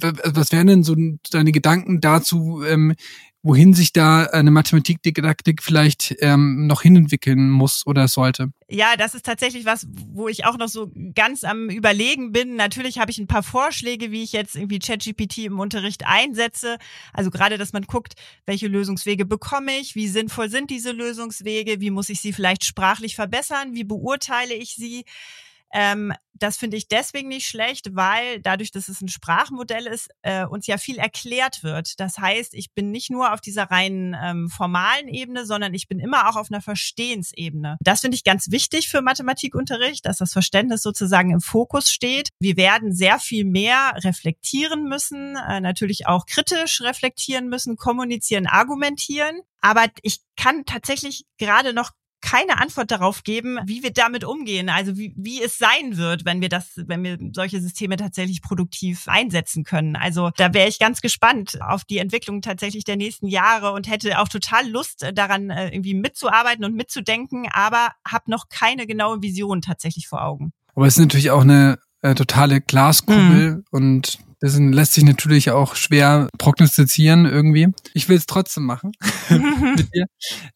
äh, 0.00 0.12
was 0.24 0.52
wären 0.52 0.68
denn 0.68 0.84
so 0.84 0.94
deine 1.30 1.52
Gedanken 1.52 2.00
dazu, 2.00 2.62
ähm, 2.66 2.94
wohin 3.42 3.72
sich 3.72 3.92
da 3.92 4.24
eine 4.24 4.50
Mathematikdidaktik 4.50 5.62
vielleicht 5.62 6.14
ähm, 6.20 6.66
noch 6.66 6.82
hinentwickeln 6.82 7.50
muss 7.50 7.86
oder 7.86 8.08
sollte. 8.08 8.50
Ja, 8.68 8.96
das 8.96 9.14
ist 9.14 9.24
tatsächlich 9.24 9.64
was, 9.64 9.86
wo 10.12 10.28
ich 10.28 10.44
auch 10.44 10.58
noch 10.58 10.68
so 10.68 10.90
ganz 11.14 11.44
am 11.44 11.70
Überlegen 11.70 12.32
bin. 12.32 12.56
Natürlich 12.56 12.98
habe 12.98 13.10
ich 13.10 13.18
ein 13.18 13.28
paar 13.28 13.44
Vorschläge, 13.44 14.10
wie 14.10 14.24
ich 14.24 14.32
jetzt 14.32 14.56
irgendwie 14.56 14.80
ChatGPT 14.80 15.38
im 15.38 15.60
Unterricht 15.60 16.04
einsetze. 16.04 16.78
Also 17.12 17.30
gerade, 17.30 17.58
dass 17.58 17.72
man 17.72 17.84
guckt, 17.84 18.14
welche 18.44 18.66
Lösungswege 18.66 19.24
bekomme 19.24 19.78
ich, 19.78 19.94
wie 19.94 20.08
sinnvoll 20.08 20.50
sind 20.50 20.70
diese 20.70 20.90
Lösungswege, 20.90 21.80
wie 21.80 21.90
muss 21.90 22.08
ich 22.08 22.20
sie 22.20 22.32
vielleicht 22.32 22.64
sprachlich 22.64 23.14
verbessern, 23.14 23.74
wie 23.74 23.84
beurteile 23.84 24.54
ich 24.54 24.74
sie. 24.74 25.04
Ähm, 25.72 26.12
das 26.34 26.56
finde 26.56 26.76
ich 26.76 26.88
deswegen 26.88 27.28
nicht 27.28 27.46
schlecht, 27.46 27.96
weil 27.96 28.40
dadurch, 28.40 28.70
dass 28.70 28.88
es 28.88 29.00
ein 29.00 29.08
Sprachmodell 29.08 29.86
ist, 29.86 30.08
äh, 30.22 30.46
uns 30.46 30.66
ja 30.66 30.78
viel 30.78 30.98
erklärt 30.98 31.62
wird. 31.62 31.98
Das 32.00 32.18
heißt, 32.18 32.54
ich 32.54 32.72
bin 32.74 32.90
nicht 32.90 33.10
nur 33.10 33.32
auf 33.32 33.40
dieser 33.40 33.64
reinen 33.64 34.16
ähm, 34.20 34.48
formalen 34.48 35.08
Ebene, 35.08 35.44
sondern 35.46 35.74
ich 35.74 35.88
bin 35.88 35.98
immer 35.98 36.28
auch 36.28 36.36
auf 36.36 36.50
einer 36.50 36.60
Verstehensebene. 36.60 37.76
Das 37.80 38.00
finde 38.00 38.14
ich 38.14 38.24
ganz 38.24 38.50
wichtig 38.50 38.88
für 38.88 39.02
Mathematikunterricht, 39.02 40.06
dass 40.06 40.18
das 40.18 40.32
Verständnis 40.32 40.82
sozusagen 40.82 41.30
im 41.30 41.40
Fokus 41.40 41.90
steht. 41.90 42.28
Wir 42.38 42.56
werden 42.56 42.92
sehr 42.92 43.18
viel 43.18 43.44
mehr 43.44 43.94
reflektieren 44.04 44.84
müssen, 44.84 45.36
äh, 45.36 45.60
natürlich 45.60 46.06
auch 46.06 46.26
kritisch 46.26 46.80
reflektieren 46.80 47.48
müssen, 47.48 47.76
kommunizieren, 47.76 48.46
argumentieren. 48.46 49.40
Aber 49.60 49.86
ich 50.02 50.20
kann 50.36 50.64
tatsächlich 50.64 51.24
gerade 51.36 51.72
noch 51.72 51.90
keine 52.20 52.60
Antwort 52.60 52.90
darauf 52.90 53.22
geben, 53.22 53.58
wie 53.64 53.82
wir 53.82 53.92
damit 53.92 54.24
umgehen, 54.24 54.68
also 54.68 54.96
wie, 54.96 55.14
wie 55.16 55.42
es 55.42 55.58
sein 55.58 55.96
wird, 55.96 56.24
wenn 56.24 56.40
wir 56.40 56.48
das, 56.48 56.72
wenn 56.76 57.02
wir 57.04 57.18
solche 57.32 57.60
Systeme 57.60 57.96
tatsächlich 57.96 58.42
produktiv 58.42 59.04
einsetzen 59.06 59.64
können. 59.64 59.96
Also 59.96 60.30
da 60.36 60.52
wäre 60.52 60.68
ich 60.68 60.78
ganz 60.78 61.00
gespannt 61.00 61.58
auf 61.60 61.84
die 61.84 61.98
Entwicklung 61.98 62.42
tatsächlich 62.42 62.84
der 62.84 62.96
nächsten 62.96 63.28
Jahre 63.28 63.72
und 63.72 63.88
hätte 63.88 64.18
auch 64.18 64.28
total 64.28 64.68
Lust 64.68 65.06
daran, 65.14 65.50
äh, 65.50 65.68
irgendwie 65.68 65.94
mitzuarbeiten 65.94 66.64
und 66.64 66.74
mitzudenken, 66.74 67.48
aber 67.52 67.90
habe 68.06 68.30
noch 68.30 68.48
keine 68.48 68.86
genaue 68.86 69.22
Vision 69.22 69.62
tatsächlich 69.62 70.08
vor 70.08 70.22
Augen. 70.22 70.52
Aber 70.74 70.86
es 70.86 70.94
ist 70.94 71.00
natürlich 71.00 71.30
auch 71.30 71.42
eine 71.42 71.78
äh, 72.02 72.14
totale 72.14 72.60
Glaskugel 72.60 73.56
mhm. 73.56 73.64
und 73.70 74.18
das 74.40 74.58
lässt 74.58 74.94
sich 74.94 75.04
natürlich 75.04 75.50
auch 75.50 75.74
schwer 75.74 76.28
prognostizieren 76.38 77.26
irgendwie. 77.26 77.68
Ich 77.92 78.08
will 78.08 78.16
es 78.16 78.26
trotzdem 78.26 78.64
machen 78.64 78.92
mit 79.28 79.92
dir. 79.94 80.06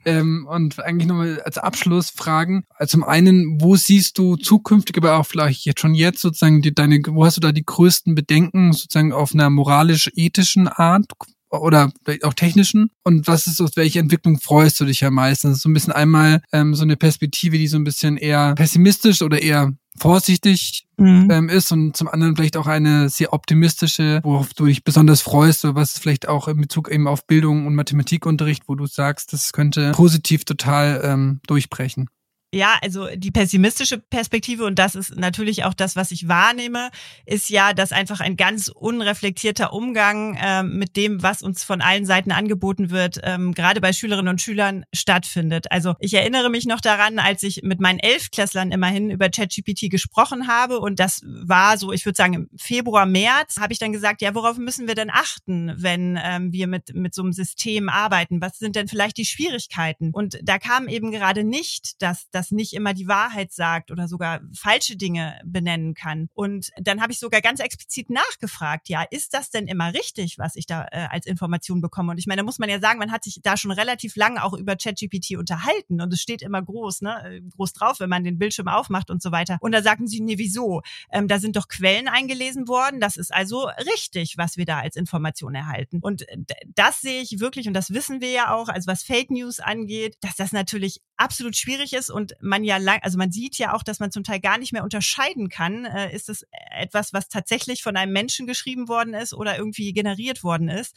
Ähm, 0.05 0.47
und 0.49 0.79
eigentlich 0.79 1.09
nochmal 1.09 1.41
als 1.43 1.59
Abschluss 1.59 2.11
fragen. 2.11 2.65
Also 2.71 2.93
zum 2.93 3.05
einen, 3.05 3.61
wo 3.61 3.77
siehst 3.77 4.19
du 4.19 4.37
zukünftig, 4.37 4.97
aber 4.97 5.17
auch 5.17 5.27
vielleicht 5.27 5.65
jetzt 5.65 5.81
schon 5.81 5.95
jetzt 5.95 6.21
sozusagen 6.21 6.63
die, 6.63 6.75
deine, 6.75 7.01
wo 7.09 7.25
hast 7.25 7.37
du 7.37 7.41
da 7.41 7.53
die 7.53 7.67
größten 7.67 8.15
Bedenken 8.15 8.73
sozusagen 8.73 9.13
auf 9.13 9.35
einer 9.35 9.51
moralisch-ethischen 9.51 10.69
Art? 10.69 11.07
Oder 11.53 11.93
auch 12.23 12.35
technischen 12.35 12.91
und 13.05 13.27
was 13.27 13.47
ist 13.47 13.57
so, 13.57 13.69
welche 13.75 13.99
Entwicklung 13.99 14.41
freust 14.41 14.81
du 14.81 14.85
dich 14.85 15.05
am 15.05 15.15
meisten? 15.15 15.49
Das 15.49 15.59
ist 15.59 15.63
so 15.63 15.69
ein 15.69 15.75
bisschen 15.75 15.93
einmal 15.93 16.43
ähm, 16.53 16.75
so 16.75 16.83
eine 16.83 16.97
Perspektive, 16.97 17.59
die 17.59 17.69
so 17.69 17.77
ein 17.77 17.85
bisschen 17.85 18.17
eher 18.17 18.55
pessimistisch 18.55 19.23
oder 19.23 19.41
eher 19.41 19.73
vorsichtig 19.99 20.87
mhm. 20.97 21.29
ähm, 21.31 21.49
ist 21.49 21.71
und 21.73 21.97
zum 21.97 22.09
anderen 22.09 22.35
vielleicht 22.37 22.57
auch 22.57 22.67
eine 22.67 23.09
sehr 23.09 23.33
optimistische, 23.33 24.21
worauf 24.23 24.55
du 24.55 24.67
dich 24.67 24.85
besonders 24.85 25.21
freust 25.21 25.65
oder 25.65 25.75
was 25.75 25.99
vielleicht 25.99 26.29
auch 26.29 26.49
in 26.49 26.61
Bezug 26.61 26.91
eben 26.91 27.07
auf 27.07 27.27
Bildung 27.27 27.67
und 27.67 27.75
Mathematikunterricht, 27.75 28.65
wo 28.67 28.75
du 28.75 28.87
sagst, 28.87 29.33
das 29.33 29.53
könnte 29.53 29.93
positiv 29.93 30.45
total 30.45 31.03
ähm, 31.05 31.41
durchbrechen. 31.47 32.09
Ja, 32.55 32.77
also 32.83 33.09
die 33.17 33.31
pessimistische 33.31 33.97
Perspektive, 33.97 34.67
und 34.67 34.79
das 34.79 34.95
ist 34.95 35.17
natürlich 35.17 35.65
auch 35.65 35.73
das, 35.73 35.97
was 35.97 36.11
ich 36.11 36.29
wahrnehme, 36.29 36.91
ist 37.25 37.49
ja, 37.49 37.73
dass 37.73 37.93
einfach 37.93 38.21
ein 38.21 38.37
ganz 38.37 38.69
unreflektierter 38.69 39.73
Umgang 39.73 40.39
ähm, 40.39 40.79
mit 40.79 40.99
dem, 40.99 41.23
was 41.23 41.41
uns 41.41 41.65
von 41.65 41.81
allen 41.81 42.05
Seiten 42.05 42.31
angeboten 42.31 42.91
wird, 42.91 43.21
ähm, 43.23 43.55
gerade 43.55 43.81
bei 43.81 43.95
Schülerinnen 43.95 44.29
und 44.29 44.43
Schülern 44.43 44.85
stattfindet. 44.93 45.73
Also 45.73 45.95
ich 45.99 46.13
erinnere 46.13 46.51
mich 46.51 46.67
noch 46.67 46.83
daran, 46.83 47.19
als 47.19 47.43
ich 47.43 47.63
mit 47.63 47.81
meinen 47.81 47.99
Elfklässlern 47.99 48.71
immerhin 48.71 49.11
über 49.11 49.31
ChatGPT 49.31 49.89
gesprochen 49.89 50.47
habe, 50.47 50.79
und 50.79 51.01
das 51.01 51.23
war 51.25 51.79
so, 51.79 51.91
ich 51.91 52.05
würde 52.05 52.17
sagen, 52.17 52.35
im 52.35 52.51
Februar, 52.59 53.07
März, 53.07 53.61
habe 53.61 53.73
ich 53.73 53.79
dann 53.79 53.93
gesagt, 53.93 54.21
ja, 54.21 54.35
worauf 54.35 54.59
müssen 54.59 54.87
wir 54.87 54.95
denn 54.95 55.09
achten, 55.09 55.73
wenn 55.79 56.21
ähm, 56.23 56.53
wir 56.53 56.67
mit, 56.67 56.95
mit 56.95 57.15
so 57.15 57.23
einem 57.23 57.33
System 57.33 57.89
arbeiten? 57.89 58.43
Was 58.43 58.59
sind 58.59 58.77
denn 58.77 58.89
vielleicht 58.89 59.17
die 59.17 59.25
Schwierigkeiten? 59.25 60.11
Und 60.13 60.39
da 60.43 60.59
kam 60.59 60.87
eben 60.87 61.13
gerade 61.13 61.45
nicht, 61.45 62.03
dass, 62.03 62.29
dass 62.31 62.42
das 62.43 62.51
nicht 62.51 62.73
immer 62.73 62.93
die 62.93 63.07
Wahrheit 63.07 63.53
sagt 63.53 63.91
oder 63.93 64.09
sogar 64.09 64.41
falsche 64.53 64.97
Dinge 64.97 65.41
benennen 65.45 65.95
kann. 65.95 66.29
Und 66.35 66.71
dann 66.77 67.01
habe 67.01 67.13
ich 67.13 67.21
sogar 67.21 67.41
ganz 67.41 67.61
explizit 67.61 68.11
nachgefragt, 68.11 68.89
ja, 68.89 69.05
ist 69.11 69.33
das 69.33 69.51
denn 69.51 69.69
immer 69.69 69.95
richtig, 69.95 70.39
was 70.39 70.57
ich 70.57 70.67
da 70.67 70.87
äh, 70.91 71.07
als 71.11 71.27
Information 71.27 71.81
bekomme? 71.81 72.11
Und 72.11 72.19
ich 72.19 72.27
meine, 72.27 72.41
da 72.41 72.45
muss 72.45 72.59
man 72.59 72.69
ja 72.69 72.81
sagen, 72.81 72.99
man 72.99 73.13
hat 73.13 73.23
sich 73.23 73.41
da 73.43 73.57
schon 73.57 73.71
relativ 73.71 74.17
lange 74.17 74.43
auch 74.43 74.55
über 74.55 74.75
ChatGPT 74.75 75.37
unterhalten 75.37 76.01
und 76.01 76.13
es 76.13 76.21
steht 76.21 76.43
immer 76.43 76.61
groß, 76.61 77.03
ne, 77.03 77.23
äh, 77.25 77.41
groß 77.41 77.75
drauf, 77.75 78.01
wenn 78.01 78.11
man 78.11 78.25
den 78.25 78.39
Bildschirm 78.39 78.67
aufmacht 78.67 79.11
und 79.11 79.23
so 79.23 79.31
weiter. 79.31 79.59
Und 79.61 79.73
da 79.73 79.83
sagten 79.83 80.09
sie, 80.09 80.21
nee, 80.21 80.39
wieso? 80.39 80.83
Ähm, 81.13 81.29
da 81.29 81.39
sind 81.39 81.55
doch 81.55 81.69
Quellen 81.69 82.09
eingelesen 82.09 82.67
worden. 82.67 82.99
Das 82.99 83.17
ist 83.17 83.33
also 83.33 83.69
richtig, 83.95 84.37
was 84.37 84.57
wir 84.57 84.65
da 84.65 84.81
als 84.81 84.97
Information 84.97 85.55
erhalten. 85.55 86.01
Und 86.01 86.29
äh, 86.29 86.39
das 86.75 87.01
sehe 87.01 87.23
ich 87.23 87.39
wirklich, 87.39 87.69
und 87.69 87.75
das 87.75 87.91
wissen 87.91 88.21
wir 88.21 88.31
ja 88.31 88.53
auch, 88.53 88.69
also 88.69 88.89
was 88.89 89.05
Fake 89.05 89.31
News 89.31 89.61
angeht, 89.61 90.17
dass 90.21 90.35
das 90.35 90.51
natürlich 90.51 91.01
absolut 91.17 91.57
schwierig 91.57 91.93
ist 91.93 92.11
und 92.11 92.32
man 92.41 92.65
ja 92.65 92.77
lang, 92.77 93.01
also 93.03 93.19
man 93.19 93.33
sieht 93.33 93.59
ja 93.59 93.75
auch, 93.75 93.83
dass 93.83 94.01
man 94.01 94.11
zum 94.11 94.25
Teil 94.25 94.41
gar 94.41 94.59
nicht 94.59 94.73
mehr 94.73 94.85
unterscheiden 94.85 95.49
kann, 95.49 95.85
äh, 95.85 96.15
ist 96.15 96.29
es 96.29 96.47
etwas, 96.71 97.13
was 97.13 97.29
tatsächlich 97.29 97.83
von 97.83 97.97
einem 97.97 98.13
Menschen 98.13 98.47
geschrieben 98.47 98.89
worden 98.89 99.15
ist 99.15 99.35
oder 99.35 99.59
irgendwie 99.59 99.93
generiert 99.93 100.45
worden 100.45 100.69
ist. 100.69 100.97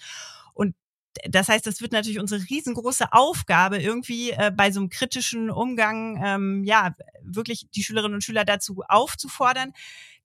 Und 0.54 0.76
das 1.24 1.48
heißt, 1.48 1.66
das 1.66 1.82
wird 1.82 1.92
natürlich 1.92 2.20
unsere 2.20 2.42
riesengroße 2.50 3.14
Aufgabe, 3.14 3.78
irgendwie 3.82 4.32
äh, 4.32 4.52
bei 4.56 4.72
so 4.72 4.80
einem 4.80 4.90
kritischen 4.90 5.50
Umgang, 5.50 6.22
ähm, 6.24 6.64
ja, 6.64 6.94
wirklich 7.22 7.68
die 7.74 7.84
Schülerinnen 7.84 8.16
und 8.16 8.24
Schüler 8.24 8.46
dazu 8.46 8.84
aufzufordern. 8.88 9.74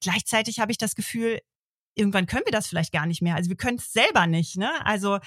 Gleichzeitig 0.01 0.59
habe 0.59 0.73
ich 0.73 0.79
das 0.79 0.95
Gefühl, 0.95 1.41
irgendwann 1.95 2.27
können 2.27 2.45
wir 2.45 2.53
das 2.53 2.67
vielleicht 2.67 2.93
gar 2.93 3.07
nicht 3.07 3.23
mehr. 3.23 3.37
Also 3.37 3.51
wir 3.51 3.57
können 3.57 3.79
es 3.79 3.93
selber 3.93 4.27
nicht. 4.27 4.57
Ne? 4.57 4.71
Also 4.85 5.19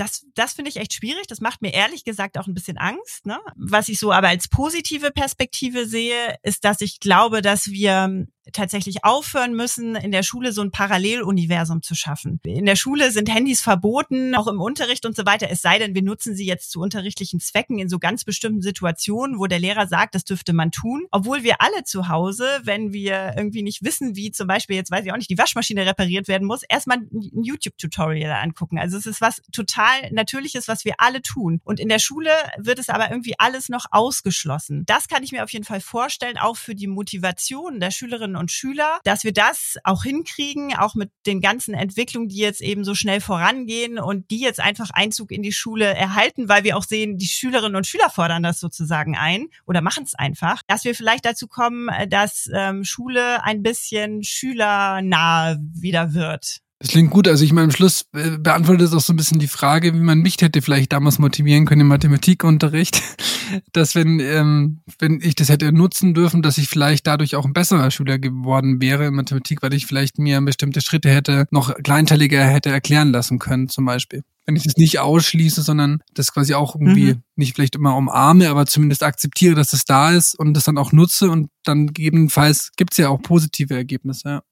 das, 0.00 0.26
das 0.34 0.54
finde 0.54 0.70
ich 0.70 0.78
echt 0.78 0.94
schwierig. 0.94 1.26
Das 1.26 1.40
macht 1.40 1.60
mir 1.60 1.74
ehrlich 1.74 2.04
gesagt 2.04 2.38
auch 2.38 2.46
ein 2.46 2.54
bisschen 2.54 2.78
Angst. 2.78 3.26
Ne? 3.26 3.38
Was 3.56 3.88
ich 3.88 3.98
so 3.98 4.12
aber 4.12 4.28
als 4.28 4.48
positive 4.48 5.10
Perspektive 5.10 5.86
sehe, 5.86 6.36
ist, 6.42 6.64
dass 6.64 6.80
ich 6.80 7.00
glaube, 7.00 7.42
dass 7.42 7.70
wir 7.70 8.26
tatsächlich 8.52 9.04
aufhören 9.04 9.54
müssen, 9.54 9.96
in 9.96 10.12
der 10.12 10.22
Schule 10.22 10.52
so 10.52 10.62
ein 10.62 10.70
Paralleluniversum 10.70 11.82
zu 11.82 11.94
schaffen. 11.94 12.40
In 12.44 12.66
der 12.66 12.76
Schule 12.76 13.10
sind 13.10 13.32
Handys 13.32 13.60
verboten, 13.60 14.34
auch 14.34 14.46
im 14.46 14.60
Unterricht 14.60 15.06
und 15.06 15.16
so 15.16 15.26
weiter. 15.26 15.48
Es 15.50 15.62
sei 15.62 15.78
denn, 15.78 15.94
wir 15.94 16.02
nutzen 16.02 16.34
sie 16.34 16.46
jetzt 16.46 16.70
zu 16.70 16.80
unterrichtlichen 16.80 17.40
Zwecken 17.40 17.78
in 17.78 17.88
so 17.88 17.98
ganz 17.98 18.24
bestimmten 18.24 18.62
Situationen, 18.62 19.38
wo 19.38 19.46
der 19.46 19.58
Lehrer 19.58 19.86
sagt, 19.86 20.14
das 20.14 20.24
dürfte 20.24 20.52
man 20.52 20.70
tun. 20.70 21.06
Obwohl 21.10 21.42
wir 21.42 21.60
alle 21.60 21.84
zu 21.84 22.08
Hause, 22.08 22.46
wenn 22.64 22.92
wir 22.92 23.34
irgendwie 23.36 23.62
nicht 23.62 23.84
wissen, 23.84 24.16
wie 24.16 24.30
zum 24.30 24.46
Beispiel, 24.46 24.76
jetzt 24.76 24.90
weiß 24.90 25.04
ich 25.04 25.12
auch 25.12 25.16
nicht, 25.16 25.30
die 25.30 25.38
Waschmaschine 25.38 25.86
repariert 25.86 26.28
werden 26.28 26.46
muss, 26.46 26.62
erstmal 26.62 26.98
ein 26.98 27.42
YouTube-Tutorial 27.42 28.32
angucken. 28.32 28.78
Also 28.78 28.96
es 28.96 29.06
ist 29.06 29.20
was 29.20 29.42
total 29.52 30.10
Natürliches, 30.10 30.68
was 30.68 30.84
wir 30.84 30.94
alle 30.98 31.22
tun. 31.22 31.60
Und 31.64 31.80
in 31.80 31.88
der 31.88 31.98
Schule 31.98 32.30
wird 32.58 32.78
es 32.78 32.88
aber 32.88 33.10
irgendwie 33.10 33.34
alles 33.38 33.68
noch 33.68 33.86
ausgeschlossen. 33.90 34.84
Das 34.86 35.08
kann 35.08 35.22
ich 35.22 35.32
mir 35.32 35.44
auf 35.44 35.52
jeden 35.52 35.64
Fall 35.64 35.80
vorstellen, 35.80 36.38
auch 36.38 36.56
für 36.56 36.74
die 36.74 36.86
Motivation 36.86 37.80
der 37.80 37.90
Schülerinnen 37.90 38.36
und 38.40 38.50
Schüler, 38.50 38.98
dass 39.04 39.22
wir 39.22 39.32
das 39.32 39.76
auch 39.84 40.02
hinkriegen, 40.02 40.74
auch 40.76 40.96
mit 40.96 41.12
den 41.26 41.40
ganzen 41.40 41.74
Entwicklungen, 41.74 42.28
die 42.28 42.38
jetzt 42.38 42.60
eben 42.60 42.84
so 42.84 42.94
schnell 42.94 43.20
vorangehen 43.20 43.98
und 43.98 44.30
die 44.30 44.40
jetzt 44.40 44.58
einfach 44.58 44.90
Einzug 44.90 45.30
in 45.30 45.42
die 45.42 45.52
Schule 45.52 45.84
erhalten, 45.84 46.48
weil 46.48 46.64
wir 46.64 46.76
auch 46.76 46.84
sehen, 46.84 47.18
die 47.18 47.26
Schülerinnen 47.26 47.76
und 47.76 47.86
Schüler 47.86 48.10
fordern 48.10 48.42
das 48.42 48.58
sozusagen 48.58 49.16
ein 49.16 49.46
oder 49.66 49.80
machen 49.80 50.04
es 50.04 50.14
einfach, 50.14 50.62
dass 50.66 50.84
wir 50.84 50.94
vielleicht 50.94 51.24
dazu 51.24 51.46
kommen, 51.46 51.88
dass 52.08 52.50
ähm, 52.52 52.82
Schule 52.84 53.44
ein 53.44 53.62
bisschen 53.62 54.24
schülernah 54.24 55.56
wieder 55.60 56.14
wird. 56.14 56.62
Das 56.80 56.88
klingt 56.88 57.10
gut. 57.10 57.28
Also 57.28 57.44
ich 57.44 57.52
meine, 57.52 57.66
am 57.66 57.70
Schluss 57.72 58.06
äh, 58.14 58.38
beantwortet 58.38 58.86
es 58.86 58.94
auch 58.94 59.02
so 59.02 59.12
ein 59.12 59.16
bisschen 59.16 59.38
die 59.38 59.48
Frage, 59.48 59.92
wie 59.92 60.00
man 60.00 60.20
mich 60.20 60.38
hätte 60.40 60.62
vielleicht 60.62 60.92
damals 60.92 61.18
motivieren 61.18 61.66
können 61.66 61.82
im 61.82 61.88
Mathematikunterricht, 61.88 63.02
dass 63.72 63.94
wenn, 63.94 64.18
ähm, 64.18 64.80
wenn 64.98 65.20
ich 65.20 65.34
das 65.34 65.50
hätte 65.50 65.72
nutzen 65.72 66.14
dürfen, 66.14 66.40
dass 66.40 66.56
ich 66.56 66.68
vielleicht 66.68 67.06
dadurch 67.06 67.36
auch 67.36 67.44
ein 67.44 67.52
besserer 67.52 67.90
Schüler 67.90 68.18
geworden 68.18 68.80
wäre 68.80 69.06
in 69.06 69.14
Mathematik, 69.14 69.62
weil 69.62 69.74
ich 69.74 69.84
vielleicht 69.84 70.18
mir 70.18 70.40
bestimmte 70.40 70.80
Schritte 70.80 71.10
hätte, 71.10 71.46
noch 71.50 71.74
kleinteiliger 71.74 72.42
hätte 72.46 72.70
erklären 72.70 73.12
lassen 73.12 73.38
können 73.38 73.68
zum 73.68 73.84
Beispiel. 73.84 74.24
Wenn 74.46 74.56
ich 74.56 74.62
das 74.62 74.78
nicht 74.78 75.00
ausschließe, 75.00 75.60
sondern 75.60 76.02
das 76.14 76.32
quasi 76.32 76.54
auch 76.54 76.74
irgendwie 76.76 77.12
mhm. 77.12 77.22
nicht 77.36 77.56
vielleicht 77.56 77.76
immer 77.76 77.94
umarme, 77.94 78.48
aber 78.48 78.64
zumindest 78.64 79.02
akzeptiere, 79.02 79.54
dass 79.54 79.74
es 79.74 79.84
da 79.84 80.12
ist 80.12 80.34
und 80.34 80.54
das 80.54 80.64
dann 80.64 80.78
auch 80.78 80.92
nutze 80.92 81.30
und 81.30 81.50
dann 81.62 81.88
gegebenenfalls 81.88 82.70
gibt's 82.78 82.96
ja 82.96 83.10
auch 83.10 83.20
positive 83.20 83.74
Ergebnisse. 83.74 84.28
Ja. 84.28 84.42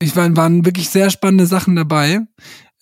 Ich 0.00 0.16
war, 0.16 0.34
waren 0.36 0.64
wirklich 0.64 0.90
sehr 0.90 1.10
spannende 1.10 1.46
Sachen 1.46 1.76
dabei. 1.76 2.20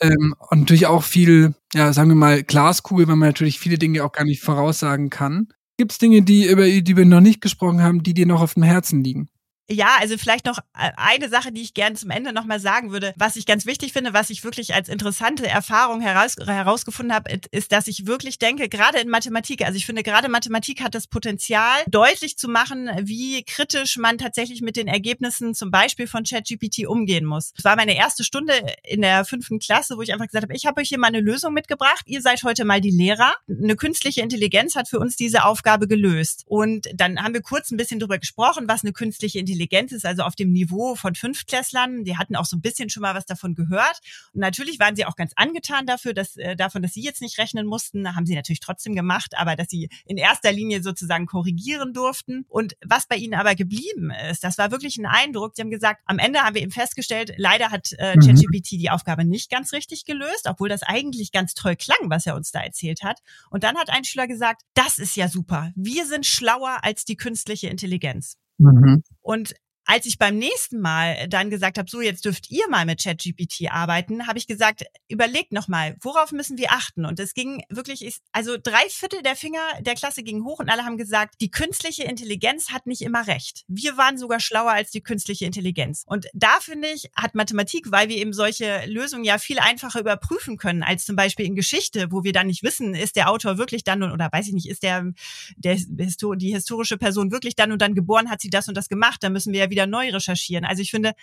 Ähm, 0.00 0.34
und 0.50 0.60
natürlich 0.60 0.86
auch 0.86 1.02
viel, 1.04 1.54
ja, 1.74 1.92
sagen 1.92 2.08
wir 2.08 2.16
mal, 2.16 2.42
Glaskugel, 2.42 3.06
weil 3.08 3.16
man 3.16 3.28
natürlich 3.28 3.58
viele 3.60 3.78
Dinge 3.78 4.04
auch 4.04 4.12
gar 4.12 4.24
nicht 4.24 4.42
voraussagen 4.42 5.10
kann. 5.10 5.48
Gibt 5.78 5.92
es 5.92 5.98
Dinge, 5.98 6.22
die, 6.22 6.46
über 6.46 6.66
die 6.66 6.96
wir 6.96 7.04
noch 7.04 7.20
nicht 7.20 7.40
gesprochen 7.40 7.82
haben, 7.82 8.02
die 8.02 8.14
dir 8.14 8.26
noch 8.26 8.40
auf 8.40 8.54
dem 8.54 8.62
Herzen 8.62 9.02
liegen? 9.04 9.28
Ja, 9.70 9.96
also 10.00 10.18
vielleicht 10.18 10.44
noch 10.44 10.58
äh, 10.76 10.90
eine 10.96 11.28
Sache, 11.28 11.52
die 11.52 11.62
ich 11.62 11.72
gerne 11.72 11.94
zum 11.94 12.10
Ende 12.10 12.32
nochmal 12.32 12.58
sagen 12.58 12.90
würde, 12.90 13.14
was 13.16 13.36
ich 13.36 13.46
ganz 13.46 13.64
wichtig 13.64 13.92
finde, 13.92 14.12
was 14.12 14.28
ich 14.30 14.42
wirklich 14.42 14.74
als 14.74 14.88
interessante 14.88 15.46
Erfahrung 15.46 16.00
heraus, 16.00 16.36
herausgefunden 16.44 17.14
habe, 17.14 17.38
ist, 17.52 17.70
dass 17.70 17.86
ich 17.86 18.06
wirklich 18.06 18.38
denke, 18.38 18.68
gerade 18.68 18.98
in 18.98 19.08
Mathematik, 19.08 19.64
also 19.64 19.76
ich 19.76 19.86
finde, 19.86 20.02
gerade 20.02 20.28
Mathematik 20.28 20.82
hat 20.82 20.94
das 20.94 21.06
Potenzial, 21.06 21.78
deutlich 21.88 22.36
zu 22.36 22.48
machen, 22.48 22.90
wie 23.02 23.44
kritisch 23.44 23.96
man 23.98 24.18
tatsächlich 24.18 24.62
mit 24.62 24.76
den 24.76 24.88
Ergebnissen 24.88 25.54
zum 25.54 25.70
Beispiel 25.70 26.08
von 26.08 26.24
ChatGPT 26.24 26.86
umgehen 26.86 27.24
muss. 27.24 27.52
Es 27.56 27.64
war 27.64 27.76
meine 27.76 27.96
erste 27.96 28.24
Stunde 28.24 28.54
in 28.82 29.00
der 29.00 29.24
fünften 29.24 29.60
Klasse, 29.60 29.96
wo 29.96 30.02
ich 30.02 30.12
einfach 30.12 30.26
gesagt 30.26 30.42
habe, 30.42 30.56
ich 30.56 30.66
habe 30.66 30.80
euch 30.80 30.88
hier 30.88 30.98
mal 30.98 31.06
eine 31.06 31.20
Lösung 31.20 31.54
mitgebracht, 31.54 32.02
ihr 32.06 32.20
seid 32.20 32.42
heute 32.42 32.64
mal 32.64 32.80
die 32.80 32.90
Lehrer. 32.90 33.34
Eine 33.48 33.76
künstliche 33.76 34.22
Intelligenz 34.22 34.74
hat 34.74 34.88
für 34.88 34.98
uns 34.98 35.16
diese 35.16 35.44
Aufgabe 35.44 35.86
gelöst. 35.86 36.42
Und 36.46 36.88
dann 36.94 37.22
haben 37.22 37.32
wir 37.32 37.42
kurz 37.42 37.70
ein 37.70 37.76
bisschen 37.76 38.00
drüber 38.00 38.18
gesprochen, 38.18 38.64
was 38.66 38.82
eine 38.82 38.92
künstliche 38.92 39.38
Intelligenz 39.38 39.51
Intelligenz 39.52 39.92
ist 39.92 40.06
also 40.06 40.22
auf 40.22 40.34
dem 40.34 40.50
Niveau 40.50 40.94
von 40.94 41.14
Fünftklässlern. 41.14 42.04
Die 42.04 42.16
hatten 42.16 42.36
auch 42.36 42.46
so 42.46 42.56
ein 42.56 42.62
bisschen 42.62 42.88
schon 42.88 43.02
mal 43.02 43.14
was 43.14 43.26
davon 43.26 43.54
gehört. 43.54 44.00
Und 44.32 44.40
natürlich 44.40 44.78
waren 44.78 44.96
sie 44.96 45.04
auch 45.04 45.14
ganz 45.14 45.32
angetan 45.36 45.84
dafür, 45.84 46.14
dass 46.14 46.36
äh, 46.36 46.56
davon, 46.56 46.80
dass 46.80 46.94
sie 46.94 47.02
jetzt 47.02 47.20
nicht 47.20 47.38
rechnen 47.38 47.66
mussten, 47.66 48.16
haben 48.16 48.24
sie 48.24 48.34
natürlich 48.34 48.60
trotzdem 48.60 48.94
gemacht, 48.94 49.34
aber 49.36 49.56
dass 49.56 49.68
sie 49.68 49.90
in 50.06 50.16
erster 50.16 50.52
Linie 50.52 50.82
sozusagen 50.82 51.26
korrigieren 51.26 51.92
durften. 51.92 52.46
Und 52.48 52.74
was 52.84 53.06
bei 53.06 53.16
ihnen 53.16 53.34
aber 53.34 53.54
geblieben 53.54 54.10
ist, 54.30 54.42
das 54.42 54.56
war 54.56 54.70
wirklich 54.70 54.96
ein 54.96 55.06
Eindruck. 55.06 55.52
Sie 55.54 55.62
haben 55.62 55.70
gesagt, 55.70 56.00
am 56.06 56.18
Ende 56.18 56.40
haben 56.40 56.54
wir 56.54 56.62
eben 56.62 56.70
festgestellt, 56.70 57.34
leider 57.36 57.70
hat 57.70 57.90
äh, 57.98 58.16
mhm. 58.16 58.20
ChatGPT 58.20 58.72
die 58.72 58.90
Aufgabe 58.90 59.24
nicht 59.24 59.50
ganz 59.50 59.72
richtig 59.72 60.06
gelöst, 60.06 60.46
obwohl 60.46 60.70
das 60.70 60.82
eigentlich 60.82 61.30
ganz 61.30 61.52
toll 61.52 61.76
klang, 61.76 62.08
was 62.08 62.26
er 62.26 62.36
uns 62.36 62.52
da 62.52 62.60
erzählt 62.60 63.02
hat. 63.02 63.20
Und 63.50 63.64
dann 63.64 63.76
hat 63.76 63.90
ein 63.90 64.04
Schüler 64.04 64.26
gesagt, 64.26 64.62
das 64.74 64.98
ist 64.98 65.16
ja 65.16 65.28
super. 65.28 65.72
Wir 65.76 66.06
sind 66.06 66.24
schlauer 66.24 66.78
als 66.82 67.04
die 67.04 67.16
künstliche 67.16 67.68
Intelligenz. 67.68 68.38
Mhm. 68.58 69.02
Und 69.22 69.54
als 69.84 70.06
ich 70.06 70.18
beim 70.18 70.38
nächsten 70.38 70.80
Mal 70.80 71.28
dann 71.28 71.50
gesagt 71.50 71.78
habe, 71.78 71.90
so 71.90 72.00
jetzt 72.00 72.24
dürft 72.24 72.50
ihr 72.50 72.68
mal 72.68 72.86
mit 72.86 73.02
ChatGPT 73.02 73.70
arbeiten, 73.70 74.26
habe 74.26 74.38
ich 74.38 74.46
gesagt, 74.46 74.84
überlegt 75.08 75.52
noch 75.52 75.68
mal, 75.68 75.96
worauf 76.00 76.32
müssen 76.32 76.56
wir 76.56 76.72
achten? 76.72 77.04
Und 77.04 77.18
es 77.18 77.34
ging 77.34 77.62
wirklich, 77.68 78.20
also 78.32 78.56
drei 78.62 78.88
Viertel 78.88 79.22
der 79.22 79.36
Finger 79.36 79.60
der 79.80 79.94
Klasse 79.94 80.22
gingen 80.22 80.44
hoch 80.44 80.60
und 80.60 80.70
alle 80.70 80.84
haben 80.84 80.98
gesagt, 80.98 81.36
die 81.40 81.50
künstliche 81.50 82.04
Intelligenz 82.04 82.70
hat 82.70 82.86
nicht 82.86 83.02
immer 83.02 83.26
recht. 83.26 83.64
Wir 83.68 83.96
waren 83.96 84.18
sogar 84.18 84.40
schlauer 84.40 84.72
als 84.72 84.90
die 84.90 85.02
künstliche 85.02 85.44
Intelligenz. 85.44 86.04
Und 86.06 86.26
da 86.32 86.58
finde 86.60 86.88
ich, 86.88 87.10
hat 87.16 87.34
Mathematik, 87.34 87.90
weil 87.90 88.08
wir 88.08 88.16
eben 88.16 88.32
solche 88.32 88.84
Lösungen 88.86 89.24
ja 89.24 89.38
viel 89.38 89.58
einfacher 89.58 90.00
überprüfen 90.00 90.58
können 90.58 90.82
als 90.82 91.04
zum 91.04 91.16
Beispiel 91.16 91.46
in 91.46 91.56
Geschichte, 91.56 92.06
wo 92.10 92.22
wir 92.22 92.32
dann 92.32 92.46
nicht 92.46 92.62
wissen, 92.62 92.94
ist 92.94 93.16
der 93.16 93.30
Autor 93.30 93.58
wirklich 93.58 93.84
dann 93.84 94.02
oder 94.02 94.28
weiß 94.30 94.48
ich 94.48 94.54
nicht, 94.54 94.68
ist 94.68 94.82
der, 94.82 95.12
der 95.56 95.76
die 95.76 96.52
historische 96.52 96.98
Person 96.98 97.32
wirklich 97.32 97.56
dann 97.56 97.72
und 97.72 97.82
dann 97.82 97.94
geboren, 97.94 98.30
hat 98.30 98.40
sie 98.40 98.50
das 98.50 98.68
und 98.68 98.76
das 98.76 98.88
gemacht? 98.88 99.22
Da 99.22 99.30
müssen 99.30 99.52
wir 99.52 99.60
ja 99.60 99.71
wieder 99.72 99.88
neu 99.88 100.10
recherchieren. 100.10 100.64
Also 100.64 100.82
ich 100.82 100.92
finde, 100.92 101.14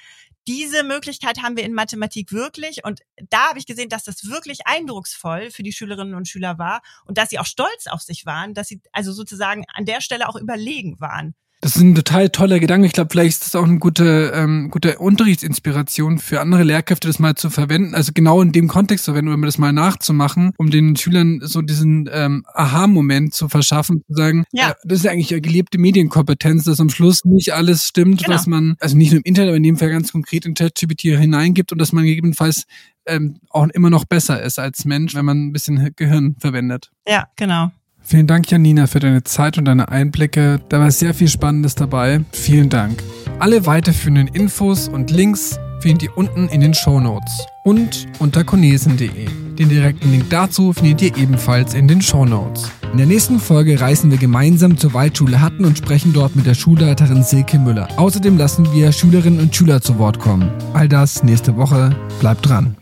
diese 0.47 0.83
Möglichkeit 0.83 1.41
haben 1.41 1.55
wir 1.55 1.63
in 1.63 1.73
Mathematik 1.73 2.33
wirklich. 2.33 2.83
Und 2.83 3.01
da 3.29 3.49
habe 3.49 3.59
ich 3.59 3.65
gesehen, 3.65 3.87
dass 3.87 4.03
das 4.03 4.29
wirklich 4.29 4.65
eindrucksvoll 4.65 5.51
für 5.51 5.63
die 5.63 5.71
Schülerinnen 5.71 6.15
und 6.15 6.27
Schüler 6.27 6.57
war 6.57 6.81
und 7.05 7.17
dass 7.17 7.29
sie 7.29 7.39
auch 7.39 7.45
stolz 7.45 7.87
auf 7.87 8.01
sich 8.01 8.25
waren, 8.25 8.53
dass 8.53 8.67
sie 8.67 8.81
also 8.91 9.13
sozusagen 9.13 9.63
an 9.73 9.85
der 9.85 10.01
Stelle 10.01 10.27
auch 10.27 10.35
überlegen 10.35 10.99
waren. 10.99 11.35
Das 11.61 11.75
ist 11.75 11.81
ein 11.81 11.93
total 11.93 12.29
toller 12.29 12.59
Gedanke. 12.61 12.87
Ich 12.87 12.93
glaube, 12.93 13.09
vielleicht 13.11 13.31
ist 13.31 13.45
das 13.45 13.55
auch 13.55 13.65
eine 13.65 13.79
gute, 13.79 14.31
ähm, 14.33 14.69
gute 14.71 14.97
Unterrichtsinspiration 14.97 16.17
für 16.19 16.39
andere 16.39 16.63
Lehrkräfte, 16.63 17.09
das 17.09 17.19
mal 17.19 17.35
zu 17.35 17.49
verwenden. 17.49 17.95
Also 17.95 18.13
genau 18.13 18.41
in 18.41 18.53
dem 18.53 18.69
Kontext 18.69 19.03
zu 19.03 19.11
verwenden, 19.11 19.33
um 19.33 19.41
das 19.41 19.57
mal 19.57 19.73
nachzumachen, 19.73 20.53
um 20.57 20.69
den 20.69 20.95
Schülern 20.95 21.41
so 21.43 21.61
diesen 21.61 22.09
ähm, 22.13 22.45
Aha-Moment 22.53 23.33
zu 23.33 23.49
verschaffen, 23.49 24.03
zu 24.07 24.13
sagen, 24.13 24.45
ja. 24.53 24.69
Äh, 24.69 24.73
das 24.85 24.99
ist 24.99 25.07
eigentlich 25.07 25.31
eine 25.33 25.41
gelebte 25.41 25.77
Medienkompetenz, 25.77 26.63
dass 26.63 26.79
am 26.79 26.89
Schluss 26.89 27.25
nicht 27.25 27.53
alles 27.53 27.85
stimmt, 27.85 28.23
genau. 28.23 28.35
was 28.35 28.47
man, 28.47 28.77
also 28.79 28.95
nicht 28.95 29.11
nur 29.11 29.17
im 29.17 29.25
Internet, 29.25 29.49
aber 29.49 29.57
in 29.57 29.63
dem 29.63 29.77
Fall 29.77 29.89
ganz 29.89 30.13
konkret 30.13 30.45
in 30.45 30.53
ChatGPT 30.53 31.01
hineingibt 31.01 31.73
und 31.73 31.77
dass 31.79 31.91
man 31.91 32.05
gegebenenfalls 32.05 32.63
ähm, 33.05 33.41
auch 33.49 33.67
immer 33.73 33.89
noch 33.89 34.05
besser 34.05 34.41
ist 34.41 34.59
als 34.59 34.85
Mensch, 34.85 35.13
wenn 35.13 35.25
man 35.25 35.47
ein 35.47 35.51
bisschen 35.51 35.91
Gehirn 35.97 36.37
verwendet. 36.39 36.89
Ja, 37.05 37.27
genau. 37.35 37.71
Vielen 38.01 38.27
Dank, 38.27 38.49
Janina, 38.49 38.87
für 38.87 38.99
deine 38.99 39.23
Zeit 39.23 39.57
und 39.57 39.65
deine 39.65 39.89
Einblicke. 39.89 40.59
Da 40.69 40.79
war 40.79 40.91
sehr 40.91 41.13
viel 41.13 41.27
Spannendes 41.27 41.75
dabei. 41.75 42.21
Vielen 42.31 42.69
Dank. 42.69 43.03
Alle 43.39 43.65
weiterführenden 43.65 44.27
Infos 44.27 44.87
und 44.87 45.11
Links 45.11 45.59
findet 45.79 46.03
ihr 46.03 46.17
unten 46.17 46.47
in 46.49 46.61
den 46.61 46.73
Show 46.73 46.99
Notes 46.99 47.45
und 47.63 48.07
unter 48.19 48.43
konesen.de. 48.43 49.09
Den 49.57 49.69
direkten 49.69 50.11
Link 50.11 50.29
dazu 50.29 50.73
findet 50.73 51.01
ihr 51.01 51.17
ebenfalls 51.17 51.73
in 51.73 51.87
den 51.87 52.01
Show 52.01 52.25
Notes. 52.25 52.71
In 52.91 52.97
der 52.97 53.07
nächsten 53.07 53.39
Folge 53.39 53.79
reisen 53.79 54.09
wir 54.09 54.17
gemeinsam 54.17 54.77
zur 54.77 54.93
Waldschule 54.93 55.41
Hatten 55.41 55.65
und 55.65 55.77
sprechen 55.77 56.11
dort 56.11 56.35
mit 56.35 56.45
der 56.45 56.55
Schulleiterin 56.55 57.23
Silke 57.23 57.59
Müller. 57.59 57.87
Außerdem 57.97 58.37
lassen 58.37 58.71
wir 58.73 58.91
Schülerinnen 58.91 59.39
und 59.39 59.55
Schüler 59.55 59.81
zu 59.81 59.99
Wort 59.99 60.19
kommen. 60.19 60.49
All 60.73 60.87
das 60.87 61.23
nächste 61.23 61.55
Woche. 61.55 61.95
Bleibt 62.19 62.47
dran. 62.47 62.75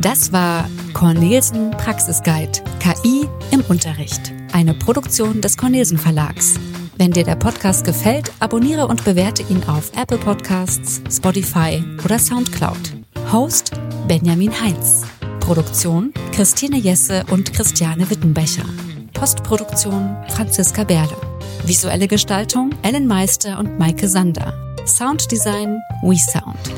Das 0.00 0.32
war 0.32 0.66
Cornelsen 0.94 1.72
Praxisguide 1.72 2.62
KI 2.78 3.28
im 3.50 3.60
Unterricht. 3.68 4.32
Eine 4.50 4.72
Produktion 4.72 5.42
des 5.42 5.58
Cornelsen 5.58 5.98
Verlags. 5.98 6.54
Wenn 6.96 7.10
dir 7.10 7.22
der 7.22 7.36
Podcast 7.36 7.84
gefällt, 7.84 8.32
abonniere 8.40 8.86
und 8.86 9.04
bewerte 9.04 9.42
ihn 9.50 9.62
auf 9.64 9.92
Apple 9.94 10.16
Podcasts, 10.16 11.02
Spotify 11.14 11.84
oder 12.02 12.18
Soundcloud. 12.18 12.94
Host 13.30 13.72
Benjamin 14.08 14.58
Heinz. 14.58 15.02
Produktion 15.40 16.14
Christine 16.32 16.78
Jesse 16.78 17.22
und 17.30 17.52
Christiane 17.52 18.08
Wittenbecher. 18.08 18.64
Postproduktion 19.12 20.16
Franziska 20.28 20.84
Berle. 20.84 21.16
Visuelle 21.66 22.08
Gestaltung 22.08 22.70
Ellen 22.80 23.06
Meister 23.06 23.58
und 23.58 23.78
Maike 23.78 24.08
Sander. 24.08 24.54
Sounddesign 24.86 25.78
WeSound. 26.02 26.70